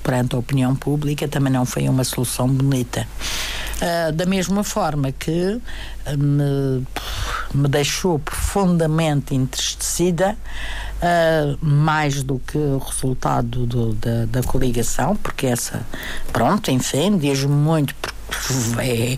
perante 0.03 0.35
a 0.35 0.39
opinião 0.39 0.75
pública, 0.75 1.27
também 1.27 1.51
não 1.51 1.65
foi 1.65 1.89
uma 1.89 2.03
solução 2.03 2.47
bonita. 2.47 3.07
Uh, 3.75 4.11
da 4.13 4.25
mesma 4.25 4.63
forma 4.63 5.11
que 5.11 5.59
me, 6.17 6.85
me 7.53 7.67
deixou 7.67 8.19
profundamente 8.19 9.35
entristecida, 9.35 10.38
uh, 11.01 11.65
mais 11.65 12.23
do 12.23 12.39
que 12.39 12.57
o 12.57 12.77
resultado 12.77 13.65
do, 13.65 13.93
da, 13.95 14.25
da 14.25 14.43
coligação, 14.43 15.15
porque 15.15 15.47
essa, 15.47 15.85
pronto, 16.31 16.71
enfim, 16.71 17.17
diz 17.17 17.43
muito 17.43 17.93
é, 18.79 19.17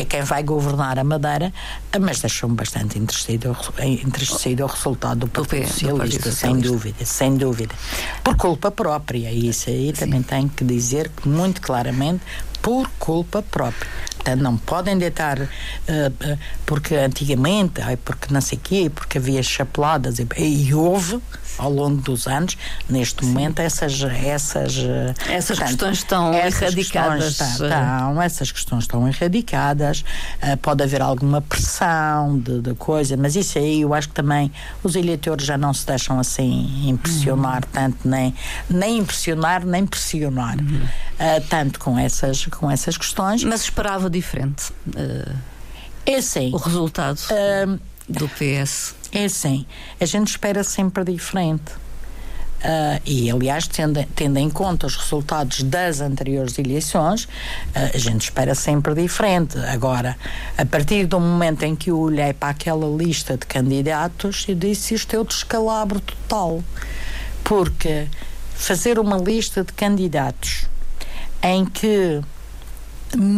é 0.00 0.04
quem 0.04 0.22
vai 0.22 0.42
governar 0.42 0.98
a 0.98 1.04
Madeira, 1.04 1.52
mas 2.00 2.20
deixou-me 2.20 2.56
bastante 2.56 2.98
entristecido, 2.98 3.56
entristecido 3.80 4.64
o 4.64 4.66
resultado 4.66 5.20
do 5.20 5.28
Partido 5.28 5.66
Socialista, 5.66 6.30
sem 6.32 6.58
dúvida, 6.58 7.04
sem 7.04 7.36
dúvida. 7.36 7.74
Por 8.22 8.36
culpa 8.36 8.70
própria, 8.70 9.30
e 9.30 9.48
isso 9.48 9.70
aí 9.70 9.86
Sim. 9.94 10.04
também 10.04 10.22
tenho 10.22 10.48
que 10.48 10.64
dizer 10.64 11.10
muito 11.24 11.60
claramente, 11.60 12.22
por 12.60 12.88
culpa 12.98 13.42
própria. 13.42 13.88
Portanto, 14.26 14.42
não 14.42 14.56
podem 14.56 14.98
deitar, 14.98 15.38
uh, 15.38 15.48
porque 16.64 16.96
antigamente, 16.96 17.80
ai, 17.80 17.96
porque 17.96 18.34
não 18.34 18.40
sei 18.40 18.58
o 18.58 18.60
quê, 18.60 18.90
porque 18.92 19.18
havia 19.18 19.40
chapeladas, 19.40 20.18
e, 20.18 20.26
e 20.36 20.74
houve, 20.74 21.22
ao 21.58 21.70
longo 21.70 22.00
dos 22.02 22.26
anos, 22.26 22.56
neste 22.88 23.24
Sim. 23.24 23.32
momento, 23.32 23.60
essas. 23.60 24.02
Essas, 24.02 24.76
essas 25.28 25.58
portanto, 25.58 25.68
questões 25.68 25.98
estão 25.98 26.34
essas 26.34 26.62
erradicadas. 26.62 27.24
Questões 27.24 27.50
estão, 27.60 28.22
essas 28.22 28.52
questões 28.52 28.84
estão 28.84 29.08
erradicadas, 29.08 30.04
uh, 30.42 30.56
pode 30.58 30.82
haver 30.82 31.00
alguma 31.00 31.40
pressão 31.40 32.38
de, 32.38 32.60
de, 32.60 32.74
coisa, 32.74 33.16
mas 33.16 33.36
isso 33.36 33.58
aí 33.58 33.82
eu 33.82 33.94
acho 33.94 34.08
que 34.08 34.14
também 34.14 34.50
os 34.82 34.96
eleitores 34.96 35.46
já 35.46 35.56
não 35.56 35.72
se 35.72 35.86
deixam 35.86 36.18
assim 36.18 36.88
impressionar 36.88 37.62
uhum. 37.64 37.70
tanto, 37.72 38.08
nem, 38.08 38.34
nem 38.68 38.98
impressionar, 38.98 39.64
nem 39.64 39.86
pressionar, 39.86 40.56
uhum. 40.58 40.82
uh, 40.84 41.40
tanto 41.48 41.78
com 41.78 41.98
essas, 41.98 42.46
com 42.46 42.70
essas 42.70 42.96
questões. 42.96 43.44
Mas 43.44 43.62
esperava 43.62 44.10
diferente. 44.16 44.72
Uh, 44.88 45.36
é 46.04 46.20
sim. 46.20 46.50
O 46.52 46.56
resultado 46.56 47.18
do 48.08 48.28
PS. 48.28 48.94
É 49.12 49.24
assim, 49.24 49.66
a 50.00 50.04
gente 50.04 50.28
espera 50.28 50.62
sempre 50.62 51.04
diferente. 51.04 51.72
Uh, 52.56 53.00
e, 53.04 53.30
aliás, 53.30 53.68
tendo, 53.68 54.02
tendo, 54.14 54.38
em 54.38 54.48
conta 54.48 54.86
os 54.86 54.96
resultados 54.96 55.62
das 55.62 56.00
anteriores 56.00 56.58
eleições, 56.58 57.24
uh, 57.24 57.94
a 57.94 57.98
gente 57.98 58.22
espera 58.22 58.54
sempre 58.54 58.94
diferente. 58.94 59.58
Agora, 59.58 60.16
a 60.56 60.64
partir 60.64 61.06
do 61.06 61.20
momento 61.20 61.62
em 61.64 61.76
que 61.76 61.90
eu 61.90 61.98
olhei 61.98 62.32
para 62.32 62.48
aquela 62.48 62.86
lista 62.96 63.36
de 63.36 63.46
candidatos, 63.46 64.46
eu 64.48 64.54
disse: 64.54 64.94
isto 64.94 65.14
é 65.14 65.18
o 65.18 65.24
descalabro 65.24 66.00
total. 66.00 66.62
Porque 67.44 68.08
fazer 68.54 68.98
uma 68.98 69.18
lista 69.18 69.62
de 69.62 69.72
candidatos 69.72 70.66
em 71.42 71.64
que 71.64 72.20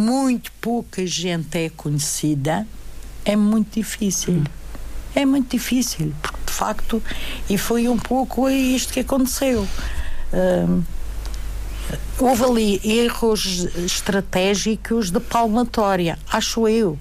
muito 0.09 0.51
pouca 0.59 1.05
gente 1.05 1.57
é 1.57 1.69
conhecida 1.69 2.67
é 3.25 3.35
muito 3.35 3.75
difícil. 3.75 4.33
Hum 4.33 4.43
é 5.15 5.25
muito 5.25 5.51
difícil, 5.51 6.13
porque 6.21 6.39
de 6.45 6.51
facto, 6.51 7.03
e 7.49 7.57
foi 7.57 7.87
um 7.87 7.97
pouco 7.97 8.49
isto 8.49 8.93
que 8.93 8.99
aconteceu. 8.99 9.67
Um, 10.33 10.83
houve 12.19 12.43
ali 12.43 12.81
erros 12.83 13.67
estratégicos 13.77 15.09
de 15.09 15.19
palmatória, 15.19 16.19
acho 16.31 16.67
eu. 16.67 16.97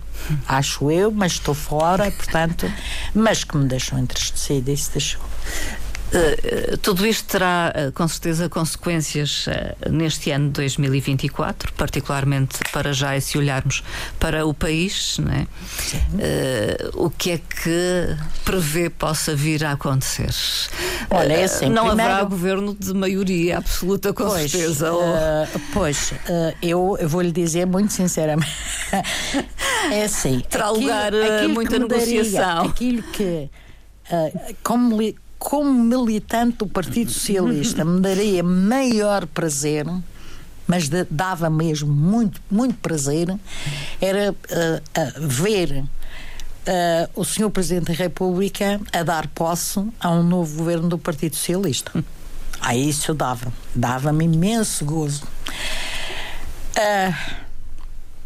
Acho 0.46 0.90
eu, 0.90 1.10
mas 1.10 1.32
estou 1.32 1.54
fora, 1.54 2.10
portanto, 2.10 2.70
mas 3.14 3.44
que 3.44 3.56
me 3.56 3.66
deixou 3.66 3.98
entristecida, 3.98 4.70
isso 4.70 4.90
deixou. 4.92 5.20
Uh, 6.08 6.76
tudo 6.78 7.06
isto 7.06 7.26
terá 7.28 7.70
uh, 7.76 7.92
com 7.92 8.08
certeza 8.08 8.48
consequências 8.48 9.46
uh, 9.46 9.90
neste 9.90 10.30
ano 10.30 10.46
de 10.46 10.52
2024, 10.52 11.72
particularmente 11.74 12.58
para 12.72 12.94
já 12.94 13.14
e 13.14 13.20
se 13.20 13.36
olharmos 13.36 13.84
para 14.18 14.46
o 14.46 14.54
país, 14.54 15.18
não 15.18 15.32
é? 15.32 15.46
o 16.94 17.10
que 17.10 17.32
é 17.32 17.38
que 17.38 18.16
prevê 18.44 18.88
possa 18.88 19.34
vir 19.34 19.64
a 19.64 19.72
acontecer? 19.72 20.30
Olha, 21.10 21.34
é 21.34 21.44
assim, 21.44 21.68
não 21.68 21.86
primeiro... 21.86 22.10
haverá 22.10 22.24
governo 22.24 22.74
de 22.74 22.94
maioria 22.94 23.58
absoluta, 23.58 24.12
com 24.12 24.24
pois, 24.24 24.50
certeza. 24.50 24.92
Ou... 24.92 25.14
pois, 25.74 26.14
eu, 26.62 26.96
eu 26.98 27.08
vou 27.08 27.20
lhe 27.20 27.32
dizer 27.32 27.66
muito 27.66 27.92
sinceramente, 27.92 28.50
é 29.92 30.04
assim. 30.04 30.40
Terá 30.48 30.68
aquilo, 30.68 30.80
lugar 30.80 31.14
aquilo 31.14 31.54
muita 31.54 31.78
negociação. 31.78 32.56
Daria, 32.56 32.70
aquilo 32.70 33.02
que, 33.02 33.50
como 34.62 35.02
como 35.38 35.72
militante 35.72 36.58
do 36.58 36.66
Partido 36.66 37.10
Socialista, 37.10 37.84
me 37.84 38.00
daria 38.00 38.42
maior 38.42 39.26
prazer, 39.26 39.86
mas 40.66 40.90
dava 41.10 41.48
mesmo 41.48 41.92
muito, 41.92 42.40
muito 42.50 42.74
prazer, 42.78 43.28
era 44.00 44.32
uh, 44.32 44.34
uh, 44.34 45.28
ver 45.28 45.84
uh, 46.68 47.20
o 47.20 47.24
Sr. 47.24 47.50
Presidente 47.50 47.86
da 47.86 47.94
República 47.94 48.80
a 48.92 49.02
dar 49.02 49.26
posse 49.28 49.82
a 50.00 50.10
um 50.10 50.22
novo 50.22 50.58
governo 50.58 50.88
do 50.88 50.98
Partido 50.98 51.36
Socialista. 51.36 51.92
A 52.60 52.74
isso 52.74 53.14
dava, 53.14 53.52
dava-me 53.74 54.24
imenso 54.24 54.84
gozo. 54.84 55.22
Uh, 56.76 57.47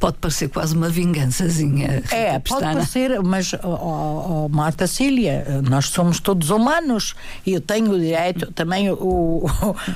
Pode 0.03 0.19
parecer 0.19 0.49
quase 0.49 0.75
uma 0.75 0.89
vingançazinha. 0.89 2.03
É, 2.11 2.37
pode 2.41 2.61
parecer, 2.61 3.23
mas, 3.23 3.53
oh, 3.63 3.69
oh, 3.69 4.49
Marta 4.49 4.89
Cília, 4.89 5.63
nós 5.71 5.91
somos 5.91 6.19
todos 6.19 6.51
humanos 6.51 7.15
e 7.47 7.53
eu 7.53 7.61
tenho 7.61 7.93
o 7.93 8.01
direito, 8.01 8.51
também 8.51 8.91
o, 8.91 8.97
o, 8.97 9.47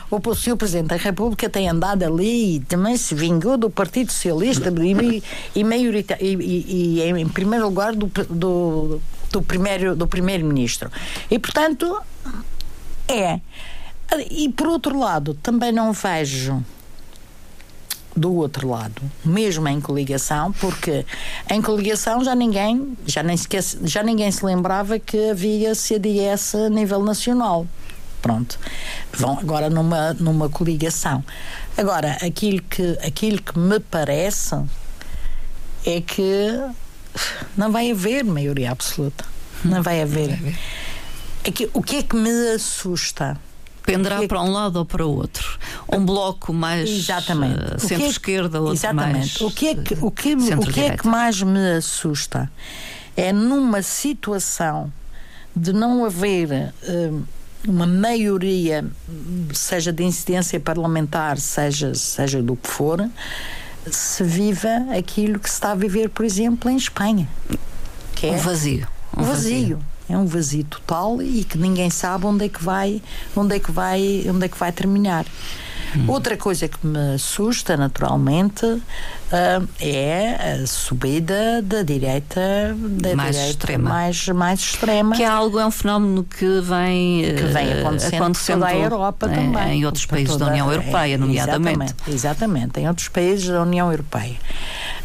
o, 0.08 0.34
Sr. 0.36 0.56
Presidente 0.56 0.90
da 0.90 0.96
República 0.96 1.50
tem 1.50 1.68
andado 1.68 2.04
ali 2.04 2.54
e 2.54 2.60
também 2.60 2.96
se 2.96 3.16
vingou 3.16 3.58
do 3.58 3.68
Partido 3.68 4.12
Socialista 4.12 4.72
e, 4.80 5.24
e, 5.56 5.64
maiorita, 5.64 6.16
e, 6.20 6.36
e, 6.36 7.00
e 7.00 7.02
em 7.02 7.28
primeiro 7.28 7.64
lugar 7.64 7.92
do, 7.92 8.06
do, 8.30 9.00
do 9.32 9.42
primeiro 9.42 9.96
do 9.96 10.06
primeiro-ministro. 10.06 10.88
E, 11.28 11.36
portanto, 11.36 12.00
é. 13.08 13.40
E, 14.30 14.48
por 14.50 14.68
outro 14.68 14.96
lado, 14.96 15.34
também 15.42 15.72
não 15.72 15.92
vejo 15.92 16.64
do 18.16 18.32
outro 18.34 18.68
lado, 18.68 19.02
mesmo 19.24 19.68
em 19.68 19.80
coligação, 19.80 20.52
porque 20.52 21.04
em 21.50 21.60
coligação 21.60 22.24
já 22.24 22.34
ninguém, 22.34 22.96
já 23.06 23.22
nem, 23.22 23.34
esquece, 23.34 23.78
já 23.84 24.02
ninguém 24.02 24.30
se 24.32 24.44
lembrava 24.44 24.98
que 24.98 25.30
havia 25.30 25.74
CDS 25.74 26.54
a 26.54 26.70
nível 26.70 27.02
nacional. 27.02 27.66
Pronto. 28.22 28.58
Vão 29.12 29.38
agora 29.38 29.68
numa, 29.68 30.14
numa 30.14 30.48
coligação. 30.48 31.22
Agora, 31.76 32.16
aquilo 32.22 32.62
que, 32.62 32.98
aquilo 33.06 33.40
que 33.40 33.58
me 33.58 33.78
parece 33.78 34.56
é 35.84 36.00
que 36.00 36.58
não 37.56 37.70
vai 37.70 37.90
haver 37.90 38.24
maioria 38.24 38.72
absoluta. 38.72 39.24
Não 39.64 39.82
vai 39.82 40.02
haver. 40.02 40.30
Não 40.30 40.36
vai 40.36 40.48
haver. 40.48 40.58
É 41.44 41.50
que, 41.52 41.70
o 41.72 41.82
que 41.82 41.96
é 41.96 42.02
que 42.02 42.16
me 42.16 42.30
assusta? 42.54 43.38
Penderá 43.86 44.22
é 44.22 44.28
para 44.28 44.42
um 44.42 44.52
lado 44.52 44.76
ou 44.76 44.84
para 44.84 45.06
o 45.06 45.14
outro. 45.14 45.58
Um 45.90 46.04
bloco 46.04 46.52
mais 46.52 46.90
exatamente. 46.90 47.76
Uh, 47.76 47.80
centro-esquerda, 47.80 48.60
outro 48.60 48.74
exatamente. 48.74 49.12
mais. 49.12 49.40
O 49.40 49.50
que 49.50 49.68
é 49.68 49.74
que, 49.74 49.94
o 49.94 50.10
que, 50.10 50.34
o 50.34 50.66
que, 50.66 50.80
é 50.80 50.96
que 50.96 51.06
mais 51.06 51.40
me 51.40 51.76
assusta 51.76 52.50
é 53.16 53.32
numa 53.32 53.80
situação 53.80 54.92
de 55.54 55.72
não 55.72 56.04
haver 56.04 56.74
uh, 56.82 57.22
uma 57.66 57.86
maioria, 57.86 58.84
seja 59.54 59.92
de 59.92 60.04
incidência 60.04 60.58
parlamentar, 60.60 61.38
seja, 61.38 61.94
seja 61.94 62.42
do 62.42 62.56
que 62.56 62.68
for, 62.68 63.08
se 63.90 64.22
viva 64.24 64.86
aquilo 64.98 65.38
que 65.38 65.48
se 65.48 65.54
está 65.54 65.72
a 65.72 65.74
viver, 65.74 66.10
por 66.10 66.24
exemplo, 66.24 66.68
em 66.70 66.76
Espanha. 66.76 67.28
Que 68.14 68.26
é 68.26 68.32
um 68.32 68.38
vazio. 68.38 68.86
Um 69.16 69.22
vazio. 69.22 69.78
vazio 69.78 69.95
é 70.08 70.16
um 70.16 70.26
vazio 70.26 70.64
total 70.64 71.20
e 71.20 71.44
que 71.44 71.58
ninguém 71.58 71.90
sabe 71.90 72.26
onde 72.26 72.44
é 72.44 72.48
que 72.48 72.62
vai, 72.62 73.02
onde 73.34 73.56
é 73.56 73.58
que 73.58 73.72
vai, 73.72 74.24
onde 74.28 74.44
é 74.44 74.48
que 74.48 74.58
vai 74.58 74.72
terminar. 74.72 75.26
Hum. 75.94 76.04
Outra 76.08 76.36
coisa 76.36 76.68
que 76.68 76.84
me 76.86 77.14
assusta, 77.14 77.76
naturalmente, 77.76 78.66
uh, 78.66 79.68
é 79.80 80.62
a 80.62 80.66
subida 80.66 81.62
da 81.62 81.82
direita, 81.82 82.40
da 82.76 83.14
mais 83.14 83.36
direita 83.36 83.50
extrema. 83.50 83.88
Mais, 83.88 84.28
mais 84.28 84.60
extrema. 84.60 85.16
Que 85.16 85.22
é 85.22 85.26
algo, 85.26 85.58
é 85.58 85.66
um 85.66 85.70
fenómeno 85.70 86.24
que 86.24 86.60
vem, 86.60 87.34
que 87.34 87.44
vem 87.44 87.72
ah, 87.72 87.80
acontecendo, 87.80 88.14
acontecendo 88.14 88.60
toda 88.60 88.72
a 88.72 88.76
Europa 88.76 89.26
em, 89.26 89.34
também. 89.34 89.80
Em 89.80 89.86
outros 89.86 90.06
países 90.06 90.36
da 90.36 90.46
União 90.46 90.70
Europeia, 90.70 91.14
é, 91.14 91.18
nomeadamente. 91.18 91.76
Exatamente, 91.82 92.10
exatamente, 92.10 92.80
em 92.80 92.88
outros 92.88 93.08
países 93.08 93.48
da 93.48 93.62
União 93.62 93.90
Europeia. 93.90 94.36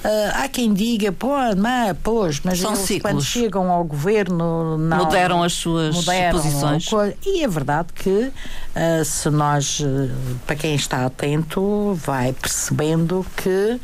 Uh, 0.03 0.31
há 0.33 0.47
quem 0.47 0.73
diga, 0.73 1.11
pô, 1.11 1.29
mas, 1.55 1.95
pois, 2.01 2.41
mas 2.43 2.59
São 2.59 2.71
eles, 2.71 2.85
ciclos. 2.85 3.01
quando 3.01 3.23
chegam 3.23 3.69
ao 3.69 3.83
governo 3.83 4.75
não, 4.75 4.97
mudaram 4.97 5.43
as 5.43 5.53
suas 5.53 5.93
mudaram 5.93 6.41
posições. 6.41 6.89
E 7.23 7.43
é 7.43 7.47
verdade 7.47 7.89
que 7.93 8.09
uh, 8.09 9.05
se 9.05 9.29
nós, 9.29 9.79
uh, 9.79 10.09
para 10.47 10.55
quem 10.55 10.73
está 10.73 11.05
atento, 11.05 11.93
vai 11.93 12.33
percebendo 12.33 13.23
que 13.37 13.79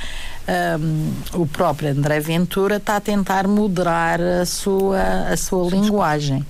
um, 0.79 1.13
o 1.41 1.45
próprio 1.45 1.91
André 1.91 2.19
Ventura 2.19 2.77
está 2.77 2.95
a 2.95 3.01
tentar 3.01 3.47
moderar 3.47 4.19
a 4.19 4.45
sua, 4.45 5.29
a 5.31 5.37
sua 5.37 5.69
linguagem. 5.69 6.43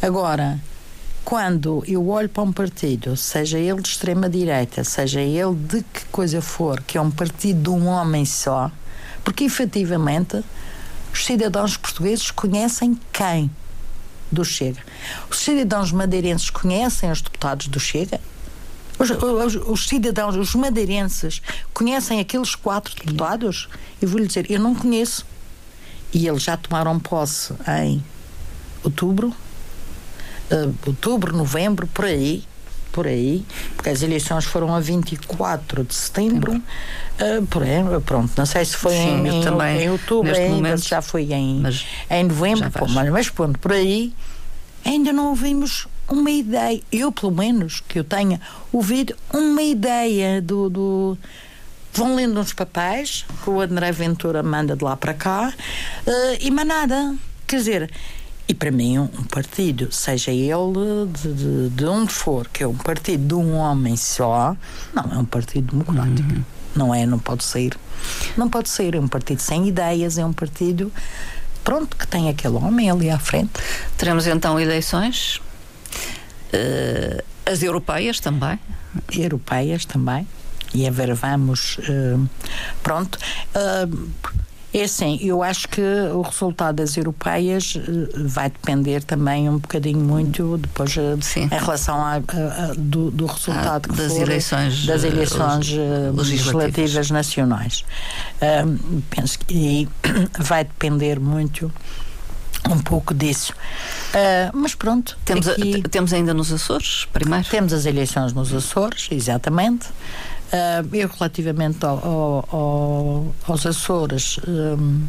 Agora, 0.00 0.58
quando 1.24 1.84
eu 1.86 2.08
olho 2.08 2.28
para 2.28 2.42
um 2.42 2.52
partido, 2.52 3.16
seja 3.16 3.58
ele 3.58 3.82
de 3.82 3.88
extrema 3.88 4.28
direita, 4.28 4.82
seja 4.84 5.20
ele 5.20 5.54
de 5.54 5.82
que 5.82 6.04
coisa 6.06 6.40
for, 6.40 6.80
que 6.80 6.96
é 6.96 7.00
um 7.00 7.10
partido 7.10 7.62
de 7.62 7.70
um 7.70 7.86
homem 7.88 8.24
só, 8.24 8.70
porque 9.24 9.44
efetivamente 9.44 10.42
os 11.12 11.24
cidadãos 11.24 11.76
portugueses 11.76 12.30
conhecem 12.30 12.98
quem 13.12 13.50
do 14.30 14.44
Chega. 14.44 14.80
Os 15.30 15.38
cidadãos 15.38 15.92
madeirenses 15.92 16.48
conhecem 16.48 17.10
os 17.10 17.20
deputados 17.20 17.68
do 17.68 17.78
Chega. 17.78 18.20
Os, 18.98 19.10
os, 19.10 19.54
os 19.68 19.86
cidadãos, 19.86 20.36
os 20.36 20.54
madeirenses, 20.54 21.42
conhecem 21.74 22.20
aqueles 22.20 22.54
quatro 22.54 22.94
deputados? 22.94 23.68
Eu 24.00 24.08
vou 24.08 24.18
lhe 24.18 24.26
dizer, 24.26 24.50
eu 24.50 24.60
não 24.60 24.74
conheço. 24.74 25.26
E 26.12 26.26
eles 26.26 26.42
já 26.42 26.56
tomaram 26.56 26.98
posse 26.98 27.54
em 27.82 28.02
outubro, 28.84 29.28
uh, 29.28 30.74
outubro, 30.86 31.36
novembro, 31.36 31.86
por 31.86 32.04
aí. 32.04 32.44
Por 32.92 33.06
aí, 33.06 33.44
porque 33.74 33.90
as 33.90 34.02
eleições 34.02 34.44
foram 34.44 34.74
a 34.74 34.80
24 34.80 35.84
de 35.84 35.94
setembro, 35.94 36.54
uh, 36.54 37.46
por 37.46 37.62
aí, 37.62 37.82
pronto, 38.04 38.32
não 38.36 38.46
sei 38.46 38.64
se 38.64 38.76
foi 38.76 38.92
Sim, 38.92 39.26
em, 39.26 39.42
também, 39.42 39.82
em 39.82 39.90
outubro 39.90 40.34
ainda, 40.34 40.54
momento, 40.54 40.86
já 40.86 41.00
foi 41.00 41.32
em, 41.32 41.60
mas 41.60 41.86
em 42.10 42.24
novembro, 42.24 42.70
pô, 42.70 42.86
mas, 42.88 43.10
mas 43.10 43.30
pronto, 43.30 43.58
por 43.58 43.72
aí 43.72 44.12
ainda 44.84 45.12
não 45.12 45.28
ouvimos 45.28 45.88
uma 46.08 46.30
ideia, 46.30 46.80
eu 46.92 47.10
pelo 47.10 47.32
menos 47.32 47.80
que 47.80 47.98
eu 47.98 48.04
tenha 48.04 48.40
ouvido 48.72 49.14
uma 49.32 49.62
ideia 49.62 50.42
do, 50.42 50.68
do 50.68 51.18
vão 51.92 52.14
lendo 52.14 52.40
uns 52.40 52.52
papéis 52.52 53.24
que 53.42 53.50
o 53.50 53.60
André 53.60 53.92
Ventura 53.92 54.42
manda 54.42 54.74
de 54.74 54.82
lá 54.82 54.96
para 54.96 55.14
cá 55.14 55.52
uh, 56.06 56.36
e 56.40 56.50
mais 56.50 56.66
nada. 56.66 57.14
Quer 57.46 57.56
dizer, 57.56 57.90
e 58.48 58.54
para 58.54 58.70
mim, 58.70 58.98
um, 58.98 59.06
partido, 59.30 59.90
seja 59.92 60.30
ele 60.30 61.06
de, 61.12 61.32
de, 61.32 61.68
de, 61.70 61.84
onde 61.84 62.12
for, 62.12 62.48
que 62.48 62.62
é 62.62 62.66
um 62.66 62.74
partido 62.74 63.26
de 63.26 63.34
um 63.34 63.54
homem 63.54 63.96
só, 63.96 64.56
não 64.92 65.04
é 65.12 65.18
um 65.18 65.24
partido 65.24 65.70
democrático. 65.70 66.34
Uhum. 66.34 66.44
Não 66.74 66.94
é, 66.94 67.06
não 67.06 67.18
pode 67.18 67.44
ser. 67.44 67.76
Não 68.36 68.48
pode 68.48 68.68
ser. 68.68 68.94
É 68.94 69.00
um 69.00 69.08
partido 69.08 69.40
sem 69.40 69.68
ideias, 69.68 70.18
é 70.18 70.24
um 70.24 70.32
partido, 70.32 70.90
pronto, 71.62 71.96
que 71.96 72.06
tem 72.06 72.28
aquele 72.28 72.56
homem 72.56 72.90
ali 72.90 73.10
à 73.10 73.18
frente. 73.18 73.52
Teremos 73.96 74.26
então 74.26 74.58
eleições? 74.58 75.36
Uh, 76.52 77.22
as 77.46 77.62
europeias 77.62 78.20
também? 78.20 78.58
Europeias 79.12 79.84
também. 79.84 80.26
E 80.74 80.86
a 80.86 80.90
ver, 80.90 81.14
vamos. 81.14 81.78
Uh, 81.78 82.28
pronto. 82.82 83.18
Uh, 83.54 84.10
é 84.72 84.84
assim, 84.84 85.18
eu 85.20 85.42
acho 85.42 85.68
que 85.68 85.80
o 85.80 86.22
resultado 86.22 86.76
das 86.76 86.96
europeias 86.96 87.74
uh, 87.76 88.28
vai 88.28 88.48
depender 88.48 89.02
também 89.02 89.48
um 89.48 89.58
bocadinho 89.58 90.00
muito 90.00 90.58
depois 90.58 90.94
Sim. 91.20 91.44
em 91.44 91.48
relação 91.48 91.96
a, 91.96 92.14
a, 92.14 92.16
a, 92.16 92.20
do, 92.76 93.10
do, 93.10 93.26
resultado 93.26 93.90
ah, 93.92 93.96
das 93.96 94.12
for, 94.12 94.22
eleições 94.22 94.86
das 94.86 95.04
eleições 95.04 95.68
legislativas. 95.68 96.28
legislativas 96.28 97.10
nacionais. 97.10 97.84
penso 99.10 99.38
que 99.40 99.88
vai 100.38 100.64
depender 100.64 101.20
muito 101.20 101.70
um 102.70 102.78
pouco 102.78 103.12
disso. 103.12 103.52
Uh, 104.14 104.56
mas 104.56 104.74
pronto. 104.74 105.18
Temos, 105.24 105.48
aqui, 105.48 105.82
a, 105.84 105.88
temos 105.88 106.12
ainda 106.12 106.32
nos 106.32 106.52
Açores, 106.52 107.06
primeiro? 107.12 107.44
Temos 107.48 107.72
as 107.72 107.86
eleições 107.86 108.32
nos 108.32 108.54
Açores, 108.54 109.08
exatamente. 109.10 109.88
Uh, 110.52 110.94
eu, 110.94 111.08
relativamente 111.08 111.82
ao, 111.84 111.98
ao, 112.06 112.48
ao, 112.52 113.34
aos 113.48 113.64
Açores, 113.64 114.38
um, 114.46 115.06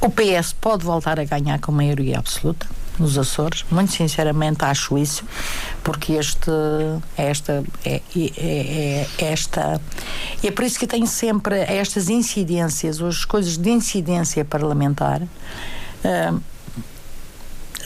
o 0.00 0.08
PS 0.10 0.54
pode 0.58 0.84
voltar 0.84 1.20
a 1.20 1.24
ganhar 1.24 1.58
com 1.60 1.70
maioria 1.70 2.18
absoluta 2.18 2.66
nos 2.98 3.18
Açores. 3.18 3.64
Muito 3.70 3.92
sinceramente 3.92 4.64
acho 4.64 4.96
isso, 4.96 5.24
porque 5.84 6.14
este, 6.14 6.50
esta, 7.16 7.62
é, 7.84 8.00
é, 8.16 8.30
é, 8.36 9.06
é 9.18 9.32
esta, 9.32 9.80
é 10.42 10.50
por 10.50 10.64
isso 10.64 10.78
que 10.78 10.86
tenho 10.86 11.06
sempre 11.06 11.58
estas 11.60 12.08
incidências, 12.08 13.02
as 13.02 13.24
coisas 13.24 13.56
de 13.56 13.70
incidência 13.70 14.44
parlamentar. 14.44 15.22
Uh, 15.22 16.40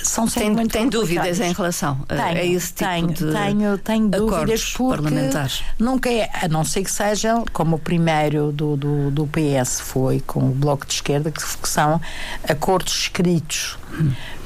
são 0.03 0.27
tem, 0.27 0.55
tem 0.67 0.88
dúvidas 0.88 1.41
em 1.41 1.53
relação 1.53 2.01
tenho, 2.09 2.23
a 2.23 2.45
esse 2.45 2.73
tipo 2.73 2.91
tenho, 2.91 3.09
de 3.09 3.33
tenho, 3.33 3.79
tenho 3.79 4.09
dúvidas 4.09 4.73
parlamentares. 4.73 5.62
nunca 5.79 6.11
é, 6.11 6.29
a 6.33 6.49
não 6.49 6.65
ser 6.65 6.85
que 6.85 6.91
sejam 6.91 7.45
como 7.53 7.77
o 7.77 7.79
primeiro 7.79 8.53
do, 8.53 8.77
do, 8.77 9.11
do 9.11 9.27
PS 9.29 9.81
foi 9.81 10.21
com 10.21 10.41
o 10.51 10.55
Bloco 10.55 10.87
de 10.87 10.95
Esquerda, 10.95 11.31
que, 11.31 11.41
que 11.41 11.69
são 11.69 12.01
acordos 12.49 12.93
escritos. 12.93 13.79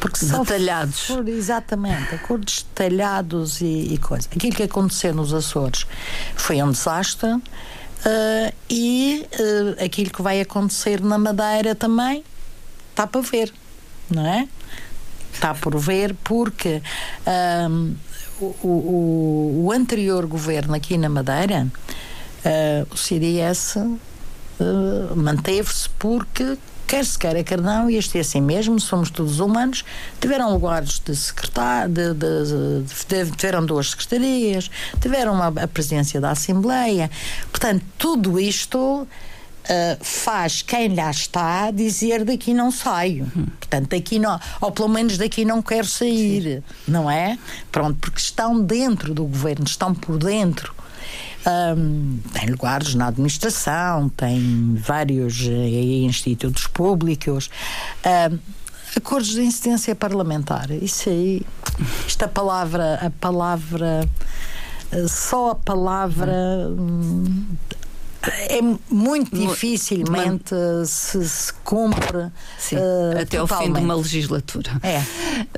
Porque 0.01 0.25
detalhados. 0.25 1.07
For, 1.07 1.29
exatamente, 1.29 2.15
acordos 2.15 2.67
detalhados 2.75 3.61
e, 3.61 3.95
e 3.95 3.99
coisas. 3.99 4.29
Aquilo 4.35 4.55
que 4.55 4.63
aconteceu 4.65 5.15
nos 5.15 5.33
Açores 5.33 5.87
foi 6.35 6.63
um 6.63 6.71
desastre. 6.71 7.29
Uh, 8.07 8.53
e 8.69 9.27
uh, 9.33 9.85
aquilo 9.85 10.11
que 10.11 10.23
vai 10.23 10.41
acontecer 10.41 11.01
na 11.01 11.19
Madeira 11.19 11.75
também 11.75 12.23
está 12.91 13.07
para 13.07 13.21
ver, 13.21 13.53
não 14.11 14.25
é? 14.25 14.47
Está 15.37 15.55
por 15.55 15.79
ver, 15.79 16.15
porque 16.25 16.83
um, 17.71 17.95
o, 18.41 18.45
o, 18.63 19.65
o, 19.67 19.73
anterior 19.73 20.27
governo 20.27 20.75
aqui 20.75 20.99
na 20.99 21.09
Madeira, 21.09 21.67
uh, 21.67 22.87
o 22.93 22.97
CDS, 22.97 23.77
uh, 23.77 23.97
manteve-se 25.15 25.89
porque 25.99 26.59
quer 26.87 27.05
se 27.05 27.19
queira, 27.19 27.43
quer 27.43 27.61
não, 27.61 27.91
e 27.91 27.97
este 27.97 28.17
é 28.19 28.21
assim 28.21 28.41
mesmo, 28.41 28.79
somos 28.79 29.11
todos 29.11 29.41
humanos, 29.41 29.85
tiveram 30.21 30.53
lugares 30.53 31.01
de 31.05 31.17
secretário, 31.17 31.93
de, 31.93 32.15
de, 32.15 33.25
de, 33.25 33.37
tiveram 33.37 33.67
duas 33.67 33.91
secretarias, 33.91 34.71
tiveram 35.01 35.43
a, 35.43 35.49
a 35.49 35.69
presidência 35.69 36.21
da 36.21 36.31
Assembleia, 36.31 37.11
portanto, 37.51 37.85
tudo 37.99 38.39
isto 38.39 39.07
uh, 39.67 40.05
faz 40.05 40.63
quem 40.63 40.95
lá 40.95 41.11
está 41.11 41.71
dizer 41.71 42.25
daqui 42.25 42.55
não 42.55 42.71
saio. 42.71 43.31
Hum. 43.37 43.47
Portanto, 43.59 43.91
daqui 43.91 44.19
não, 44.19 44.39
ou 44.61 44.73
pelo 44.73 44.89
menos 44.89 45.19
daqui 45.19 45.45
não 45.45 45.61
quero 45.61 45.87
sair, 45.87 46.63
Sim. 46.67 46.93
não 46.93 47.11
é? 47.11 47.39
Pronto, 47.71 47.99
porque 48.01 48.19
estão 48.19 48.63
dentro 48.63 49.13
do 49.13 49.25
governo, 49.25 49.65
estão 49.65 49.95
por 49.95 50.19
dentro. 50.19 50.75
Um, 51.47 52.19
tem 52.33 52.49
lugares 52.51 52.95
na 52.95 53.07
administração, 53.07 54.09
tem 54.09 54.75
vários 54.75 55.43
uh, 55.43 55.53
institutos 55.53 56.67
públicos. 56.67 57.49
Um, 58.05 58.39
acordos 58.97 59.31
de 59.31 59.43
incidência 59.43 59.95
parlamentar, 59.95 60.71
isso 60.71 61.09
aí, 61.09 61.43
esta 62.07 62.27
palavra, 62.27 62.95
a 62.95 63.11
palavra, 63.11 64.09
eh, 64.91 65.07
só 65.07 65.51
a 65.51 65.55
palavra. 65.55 66.33
Hum, 66.71 67.45
é 68.23 68.61
muito 68.91 69.37
dificilmente 69.37 70.55
se, 70.87 71.29
se 71.29 71.53
cumpre 71.65 72.31
Sim, 72.59 72.77
uh, 72.77 73.21
até 73.23 73.39
ao 73.39 73.47
fim 73.47 73.73
de 73.73 73.81
uma 73.81 73.95
legislatura. 73.95 74.71
É. 74.83 75.03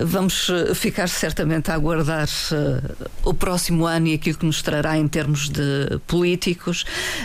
Vamos 0.00 0.48
eh, 0.50 0.74
ficar 0.74 1.08
certamente 1.08 1.70
a 1.70 1.74
aguardar 1.74 2.26
uh, 2.26 3.08
o 3.24 3.32
próximo 3.34 3.86
ano 3.86 4.08
e 4.08 4.14
aquilo 4.14 4.38
que 4.38 4.46
nos 4.46 4.62
trará 4.62 4.96
em 4.96 5.06
termos 5.08 5.48
de 5.48 5.98
políticos. 6.06 6.82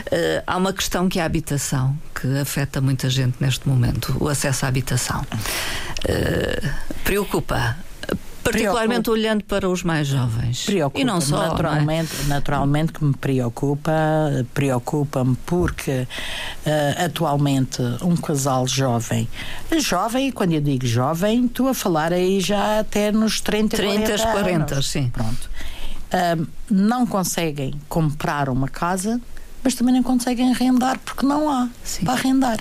Uh, 0.07 0.43
há 0.45 0.57
uma 0.57 0.73
questão 0.73 1.09
que 1.09 1.19
é 1.19 1.23
a 1.23 1.25
habitação, 1.25 1.97
que 2.19 2.27
afeta 2.37 2.79
muita 2.79 3.09
gente 3.09 3.35
neste 3.39 3.67
momento, 3.67 4.15
o 4.19 4.27
acesso 4.27 4.65
à 4.65 4.69
habitação. 4.69 5.25
preocupa 7.03 7.75
Particularmente 8.43 9.03
preocupa, 9.03 9.11
olhando 9.11 9.43
para 9.45 9.69
os 9.69 9.83
mais 9.83 10.07
jovens. 10.07 10.65
Preocupa, 10.65 10.99
e 10.99 11.03
não 11.03 11.21
só. 11.21 11.47
Naturalmente, 11.47 12.13
não 12.17 12.25
é? 12.25 12.27
naturalmente 12.27 12.91
que 12.91 13.03
me 13.03 13.13
preocupa, 13.13 13.91
preocupa-me 14.53 15.37
porque 15.45 16.01
uh, 16.01 17.05
atualmente 17.05 17.81
um 18.01 18.15
casal 18.17 18.67
jovem, 18.67 19.29
jovem, 19.77 20.31
quando 20.31 20.53
eu 20.53 20.61
digo 20.61 20.85
jovem, 20.85 21.45
estou 21.45 21.69
a 21.69 21.73
falar 21.73 22.11
aí 22.11 22.41
já 22.41 22.79
até 22.79 23.11
nos 23.11 23.39
30, 23.39 23.77
30 23.77 24.17
40, 24.17 24.31
40 24.31 24.73
anos. 24.73 24.87
sim. 24.87 25.09
Pronto. 25.09 25.49
Uh, 26.13 26.47
não 26.69 27.07
conseguem 27.07 27.73
comprar 27.87 28.49
uma 28.49 28.67
casa, 28.67 29.19
mas 29.63 29.73
também 29.73 29.95
não 29.95 30.03
conseguem 30.03 30.51
arrendar 30.51 30.99
porque 30.99 31.25
não 31.25 31.49
há 31.49 31.69
sim. 31.83 32.03
para 32.03 32.13
arrendar. 32.13 32.59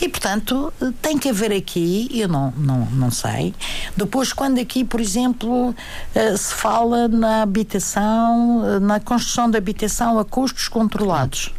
E, 0.00 0.08
portanto, 0.08 0.72
tem 1.00 1.18
que 1.18 1.28
haver 1.28 1.52
aqui, 1.52 2.08
eu 2.12 2.28
não, 2.28 2.52
não, 2.56 2.86
não 2.86 3.10
sei. 3.10 3.54
Depois, 3.96 4.32
quando 4.32 4.60
aqui, 4.60 4.84
por 4.84 5.00
exemplo, 5.00 5.74
eh, 6.14 6.36
se 6.36 6.54
fala 6.54 7.08
na 7.08 7.42
habitação, 7.42 8.62
eh, 8.64 8.80
na 8.80 9.00
construção 9.00 9.50
da 9.50 9.58
habitação 9.58 10.18
a 10.18 10.24
custos 10.24 10.68
controlados 10.68 11.52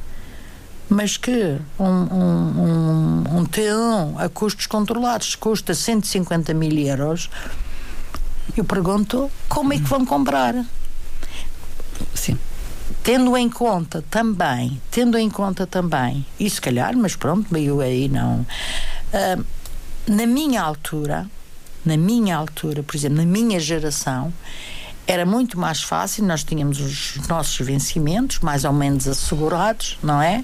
mas 0.91 1.17
que 1.17 1.55
um, 1.79 1.85
um, 1.85 2.63
um, 2.63 3.37
um 3.37 3.45
T1 3.45 4.25
a 4.25 4.27
custos 4.27 4.65
controlados 4.65 5.35
custa 5.35 5.75
150 5.75 6.51
mil 6.55 6.75
euros, 6.79 7.29
eu 8.57 8.65
pergunto 8.65 9.29
como 9.47 9.71
é 9.71 9.77
que 9.77 9.83
vão 9.83 10.03
comprar? 10.03 10.65
Sim 12.15 12.39
tendo 13.09 13.35
em 13.35 13.49
conta 13.49 14.03
também, 14.07 14.79
tendo 14.91 15.17
em 15.17 15.31
conta 15.31 15.65
também, 15.65 16.23
e 16.39 16.47
se 16.47 16.61
calhar, 16.61 16.95
mas 16.95 17.15
pronto, 17.15 17.51
meio 17.51 17.81
aí 17.81 18.07
não. 18.07 18.45
Uh, 19.11 19.43
na 20.05 20.27
minha 20.27 20.61
altura, 20.61 21.27
na 21.83 21.97
minha 21.97 22.37
altura, 22.37 22.83
por 22.83 22.95
exemplo, 22.95 23.17
na 23.17 23.25
minha 23.25 23.59
geração, 23.59 24.31
era 25.07 25.25
muito 25.25 25.59
mais 25.59 25.81
fácil, 25.81 26.23
nós 26.23 26.43
tínhamos 26.43 26.79
os 26.79 27.27
nossos 27.27 27.65
vencimentos 27.65 28.41
mais 28.41 28.63
ou 28.63 28.73
menos 28.73 29.07
assegurados, 29.07 29.97
não 30.03 30.21
é? 30.21 30.43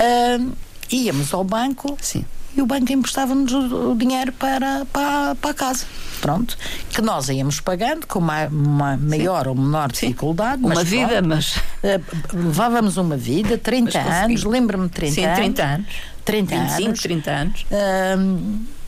Uh, 0.00 0.56
íamos 0.90 1.34
ao 1.34 1.44
banco. 1.44 1.98
Sim 2.00 2.24
e 2.56 2.62
o 2.62 2.66
banco 2.66 2.92
emprestava-nos 2.92 3.52
o, 3.52 3.94
dinheiro 3.94 4.32
para, 4.32 4.84
para, 4.92 5.34
para 5.36 5.50
a 5.50 5.54
casa. 5.54 5.84
Pronto. 6.20 6.56
Que 6.90 7.00
nós 7.00 7.28
íamos 7.28 7.60
pagando 7.60 8.06
com 8.06 8.18
uma, 8.18 8.46
uma 8.46 8.96
maior 8.96 9.48
ou 9.48 9.54
menor 9.54 9.90
dificuldade. 9.90 10.62
Uma 10.62 10.84
vida, 10.84 11.08
pronto, 11.08 11.28
mas. 11.28 11.56
Uh, 11.56 12.02
levávamos 12.34 12.96
uma 12.96 13.16
vida, 13.16 13.56
30 13.56 13.98
anos, 13.98 14.44
lembro-me 14.44 14.88
30 14.88 15.14
Sim, 15.14 15.24
anos. 15.24 15.38
30 15.38 15.62
anos. 15.62 15.86
30 16.24 16.56
25, 16.56 16.88
anos. 16.88 17.00
30 17.00 17.30
anos. 17.30 17.66
Uh, 17.70 18.80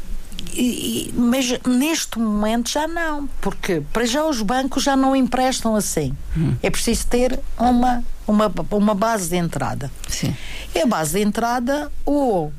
e, 0.55 1.09
e, 1.09 1.15
mas 1.17 1.59
neste 1.67 2.19
momento 2.19 2.71
já 2.71 2.87
não, 2.87 3.27
porque 3.41 3.83
para 3.93 4.05
já 4.05 4.25
os 4.25 4.43
bancos 4.43 4.83
já 4.83 4.97
não 4.97 5.17
emprestam 5.17 5.75
assim. 5.75 6.15
Hum. 6.37 6.55
É 6.63 6.69
preciso 6.69 7.07
ter 7.07 7.39
uma, 7.59 8.05
uma, 8.27 8.53
uma 8.71 8.95
base 8.95 9.31
de 9.31 9.37
entrada. 9.37 9.91
Sim. 10.09 10.37
E 10.75 10.81
a 10.81 10.87
base 10.87 11.19
de 11.19 11.25
entrada 11.25 11.91
ou 12.05 12.53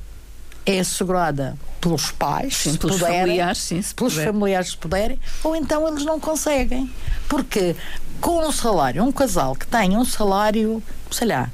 é 0.66 0.80
assegurada 0.80 1.58
pelos 1.82 2.12
pais, 2.12 2.56
sim, 2.56 2.76
pelos 2.76 2.98
puderem, 2.98 3.20
familiares, 3.22 3.58
sim, 3.58 3.82
se 3.82 3.94
pelos 3.94 4.14
puder. 4.14 4.28
familiares 4.28 4.70
se 4.70 4.78
puderem, 4.78 5.20
ou 5.44 5.56
então 5.56 5.88
eles 5.88 6.06
não 6.06 6.20
conseguem. 6.20 6.90
Porque 7.28 7.76
com 8.22 8.48
um 8.48 8.52
salário, 8.52 9.04
um 9.04 9.12
casal 9.12 9.56
que 9.56 9.68
tem 9.68 9.98
um 9.98 10.06
salário, 10.06 10.82
sei 11.12 11.28
lá, 11.28 11.50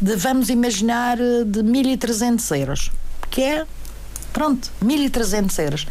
de, 0.00 0.14
vamos 0.16 0.48
imaginar, 0.48 1.16
de 1.16 1.62
1.300 1.62 2.56
euros, 2.56 2.92
que 3.30 3.42
é 3.42 3.66
Pronto, 4.32 4.70
1.300 4.82 5.58
euros. 5.62 5.86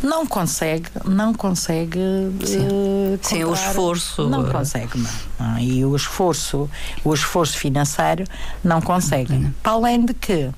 Não 0.00 0.24
consegue, 0.24 0.88
não 1.04 1.34
consegue. 1.34 1.98
Sim, 2.44 2.68
uh, 2.68 3.18
Sim 3.20 3.44
o 3.44 3.52
esforço. 3.52 4.28
Não 4.28 4.48
consegue, 4.48 4.96
não. 4.96 5.10
Ah, 5.40 5.60
e 5.60 5.84
o 5.84 5.96
esforço, 5.96 6.70
o 7.04 7.12
esforço 7.12 7.58
financeiro 7.58 8.24
não 8.62 8.80
consegue. 8.80 9.50
Para 9.60 9.72
além 9.72 10.04
de 10.04 10.14
que 10.14 10.50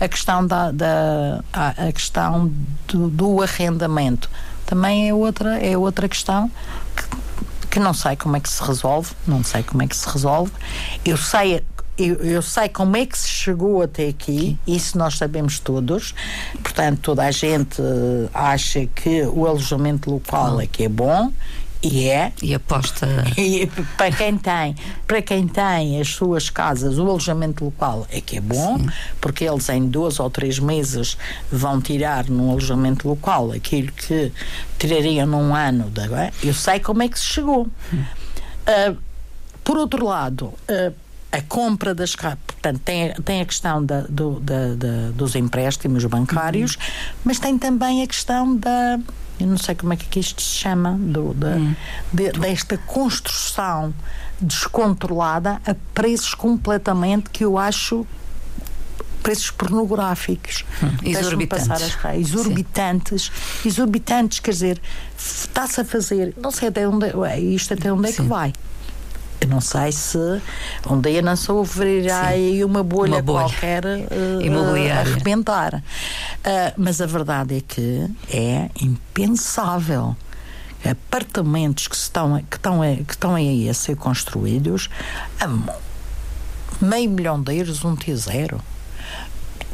a 0.00 0.08
questão 0.08 0.46
da, 0.46 0.72
da 0.72 1.44
a, 1.52 1.92
questão 1.92 2.50
do, 2.88 3.08
do, 3.08 3.42
arrendamento. 3.42 4.30
Também 4.66 5.08
é 5.08 5.14
outra 5.14 5.58
é 5.58 5.76
outra 5.76 6.08
questão 6.08 6.50
que, 6.96 7.68
que 7.68 7.78
não 7.78 7.92
sei 7.92 8.16
como 8.16 8.36
é 8.36 8.40
que 8.40 8.48
se 8.48 8.62
resolve 8.62 9.12
não 9.26 9.44
sei 9.44 9.62
como 9.62 9.82
é 9.82 9.86
que 9.86 9.96
se 9.96 10.08
resolve. 10.08 10.52
Eu 11.04 11.16
sei 11.16 11.62
eu, 11.98 12.14
eu, 12.14 12.40
sei 12.40 12.66
como 12.70 12.96
é 12.96 13.04
que 13.04 13.18
se 13.18 13.28
chegou 13.28 13.82
até 13.82 14.08
aqui, 14.08 14.58
isso 14.66 14.96
nós 14.96 15.18
sabemos 15.18 15.58
todos. 15.58 16.14
Portanto, 16.62 16.98
toda 17.02 17.24
a 17.24 17.30
gente 17.30 17.82
acha 18.32 18.86
que 18.86 19.22
o 19.24 19.46
alojamento 19.46 20.10
local 20.10 20.62
é 20.62 20.66
que 20.66 20.84
é 20.84 20.88
bom 20.88 21.30
e 21.82 22.08
é. 22.08 22.32
E 22.42 22.54
aposta. 22.54 23.06
E 23.36 23.66
para 23.96 24.12
quem 24.12 24.36
tem, 24.36 24.74
para 25.06 25.22
quem 25.22 25.48
tem 25.48 26.00
as 26.00 26.08
suas 26.08 26.50
casas, 26.50 26.98
o 26.98 27.08
alojamento 27.08 27.64
local 27.64 28.06
é 28.10 28.20
que 28.20 28.36
é 28.36 28.40
bom, 28.40 28.78
Sim. 28.78 28.88
porque 29.20 29.44
eles 29.44 29.68
em 29.68 29.88
dois 29.88 30.20
ou 30.20 30.28
três 30.28 30.58
meses 30.58 31.16
vão 31.50 31.80
tirar 31.80 32.28
num 32.28 32.50
alojamento 32.50 33.08
local 33.08 33.52
aquilo 33.52 33.90
que 33.92 34.32
tirariam 34.78 35.26
num 35.26 35.54
ano. 35.54 35.90
De, 35.90 36.02
eu 36.46 36.54
sei 36.54 36.80
como 36.80 37.02
é 37.02 37.08
que 37.08 37.18
se 37.18 37.26
chegou. 37.26 37.62
Uh, 37.92 38.96
por 39.64 39.78
outro 39.78 40.04
lado, 40.04 40.46
uh, 40.46 40.94
a 41.32 41.40
compra 41.42 41.94
das 41.94 42.14
portanto 42.14 42.80
tem, 42.84 43.12
tem 43.24 43.40
a 43.40 43.44
questão 43.44 43.84
da, 43.84 44.02
do, 44.02 44.40
da, 44.40 44.74
da, 44.74 45.10
dos 45.14 45.36
empréstimos 45.36 46.04
bancários 46.04 46.74
uhum. 46.74 47.12
mas 47.24 47.38
tem 47.38 47.56
também 47.56 48.02
a 48.02 48.06
questão 48.06 48.56
da 48.56 48.98
eu 49.40 49.46
não 49.46 49.58
sei 49.58 49.74
como 49.74 49.92
é 49.92 49.96
que 49.96 50.20
isto 50.20 50.42
se 50.42 50.58
chama 50.58 50.96
do, 50.98 51.34
da, 51.34 51.48
uhum. 51.48 51.74
de, 52.12 52.32
desta 52.32 52.76
construção 52.78 53.94
descontrolada 54.40 55.60
a 55.66 55.74
preços 55.94 56.34
completamente 56.34 57.30
que 57.30 57.44
eu 57.44 57.58
acho 57.58 58.06
preços 59.22 59.50
pornográficos 59.50 60.64
hum, 60.82 60.96
exorbitantes 61.02 61.98
a, 62.02 62.16
exorbitantes 62.16 63.30
Sim. 63.62 63.68
exorbitantes 63.68 64.40
quer 64.40 64.52
dizer 64.52 64.80
está-se 65.18 65.80
a 65.80 65.84
fazer 65.84 66.34
não 66.38 66.50
sei 66.50 66.68
até 66.68 66.88
onde 66.88 67.06
é, 67.06 67.38
isto 67.38 67.74
até 67.74 67.92
onde 67.92 68.08
é 68.08 68.12
Sim. 68.12 68.22
que 68.22 68.28
vai 68.28 68.52
não 69.46 69.60
sei 69.60 69.92
se 69.92 70.18
um 70.88 71.00
dia 71.00 71.22
não 71.22 71.36
se 71.36 71.50
ouvirá 71.50 72.26
aí 72.26 72.64
uma 72.64 72.82
bolha, 72.82 73.14
uma 73.14 73.22
bolha. 73.22 73.44
qualquer 73.44 73.84
uh, 73.84 74.40
imobiliária. 74.42 75.12
arrebentar. 75.12 75.74
Uh, 75.74 76.72
mas 76.76 77.00
a 77.00 77.06
verdade 77.06 77.56
é 77.56 77.60
que 77.60 78.08
é 78.30 78.70
impensável 78.80 80.16
apartamentos 80.88 81.88
que 81.88 81.96
estão, 81.96 82.42
que 82.48 82.56
estão, 82.56 82.80
que 83.06 83.12
estão 83.12 83.34
aí 83.34 83.68
a 83.68 83.74
ser 83.74 83.96
construídos 83.96 84.88
a 85.38 85.48
meio 86.84 87.10
milhão 87.10 87.40
de 87.40 87.54
euros 87.56 87.84
um 87.84 87.94
T0 87.94 88.58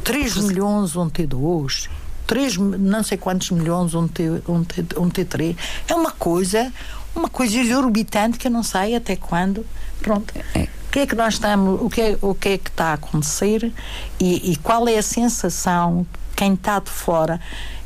3 0.03 0.37
milhões 0.37 0.95
um 0.95 1.09
T2 1.09 1.89
3 2.25 2.57
não 2.57 3.03
sei 3.03 3.17
quantos 3.17 3.51
milhões 3.51 3.93
um, 3.95 4.07
T, 4.07 4.41
um, 4.47 4.63
T, 4.63 4.81
um 4.97 5.09
T3 5.09 5.55
é 5.87 5.95
uma 5.95 6.11
coisa 6.11 6.71
uma 7.17 7.29
coisa 7.29 7.57
exorbitante 7.57 8.37
que 8.37 8.47
eu 8.47 8.51
não 8.51 8.63
sei 8.63 8.95
até 8.95 9.15
quando. 9.15 9.65
Pronto. 10.01 10.33
É. 10.55 10.63
O 10.63 10.89
que 10.91 10.99
é 10.99 11.07
que 11.07 11.15
nós 11.15 11.33
estamos, 11.33 11.81
o 11.81 11.89
que 11.89 12.01
é, 12.01 12.17
o 12.21 12.33
que, 12.33 12.49
é 12.49 12.57
que 12.57 12.69
está 12.69 12.85
a 12.87 12.93
acontecer 12.93 13.71
e, 14.19 14.51
e 14.51 14.55
qual 14.57 14.87
é 14.87 14.97
a 14.97 15.03
sensação, 15.03 16.07
quem 16.35 16.53
está 16.53 16.79
de 16.79 16.89
fora? 16.89 17.39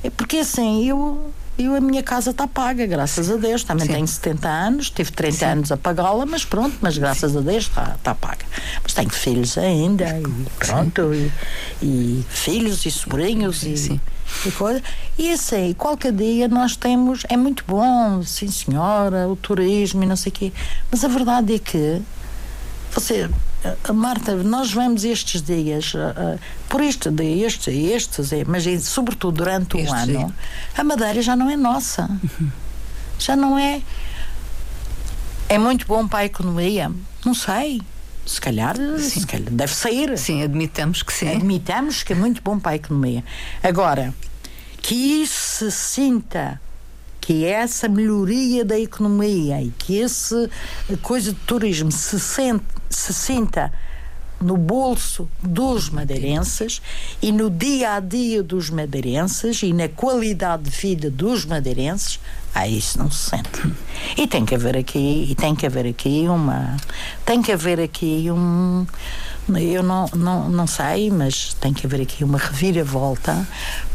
É 0.04 0.10
porque 0.10 0.38
assim, 0.38 0.86
eu 0.86 1.34
eu, 1.58 1.76
a 1.76 1.82
minha 1.82 2.02
casa 2.02 2.32
está 2.32 2.48
paga, 2.48 2.86
graças 2.86 3.30
a 3.30 3.36
Deus. 3.36 3.64
Também 3.64 3.86
Sim. 3.86 3.94
tenho 3.94 4.08
70 4.08 4.48
anos, 4.48 4.90
tive 4.90 5.12
30 5.12 5.36
Sim. 5.36 5.46
anos 5.46 5.72
a 5.72 5.78
pagá-la, 5.78 6.26
mas 6.26 6.46
pronto, 6.46 6.76
mas 6.82 6.98
graças 6.98 7.34
Sim. 7.34 7.38
a 7.38 7.42
Deus 7.42 7.64
está, 7.64 7.96
está 7.98 8.16
paga. 8.16 8.46
Mas 8.82 8.94
tenho 8.94 9.10
filhos 9.10 9.58
ainda, 9.58 10.06
e 10.06 10.48
pronto, 10.66 11.14
e, 11.14 11.32
e, 11.82 12.26
filhos 12.30 12.86
e 12.86 12.92
sobrinhos 12.92 13.64
e, 13.64 14.00
e 14.46 14.52
coisa. 14.52 14.82
E 15.18 15.32
assim, 15.32 15.74
qualquer 15.74 16.12
dia 16.12 16.48
nós 16.48 16.76
temos, 16.76 17.24
é 17.30 17.38
muito 17.38 17.64
bom, 17.68 18.24
sim 18.24 18.50
senhora, 18.50 19.28
o 19.28 19.36
turismo 19.36 20.04
e 20.04 20.06
não 20.06 20.16
sei 20.16 20.32
o 20.32 20.34
quê, 20.34 20.54
mas 20.90 21.04
a 21.04 21.08
verdade 21.08 21.56
é 21.56 21.60
que 21.60 22.02
você 22.92 23.30
Marta, 23.94 24.36
nós 24.36 24.72
vemos 24.72 25.04
estes 25.04 25.42
dias, 25.42 25.94
uh, 25.94 26.40
por 26.68 26.82
isto, 26.82 27.12
de 27.12 27.44
estes 27.44 27.68
e 27.68 27.92
estes, 27.92 28.32
mas 28.48 28.66
sobretudo 28.86 29.38
durante 29.38 29.78
o 29.78 29.94
ano, 29.94 30.34
a 30.76 30.84
Madeira 30.84 31.22
já 31.22 31.36
não 31.36 31.48
é 31.48 31.56
nossa. 31.56 32.10
Uhum. 32.10 32.50
Já 33.20 33.36
não 33.36 33.58
é. 33.60 33.82
É 35.48 35.60
muito 35.60 35.86
bom 35.86 36.08
para 36.08 36.20
a 36.20 36.26
economia? 36.26 36.92
Não 37.24 37.36
sei. 37.36 37.82
Se 38.26 38.40
calhar, 38.40 38.76
se 39.00 39.26
calhar 39.26 39.50
deve 39.52 39.74
sair. 39.74 40.18
Sim, 40.18 40.44
admitamos 40.44 41.04
que 41.04 41.12
sim. 41.12 41.36
Admitamos 41.36 42.04
que 42.04 42.14
é 42.14 42.16
muito 42.16 42.42
bom 42.42 42.60
para 42.60 42.74
a 42.74 42.76
economia. 42.76 43.24
Agora, 43.64 44.14
que 44.82 44.96
isso 44.96 45.70
se 45.70 45.72
sinta 45.72 46.60
que 47.20 47.46
essa 47.46 47.88
melhoria 47.88 48.66
da 48.66 48.80
economia 48.80 49.62
e 49.62 49.70
que 49.78 49.98
esse 49.98 50.50
coisa 51.02 51.32
de 51.32 51.40
turismo 51.40 51.92
se, 51.92 52.20
sente, 52.20 52.66
se 52.90 53.14
sinta 53.14 53.72
no 54.42 54.58
bolso 54.58 55.30
dos 55.42 55.90
madeirenses 55.90 56.82
e 57.22 57.32
no 57.32 57.50
dia 57.50 57.96
a 57.96 58.00
dia 58.00 58.42
dos 58.44 58.70
madeirenses 58.70 59.62
e 59.64 59.74
na 59.74 59.88
qualidade 59.88 60.64
de 60.64 60.70
vida 60.70 61.10
dos 61.10 61.46
madeirenses, 61.46 62.20
ah, 62.54 62.68
isso 62.68 62.98
não 62.98 63.10
se 63.10 63.30
sente. 63.30 63.74
E 64.18 64.28
tem 64.28 64.46
que 64.46 64.56
haver 64.56 64.76
aqui, 64.76 65.28
e 65.30 65.36
tem 65.36 65.56
que 65.56 65.66
haver 65.66 65.88
aqui 65.88 66.26
uma, 66.28 66.76
tem 67.26 67.42
que 67.42 67.52
haver 67.52 67.80
aqui 67.80 68.30
um, 68.30 68.86
eu 69.50 69.84
não, 69.84 70.06
não, 70.14 70.50
não 70.50 70.68
sei, 70.68 71.10
mas 71.10 71.54
tem 71.56 71.74
que 71.74 71.86
haver 71.86 72.02
aqui 72.02 72.24
uma 72.24 72.38
reviravolta, 72.38 73.46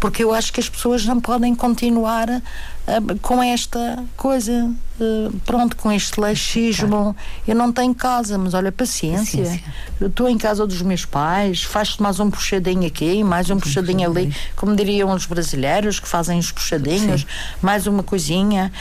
porque 0.00 0.22
eu 0.22 0.34
acho 0.34 0.52
que 0.52 0.60
as 0.60 0.68
pessoas 0.68 1.04
não 1.06 1.20
podem 1.20 1.54
continuar 1.54 2.28
uh, 2.28 3.18
com 3.22 3.42
esta 3.42 4.04
coisa, 4.16 4.70
uh, 5.00 5.32
pronto, 5.46 5.76
com 5.76 5.90
este 5.92 6.20
laxismo. 6.20 7.16
Eu 7.46 7.54
não 7.54 7.72
tenho 7.72 7.94
casa, 7.94 8.36
mas 8.36 8.54
olha, 8.54 8.72
paciência. 8.72 9.42
paciência. 9.42 9.74
Estou 10.00 10.28
em 10.28 10.36
casa 10.36 10.66
dos 10.66 10.82
meus 10.82 11.04
pais, 11.04 11.62
faz 11.62 11.96
mais 11.98 12.18
um 12.18 12.30
puxadinho 12.30 12.86
aqui, 12.86 13.22
mais 13.22 13.48
um 13.48 13.58
puxadinho 13.58 14.10
ali, 14.10 14.34
como 14.56 14.74
diriam 14.74 15.10
os 15.12 15.26
brasileiros 15.26 16.00
que 16.00 16.08
fazem 16.08 16.38
os 16.38 16.50
puxadinhos, 16.50 17.20
Sim. 17.22 17.26
mais 17.62 17.86
uma 17.86 18.02
coisinha. 18.02 18.72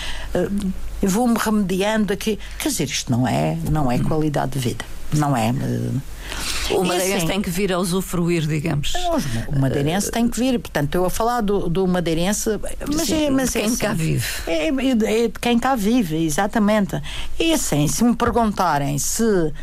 Eu 1.01 1.09
vou-me 1.09 1.37
remediando 1.37 2.11
aqui. 2.11 2.39
Quer 2.57 2.69
dizer, 2.69 2.85
isto 2.85 3.11
não 3.11 3.27
é, 3.27 3.57
não 3.71 3.91
é 3.91 3.99
qualidade 3.99 4.53
de 4.53 4.59
vida. 4.59 4.85
Não 5.13 5.37
é. 5.37 5.53
O 6.71 6.83
madeirense 6.83 7.17
assim, 7.17 7.27
tem 7.27 7.41
que 7.41 7.49
vir 7.49 7.71
a 7.71 7.79
usufruir, 7.79 8.47
digamos. 8.47 8.93
O 9.47 9.59
madeirense 9.59 10.09
tem 10.09 10.27
que 10.27 10.39
vir. 10.39 10.59
Portanto, 10.59 10.95
eu 10.95 11.05
a 11.05 11.09
falar 11.09 11.41
do, 11.41 11.69
do 11.69 11.87
madeirense. 11.87 12.49
Mas, 12.87 13.07
Sim, 13.07 13.25
é, 13.25 13.29
mas 13.29 13.55
é 13.55 13.59
quem 13.59 13.61
é 13.61 13.65
assim, 13.65 13.77
cá 13.77 13.93
vive. 13.93 14.25
É, 14.47 14.67
é, 14.67 14.69
é, 14.69 15.27
de 15.27 15.39
quem 15.39 15.59
cá 15.59 15.75
vive, 15.75 16.23
exatamente. 16.23 17.01
E 17.39 17.53
assim, 17.53 17.87
se 17.87 18.03
me 18.03 18.15
perguntarem 18.15 18.97
se 18.97 19.23
uh, 19.23 19.53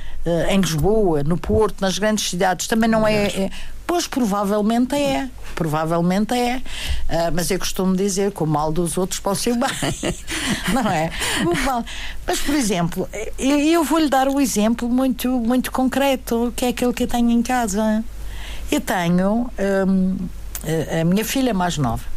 em 0.48 0.60
Lisboa, 0.60 1.22
no 1.22 1.36
Porto, 1.36 1.80
nas 1.80 1.98
grandes 1.98 2.28
cidades, 2.28 2.66
também 2.66 2.88
não 2.88 3.06
é, 3.06 3.26
é 3.26 3.50
Pois 3.92 4.06
provavelmente 4.06 4.94
é, 4.94 5.28
provavelmente 5.54 6.32
é. 6.32 6.56
Uh, 6.56 7.32
mas 7.34 7.50
eu 7.50 7.58
costumo 7.58 7.94
dizer 7.94 8.32
que 8.32 8.42
o 8.42 8.46
mal 8.46 8.72
dos 8.72 8.96
outros 8.96 9.20
pode 9.20 9.38
ser 9.40 9.54
bem, 9.54 10.14
não 10.72 10.90
é? 10.90 11.10
Mas, 12.26 12.40
por 12.40 12.54
exemplo, 12.54 13.08
eu, 13.38 13.58
eu 13.58 13.84
vou-lhe 13.84 14.08
dar 14.08 14.28
um 14.28 14.40
exemplo 14.40 14.88
muito, 14.88 15.28
muito 15.28 15.70
concreto, 15.70 16.51
que 16.53 16.64
é 16.64 16.68
aquele 16.68 16.92
que 16.92 17.05
eu 17.05 17.09
tenho 17.09 17.30
em 17.30 17.42
casa. 17.42 18.05
Eu 18.70 18.80
tenho 18.80 19.50
um, 19.86 20.16
a 21.00 21.05
minha 21.05 21.24
filha 21.24 21.53
mais 21.53 21.76
nova 21.76 22.12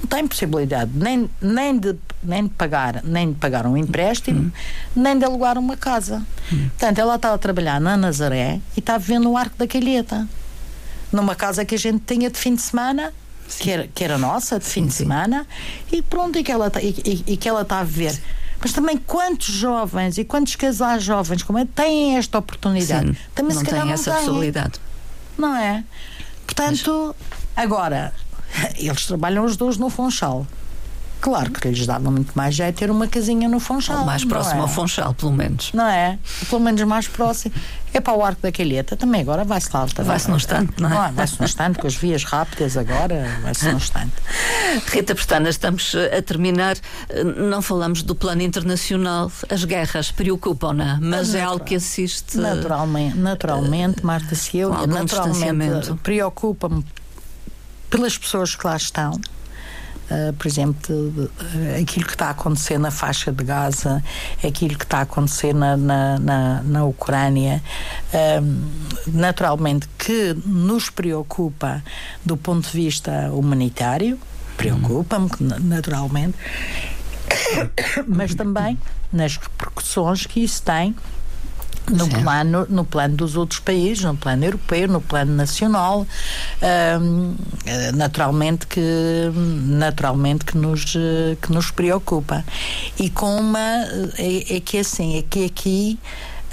não 0.00 0.08
tem 0.08 0.26
possibilidade 0.26 0.90
nem, 0.94 1.30
nem, 1.40 1.78
de, 1.78 1.94
nem 2.22 2.44
de 2.44 2.50
pagar 2.50 3.02
nem 3.04 3.32
de 3.32 3.38
pagar 3.38 3.66
um 3.66 3.76
empréstimo 3.76 4.40
uhum. 4.40 4.52
nem 4.96 5.16
de 5.16 5.24
alugar 5.24 5.56
uma 5.56 5.76
casa 5.76 6.26
uhum. 6.50 6.68
portanto 6.70 6.98
ela 6.98 7.14
está 7.14 7.32
a 7.32 7.38
trabalhar 7.38 7.80
na 7.80 7.96
Nazaré 7.96 8.60
e 8.76 8.80
está 8.80 8.98
vivendo 8.98 9.24
no 9.24 9.36
Arco 9.36 9.56
da 9.56 9.66
Calheta 9.66 10.26
numa 11.12 11.36
casa 11.36 11.64
que 11.64 11.74
a 11.74 11.78
gente 11.78 12.02
tinha 12.04 12.28
de 12.30 12.38
fim 12.38 12.54
de 12.54 12.62
semana 12.62 13.12
que 13.58 13.70
era, 13.70 13.88
que 13.88 14.02
era 14.04 14.18
nossa, 14.18 14.58
de 14.58 14.64
fim 14.64 14.82
sim, 14.82 14.86
de 14.86 14.94
semana, 14.94 15.46
e 15.90 16.00
pronto, 16.00 16.38
e 16.38 16.42
que 16.42 16.50
ela 16.50 16.70
que 16.70 17.48
ela 17.48 17.62
está 17.62 17.80
a 17.80 17.84
viver. 17.84 18.18
Mas 18.62 18.72
também 18.72 18.96
quantos 18.96 19.52
jovens 19.52 20.18
e 20.18 20.24
quantos 20.24 20.54
casais 20.54 21.02
jovens 21.02 21.42
como 21.42 21.58
é, 21.58 21.64
têm 21.64 22.16
esta 22.16 22.38
oportunidade? 22.38 23.08
Sim, 23.08 23.16
também 23.34 23.56
não 23.56 23.64
têm 23.64 23.90
essa 23.92 24.12
possibilidade. 24.14 24.80
Não 25.36 25.56
é? 25.56 25.84
Portanto, 26.46 27.14
Mas... 27.18 27.64
agora, 27.64 28.14
eles 28.78 29.04
trabalham 29.06 29.44
os 29.44 29.56
dois 29.56 29.76
no 29.76 29.90
Funchal. 29.90 30.46
Claro 31.22 31.52
que 31.52 31.68
lhes 31.68 31.86
dava 31.86 32.10
muito 32.10 32.32
mais 32.34 32.52
jeito 32.52 32.78
ter 32.78 32.90
uma 32.90 33.06
casinha 33.06 33.48
no 33.48 33.60
Funchal. 33.60 34.00
Ou 34.00 34.04
mais 34.04 34.24
próximo 34.24 34.58
é? 34.58 34.62
ao 34.62 34.68
Funchal, 34.68 35.14
pelo 35.14 35.30
menos. 35.30 35.72
Não 35.72 35.86
é? 35.86 36.18
Pelo 36.50 36.60
menos 36.60 36.82
mais 36.82 37.06
próximo. 37.06 37.54
É 37.94 38.00
para 38.00 38.14
o 38.14 38.24
Arco 38.24 38.42
da 38.42 38.50
Calheta, 38.50 38.96
também 38.96 39.20
agora 39.20 39.44
vai-se 39.44 39.68
lá. 39.72 39.86
Vai-se 39.98 40.28
no 40.28 40.36
instante, 40.36 40.72
não 40.82 40.90
é? 40.92 41.12
Vai-se 41.12 41.38
no 41.38 41.44
instante, 41.44 41.78
com 41.78 41.86
as 41.86 41.94
vias 41.94 42.24
rápidas 42.24 42.76
agora, 42.76 43.38
vai-se 43.40 43.68
no 43.68 43.76
instante. 43.76 44.14
Rita 44.90 45.14
Pestana, 45.14 45.48
estamos 45.48 45.94
a 45.94 46.20
terminar. 46.20 46.76
Não 47.36 47.62
falamos 47.62 48.02
do 48.02 48.16
plano 48.16 48.42
internacional. 48.42 49.30
As 49.48 49.64
guerras 49.64 50.10
preocupam-na, 50.10 50.98
mas 51.00 51.36
é 51.36 51.42
algo 51.42 51.64
que 51.64 51.76
assiste. 51.76 52.36
Naturalmente, 52.36 53.16
naturalmente 53.16 54.04
Marta 54.04 54.34
Silva, 54.34 54.88
naturalmente 54.88 55.94
preocupa-me 56.02 56.84
pelas 57.88 58.18
pessoas 58.18 58.56
que 58.56 58.66
lá 58.66 58.76
estão 58.76 59.20
Uh, 60.10 60.32
por 60.34 60.46
exemplo, 60.46 60.94
uh, 60.94 61.80
aquilo 61.80 62.04
que 62.04 62.12
está 62.12 62.26
a 62.26 62.30
acontecer 62.30 62.78
na 62.78 62.90
faixa 62.90 63.32
de 63.32 63.42
Gaza, 63.44 64.02
aquilo 64.44 64.76
que 64.76 64.84
está 64.84 64.98
a 64.98 65.02
acontecer 65.02 65.54
na, 65.54 65.76
na, 65.76 66.18
na, 66.18 66.62
na 66.62 66.84
Ucrânia, 66.84 67.62
uh, 68.12 68.70
naturalmente 69.06 69.88
que 69.98 70.36
nos 70.44 70.90
preocupa 70.90 71.82
do 72.24 72.36
ponto 72.36 72.70
de 72.70 72.76
vista 72.76 73.30
humanitário, 73.32 74.18
preocupa-me 74.56 75.30
naturalmente, 75.60 76.36
mas 78.06 78.34
também 78.34 78.78
nas 79.12 79.36
repercussões 79.36 80.26
que 80.26 80.40
isso 80.40 80.62
tem 80.62 80.94
no 81.90 82.08
plano, 82.08 82.66
no 82.68 82.84
plano 82.84 83.16
dos 83.16 83.36
outros 83.36 83.60
países, 83.60 84.04
no 84.04 84.16
plano 84.16 84.44
europeu, 84.44 84.88
no 84.88 85.00
plano 85.00 85.34
nacional, 85.34 86.06
naturalmente 87.94 88.66
que 88.66 88.80
naturalmente 89.66 90.44
que 90.44 90.56
nos 90.56 90.92
que 91.40 91.52
nos 91.52 91.70
preocupa. 91.70 92.44
E 92.98 93.10
com 93.10 93.36
uma 93.36 93.60
é, 94.18 94.56
é 94.56 94.60
que 94.60 94.78
assim 94.78 95.18
é 95.18 95.22
que 95.22 95.44
aqui 95.44 95.98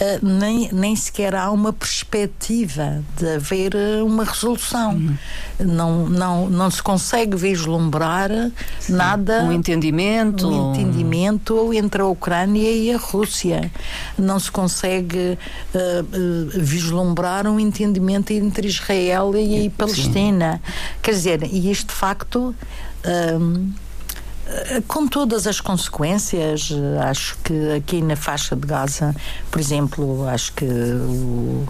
uh, 0.01 0.25
nem, 0.25 0.69
nem 0.71 0.95
sequer 0.95 1.35
há 1.35 1.51
uma 1.51 1.73
perspectiva 1.73 3.03
de 3.17 3.35
haver 3.35 3.73
uh, 3.75 4.05
uma 4.05 4.23
resolução. 4.23 4.93
Uhum. 4.93 5.17
Não, 5.59 6.09
não, 6.09 6.49
não 6.49 6.71
se 6.71 6.81
consegue 6.81 7.35
vislumbrar 7.35 8.29
Sim. 8.79 8.93
nada. 8.93 9.43
Um 9.43 9.51
entendimento. 9.51 10.47
Um 10.47 10.71
entendimento 10.71 11.73
entre 11.73 12.01
a 12.01 12.05
Ucrânia 12.05 12.71
e 12.71 12.91
a 12.93 12.97
Rússia. 12.97 13.71
Não 14.17 14.39
se 14.39 14.51
consegue 14.51 15.37
uh, 15.73 16.59
vislumbrar 16.59 17.47
um 17.47 17.59
entendimento 17.59 18.31
entre 18.31 18.67
Israel 18.67 19.35
e, 19.35 19.65
e 19.65 19.69
Palestina. 19.69 20.61
Sim. 20.63 20.73
Quer 21.01 21.11
dizer, 21.11 21.43
e 21.43 21.71
isto 21.71 21.87
de 21.87 21.93
facto. 21.93 22.55
Eh, 23.03 23.39
com 24.87 25.07
todas 25.07 25.45
as 25.47 25.59
consequências, 25.61 26.71
eh, 26.71 27.03
acho 27.03 27.37
que 27.43 27.71
aqui 27.73 28.01
na 28.01 28.15
faixa 28.15 28.55
de 28.55 28.65
Gaza, 28.65 29.15
por 29.51 29.59
exemplo, 29.59 30.27
acho 30.27 30.53
que 30.53 30.65
o, 30.65 31.67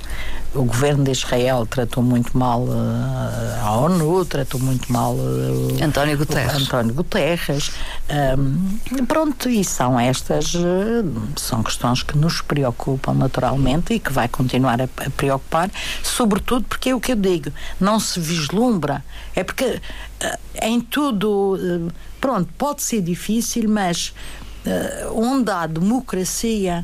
o 0.55 0.63
governo 0.63 1.03
de 1.03 1.11
Israel 1.11 1.65
tratou 1.65 2.01
muito 2.01 2.38
mal 2.38 2.63
uh, 2.63 3.65
a 3.65 3.71
ONU, 3.77 4.25
tratou 4.25 4.59
muito 4.59 4.91
mal 4.91 5.13
uh, 5.13 5.84
António 5.84 6.17
Guterres. 6.17 6.55
António 6.55 6.93
Guterres. 6.93 7.71
Um, 8.38 9.05
pronto, 9.05 9.49
e 9.49 9.63
são 9.63 9.99
estas, 9.99 10.55
uh, 10.55 10.59
são 11.36 11.61
questões 11.61 12.01
que 12.01 12.17
nos 12.17 12.41
preocupam 12.41 13.13
naturalmente 13.13 13.93
e 13.93 13.99
que 13.99 14.11
vai 14.11 14.27
continuar 14.27 14.82
a, 14.82 14.86
a, 14.86 15.09
preocupar, 15.11 15.69
sobretudo 16.01 16.65
porque 16.67 16.89
é 16.89 16.95
o 16.95 16.99
que 16.99 17.11
eu 17.11 17.15
digo, 17.15 17.51
não 17.80 17.99
se 17.99 18.19
vislumbra. 18.19 19.03
É 19.36 19.43
porque 19.43 19.80
em 20.61 20.82
tudo 20.82 21.57
Pronto, 22.20 22.49
pode 22.57 22.82
ser 22.82 23.01
difícil, 23.01 23.70
mas 23.70 24.13
uh, 24.65 25.17
onde 25.17 25.49
há 25.49 25.65
democracia, 25.65 26.84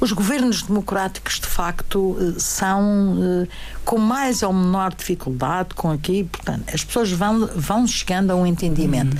os 0.00 0.12
governos 0.12 0.62
democráticos 0.62 1.40
de 1.40 1.46
facto 1.46 1.98
uh, 1.98 2.38
são 2.38 3.46
com 3.88 3.96
mais 3.96 4.42
ou 4.42 4.52
menor 4.52 4.92
dificuldade 4.94 5.70
com 5.74 5.90
aqui, 5.90 6.24
portanto, 6.24 6.64
as 6.74 6.84
pessoas 6.84 7.10
vão, 7.10 7.46
vão 7.56 7.86
chegando 7.86 8.30
a 8.30 8.36
um 8.36 8.46
entendimento. 8.46 9.16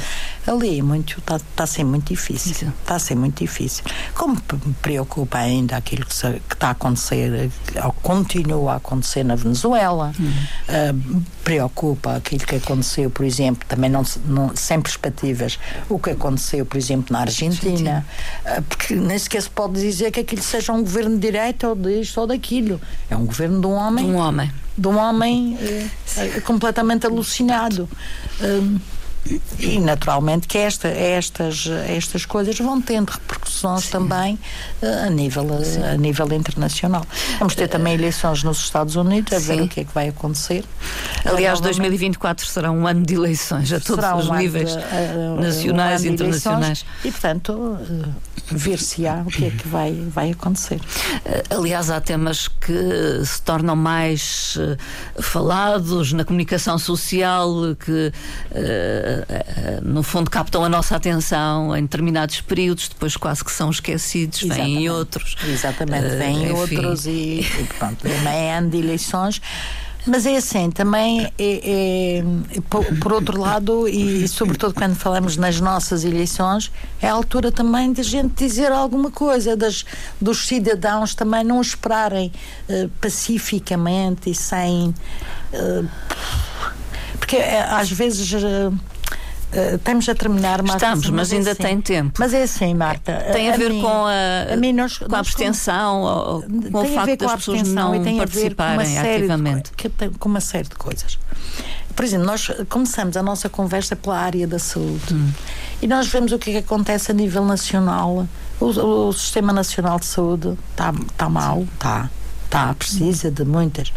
Uhum. 0.46 0.54
Ali 0.54 0.78
é 0.78 0.82
muito, 0.82 1.18
está 1.18 1.40
tá 1.56 1.64
a 1.64 1.66
ser 1.66 1.84
muito 1.84 2.08
difícil. 2.08 2.68
Está 2.82 2.96
a 2.96 2.98
ser 2.98 3.14
muito 3.14 3.38
difícil. 3.38 3.82
Como 4.14 4.34
me 4.34 4.74
preocupa 4.82 5.38
ainda 5.38 5.76
aquilo 5.76 6.04
que, 6.04 6.12
está 6.12 6.68
a 6.68 6.70
acontecer, 6.72 7.50
ou 7.82 7.92
continua 7.92 8.74
a 8.74 8.76
acontecer 8.76 9.24
na 9.24 9.36
Venezuela, 9.36 10.12
uhum. 10.18 10.26
uh, 10.28 11.22
preocupa 11.42 12.16
aquilo 12.16 12.44
que 12.44 12.56
aconteceu, 12.56 13.10
por 13.10 13.24
exemplo, 13.24 13.66
também 13.66 13.88
não, 13.88 14.02
não 14.26 14.54
sem 14.54 14.80
perspectivas, 14.82 15.58
o 15.88 15.98
que 15.98 16.10
aconteceu, 16.10 16.66
por 16.66 16.76
exemplo, 16.76 17.06
na 17.10 17.20
Argentina, 17.20 18.06
uh, 18.44 18.62
porque 18.62 18.94
nem 18.94 19.18
sequer 19.18 19.42
se 19.42 19.50
pode 19.50 19.80
dizer 19.80 20.10
que 20.10 20.20
aquilo 20.20 20.42
seja 20.42 20.67
um 20.72 20.82
governo 20.82 21.16
de 21.16 21.22
direita 21.22 21.68
ou 21.68 21.74
disto 21.74 22.20
ou 22.20 22.26
daquilo. 22.26 22.80
É 23.10 23.16
um 23.16 23.26
governo 23.26 23.60
de 23.60 23.66
um 23.66 23.72
homem. 23.72 24.04
De 24.06 24.10
um 24.12 24.16
homem 24.16 24.50
de 24.78 24.86
um 24.86 24.96
homem 24.96 25.58
eh, 26.16 26.40
completamente 26.42 27.04
alucinado. 27.04 27.88
Um, 28.40 28.78
e 29.58 29.78
naturalmente 29.78 30.48
que 30.48 30.56
esta, 30.56 30.88
estas, 30.88 31.66
estas 31.88 32.24
coisas 32.24 32.58
vão 32.58 32.80
tendo 32.80 33.10
repercussões 33.10 33.84
Sim. 33.84 33.90
também 33.90 34.38
uh, 34.82 35.06
a, 35.06 35.10
nível, 35.10 35.44
uh, 35.44 35.92
a 35.92 35.96
nível 35.96 36.32
internacional. 36.32 37.04
Vamos 37.38 37.54
ter 37.54 37.68
também 37.68 37.94
eleições 37.94 38.42
nos 38.42 38.58
Estados 38.58 38.96
Unidos, 38.96 39.32
a 39.32 39.40
Sim. 39.40 39.46
ver 39.46 39.62
o 39.62 39.68
que 39.68 39.80
é 39.80 39.84
que 39.84 39.94
vai 39.94 40.08
acontecer. 40.08 40.64
Aliás, 41.24 41.60
2024 41.60 42.46
será 42.46 42.70
um 42.70 42.86
ano 42.86 43.04
de 43.04 43.14
eleições 43.14 43.72
a 43.72 43.80
todos 43.80 44.04
um 44.04 44.16
os 44.16 44.30
níveis 44.38 44.70
de, 44.70 45.42
nacionais 45.42 46.02
um 46.02 46.06
e 46.06 46.08
internacionais. 46.08 46.86
E, 47.04 47.10
portanto, 47.10 47.78
ver-se-á 48.50 49.24
o 49.26 49.30
que 49.30 49.46
é 49.46 49.50
que 49.50 49.68
vai, 49.68 49.92
vai 50.08 50.30
acontecer. 50.30 50.80
Aliás, 51.50 51.90
há 51.90 52.00
temas 52.00 52.48
que 52.48 53.24
se 53.24 53.42
tornam 53.42 53.76
mais 53.76 54.56
falados 55.20 56.12
na 56.12 56.24
comunicação 56.24 56.78
social, 56.78 57.50
que 57.78 58.12
no 59.82 60.02
fundo 60.02 60.30
captam 60.30 60.64
a 60.64 60.68
nossa 60.68 60.96
atenção 60.96 61.76
em 61.76 61.82
determinados 61.82 62.40
períodos, 62.40 62.88
depois 62.88 63.16
quase 63.16 63.44
que 63.44 63.52
são 63.52 63.70
esquecidos, 63.70 64.42
Exatamente. 64.42 64.74
vêm 64.74 64.90
outros. 64.90 65.36
Exatamente, 65.46 66.16
vêm 66.16 66.52
uh, 66.52 66.56
outros 66.56 67.06
e, 67.06 67.40
e 67.60 67.68
pronto, 67.78 67.96
também 68.02 68.34
é 68.34 68.56
ano 68.56 68.70
de 68.70 68.78
eleições. 68.78 69.40
Mas 70.06 70.24
é 70.24 70.36
assim, 70.36 70.70
também 70.70 71.26
é, 71.26 71.32
é, 71.38 72.24
por, 72.70 72.84
por, 72.98 73.12
outro 73.12 73.38
lado, 73.38 73.86
e 73.86 74.26
sobretudo 74.26 74.72
quando 74.72 74.94
falamos 74.94 75.36
nas 75.36 75.60
nossas 75.60 76.02
eleições, 76.02 76.72
é 77.00 77.08
a 77.08 77.12
altura 77.12 77.52
também 77.52 77.92
de 77.92 78.00
a 78.00 78.04
gente 78.04 78.32
dizer 78.34 78.72
alguma 78.72 79.10
coisa, 79.10 79.54
das, 79.54 79.84
dos 80.20 80.46
cidadãos 80.46 81.14
também 81.14 81.44
não 81.44 81.60
esperarem 81.60 82.32
uh, 82.68 82.88
pacificamente 83.00 84.30
e 84.30 84.34
sem. 84.34 84.94
Uh, 85.52 85.88
porque 87.18 87.36
uh, 87.36 87.74
às 87.76 87.90
vezes 87.90 88.32
Uh, 89.52 89.76
estamos 89.76 90.08
a 90.08 90.14
terminar, 90.14 90.62
Marta. 90.62 90.86
Estamos, 90.86 91.10
mas, 91.10 91.32
ainda 91.32 91.52
assim. 91.52 91.62
tem 91.62 91.80
tempo. 91.80 92.12
Mas 92.18 92.34
é 92.34 92.42
assim, 92.42 92.74
Marta. 92.74 93.24
Tem 93.32 93.50
a, 93.50 93.54
a 93.54 93.56
ver 93.56 93.70
mim, 93.70 93.80
com 93.80 94.04
a, 94.06 94.52
a 94.52 94.56
mim 94.56 94.72
nós, 94.74 94.98
com 94.98 95.14
a 95.14 95.18
abstenção, 95.18 96.02
ou, 96.02 96.42
com 96.42 96.82
o 96.82 96.94
facto 96.94 97.16
das 97.16 97.32
pessoas 97.36 97.68
não 97.68 97.92
participarem 98.16 98.98
ativamente. 98.98 99.72
De, 99.74 100.10
com 100.18 100.28
uma 100.28 100.40
série 100.40 100.68
de 100.68 100.74
coisas. 100.74 101.18
Por 101.98 102.04
exemplo, 102.04 102.26
nós 102.26 102.48
começamos 102.68 103.16
a 103.16 103.22
nossa 103.24 103.48
conversa 103.48 103.96
pela 103.96 104.18
área 104.18 104.46
da 104.46 104.60
saúde 104.60 105.12
hum. 105.12 105.32
e 105.82 105.86
nós 105.88 106.06
vemos 106.06 106.30
o 106.30 106.38
que, 106.38 106.50
é 106.50 106.52
que 106.52 106.58
acontece 106.60 107.10
a 107.10 107.14
nível 107.14 107.44
nacional. 107.44 108.28
O, 108.60 108.66
o, 108.66 109.12
Sistema 109.12 109.52
Nacional 109.52 109.98
de 109.98 110.06
Saúde 110.06 110.56
está 110.70 110.94
tá 111.16 111.28
mal, 111.28 111.66
está, 111.74 112.08
tá, 112.48 112.72
precisa 112.74 113.32
de 113.32 113.44
muitas. 113.44 113.92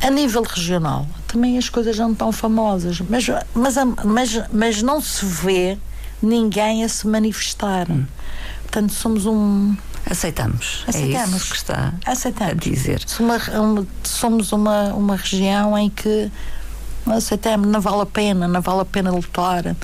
A 0.00 0.10
nível 0.10 0.42
regional, 0.42 1.06
também 1.26 1.58
as 1.58 1.68
coisas 1.68 1.98
não 1.98 2.12
estão 2.12 2.32
famosas, 2.32 3.00
mas, 3.00 3.26
mas, 3.54 3.74
mas, 4.04 4.42
mas 4.50 4.82
não 4.82 5.00
se 5.00 5.24
vê 5.24 5.78
ninguém 6.22 6.84
a 6.84 6.88
se 6.88 7.06
manifestar. 7.06 7.90
Hum. 7.90 8.06
Portanto, 8.62 8.92
somos 8.92 9.26
um. 9.26 9.76
Aceitamos. 10.08 10.84
Aceitamos. 10.86 11.34
É 11.34 11.36
isso 11.36 11.50
que 11.50 11.56
está 11.56 11.92
Aceitamos. 12.06 12.52
a 12.52 12.56
dizer. 12.56 13.02
Somos 14.02 14.52
uma, 14.52 14.94
uma 14.94 15.16
região 15.16 15.76
em 15.76 15.90
que 15.90 16.30
aceitamos, 17.06 17.68
não 17.68 17.80
vale 17.80 18.02
a 18.02 18.06
pena, 18.06 18.46
não 18.48 18.60
vale 18.60 18.80
a 18.80 18.84
pena 18.84 19.10
lutar. 19.10 19.66
Uh, 19.66 19.76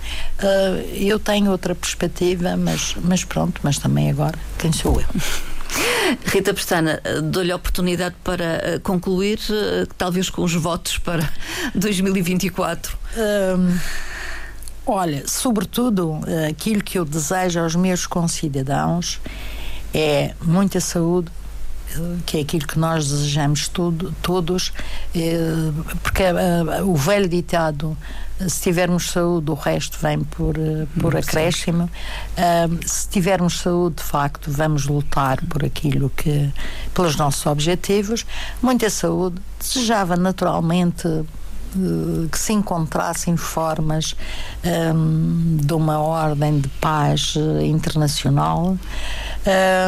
eu 0.94 1.18
tenho 1.18 1.50
outra 1.50 1.74
perspectiva, 1.74 2.56
mas, 2.56 2.96
mas 3.02 3.24
pronto, 3.24 3.60
mas 3.62 3.78
também 3.78 4.10
agora, 4.10 4.38
quem 4.58 4.72
sou 4.72 5.00
eu? 5.00 5.06
Rita 6.24 6.54
Pestana, 6.54 7.00
dou-lhe 7.24 7.50
a 7.50 7.56
oportunidade 7.56 8.14
para 8.22 8.44
eh, 8.44 8.78
concluir, 8.82 9.40
eh, 9.50 9.86
talvez 9.96 10.30
com 10.30 10.42
os 10.42 10.54
votos 10.54 10.98
para 10.98 11.28
2024. 11.74 12.96
Hum, 13.16 13.78
olha, 14.86 15.26
sobretudo 15.26 16.20
eh, 16.26 16.48
aquilo 16.48 16.82
que 16.82 16.98
eu 16.98 17.04
desejo 17.04 17.60
aos 17.60 17.74
meus 17.74 18.06
concidadãos 18.06 19.20
é 19.94 20.34
muita 20.42 20.80
saúde, 20.80 21.30
que 22.26 22.38
é 22.38 22.40
aquilo 22.40 22.66
que 22.66 22.78
nós 22.78 23.08
desejamos 23.08 23.68
tudo, 23.68 24.14
todos, 24.22 24.72
porque 26.02 26.24
o 26.84 26.94
velho 26.94 27.28
ditado 27.28 27.96
se 28.48 28.60
tivermos 28.60 29.10
saúde, 29.10 29.50
o 29.50 29.54
resto 29.54 29.98
vem 30.00 30.22
por, 30.22 30.58
eh, 30.58 30.86
por 31.00 31.16
acréscimo. 31.16 31.88
se 32.84 33.08
tivermos 33.08 33.60
saúde, 33.60 33.96
de 33.96 34.02
facto, 34.02 34.50
vamos 34.50 34.84
lutar 34.86 35.42
por 35.46 35.64
aquilo 35.64 36.10
que, 36.10 36.52
pelos 36.92 37.16
nossos 37.16 37.46
objetivos. 37.46 38.26
Muita 38.60 38.90
saúde. 38.90 39.40
Desejava 39.58 40.16
naturalmente 40.16 41.08
uh, 41.08 42.28
que 42.30 42.38
se 42.38 42.52
encontrassem 42.52 43.36
formas 43.38 44.14
um, 44.94 45.56
de 45.56 45.72
uma 45.72 45.98
ordem 45.98 46.60
de 46.60 46.68
paz 46.68 47.34
internacional. 47.62 48.76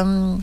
Um, 0.05 0.41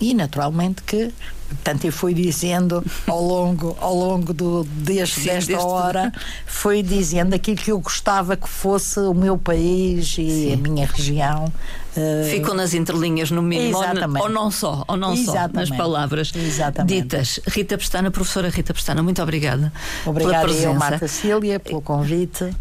e 0.00 0.14
naturalmente 0.14 0.82
que 0.82 1.12
Portanto, 1.48 1.86
eu 1.86 1.92
fui 1.92 2.12
dizendo 2.12 2.84
ao 3.06 3.22
longo, 3.22 3.76
ao 3.80 3.94
longo 3.94 4.34
do, 4.34 4.64
deste, 4.64 5.20
Sim, 5.20 5.26
desta 5.30 5.52
deste... 5.52 5.66
hora, 5.66 6.12
fui 6.44 6.82
dizendo 6.82 7.34
aquilo 7.34 7.56
que 7.56 7.72
eu 7.72 7.80
gostava 7.80 8.36
que 8.36 8.48
fosse 8.48 9.00
o 9.00 9.14
meu 9.14 9.38
país 9.38 10.06
e 10.18 10.30
Sim. 10.30 10.52
a 10.52 10.56
minha 10.58 10.86
região. 10.86 11.50
Uh... 11.96 12.30
Ficou 12.30 12.54
nas 12.54 12.74
entrelinhas 12.74 13.30
no 13.30 13.40
mínimo, 13.40 13.78
ou, 13.78 14.22
ou, 14.22 14.28
não 14.28 14.50
só, 14.50 14.84
ou 14.86 14.96
não 14.96 15.14
Exatamente. 15.14 15.52
só, 15.52 15.60
nas 15.60 15.70
palavras 15.70 16.32
Exatamente. 16.34 17.02
ditas. 17.02 17.40
Rita 17.46 17.78
Pestana, 17.78 18.10
professora 18.10 18.50
Rita 18.50 18.74
Pestana, 18.74 19.02
muito 19.02 19.22
obrigada. 19.22 19.72
Obrigada 20.04 20.34
pela 20.34 20.44
presença. 20.44 20.68
eu, 20.68 20.74
Marta 20.74 21.08
Cília, 21.08 21.58
pelo 21.58 21.80
convite. 21.80 22.54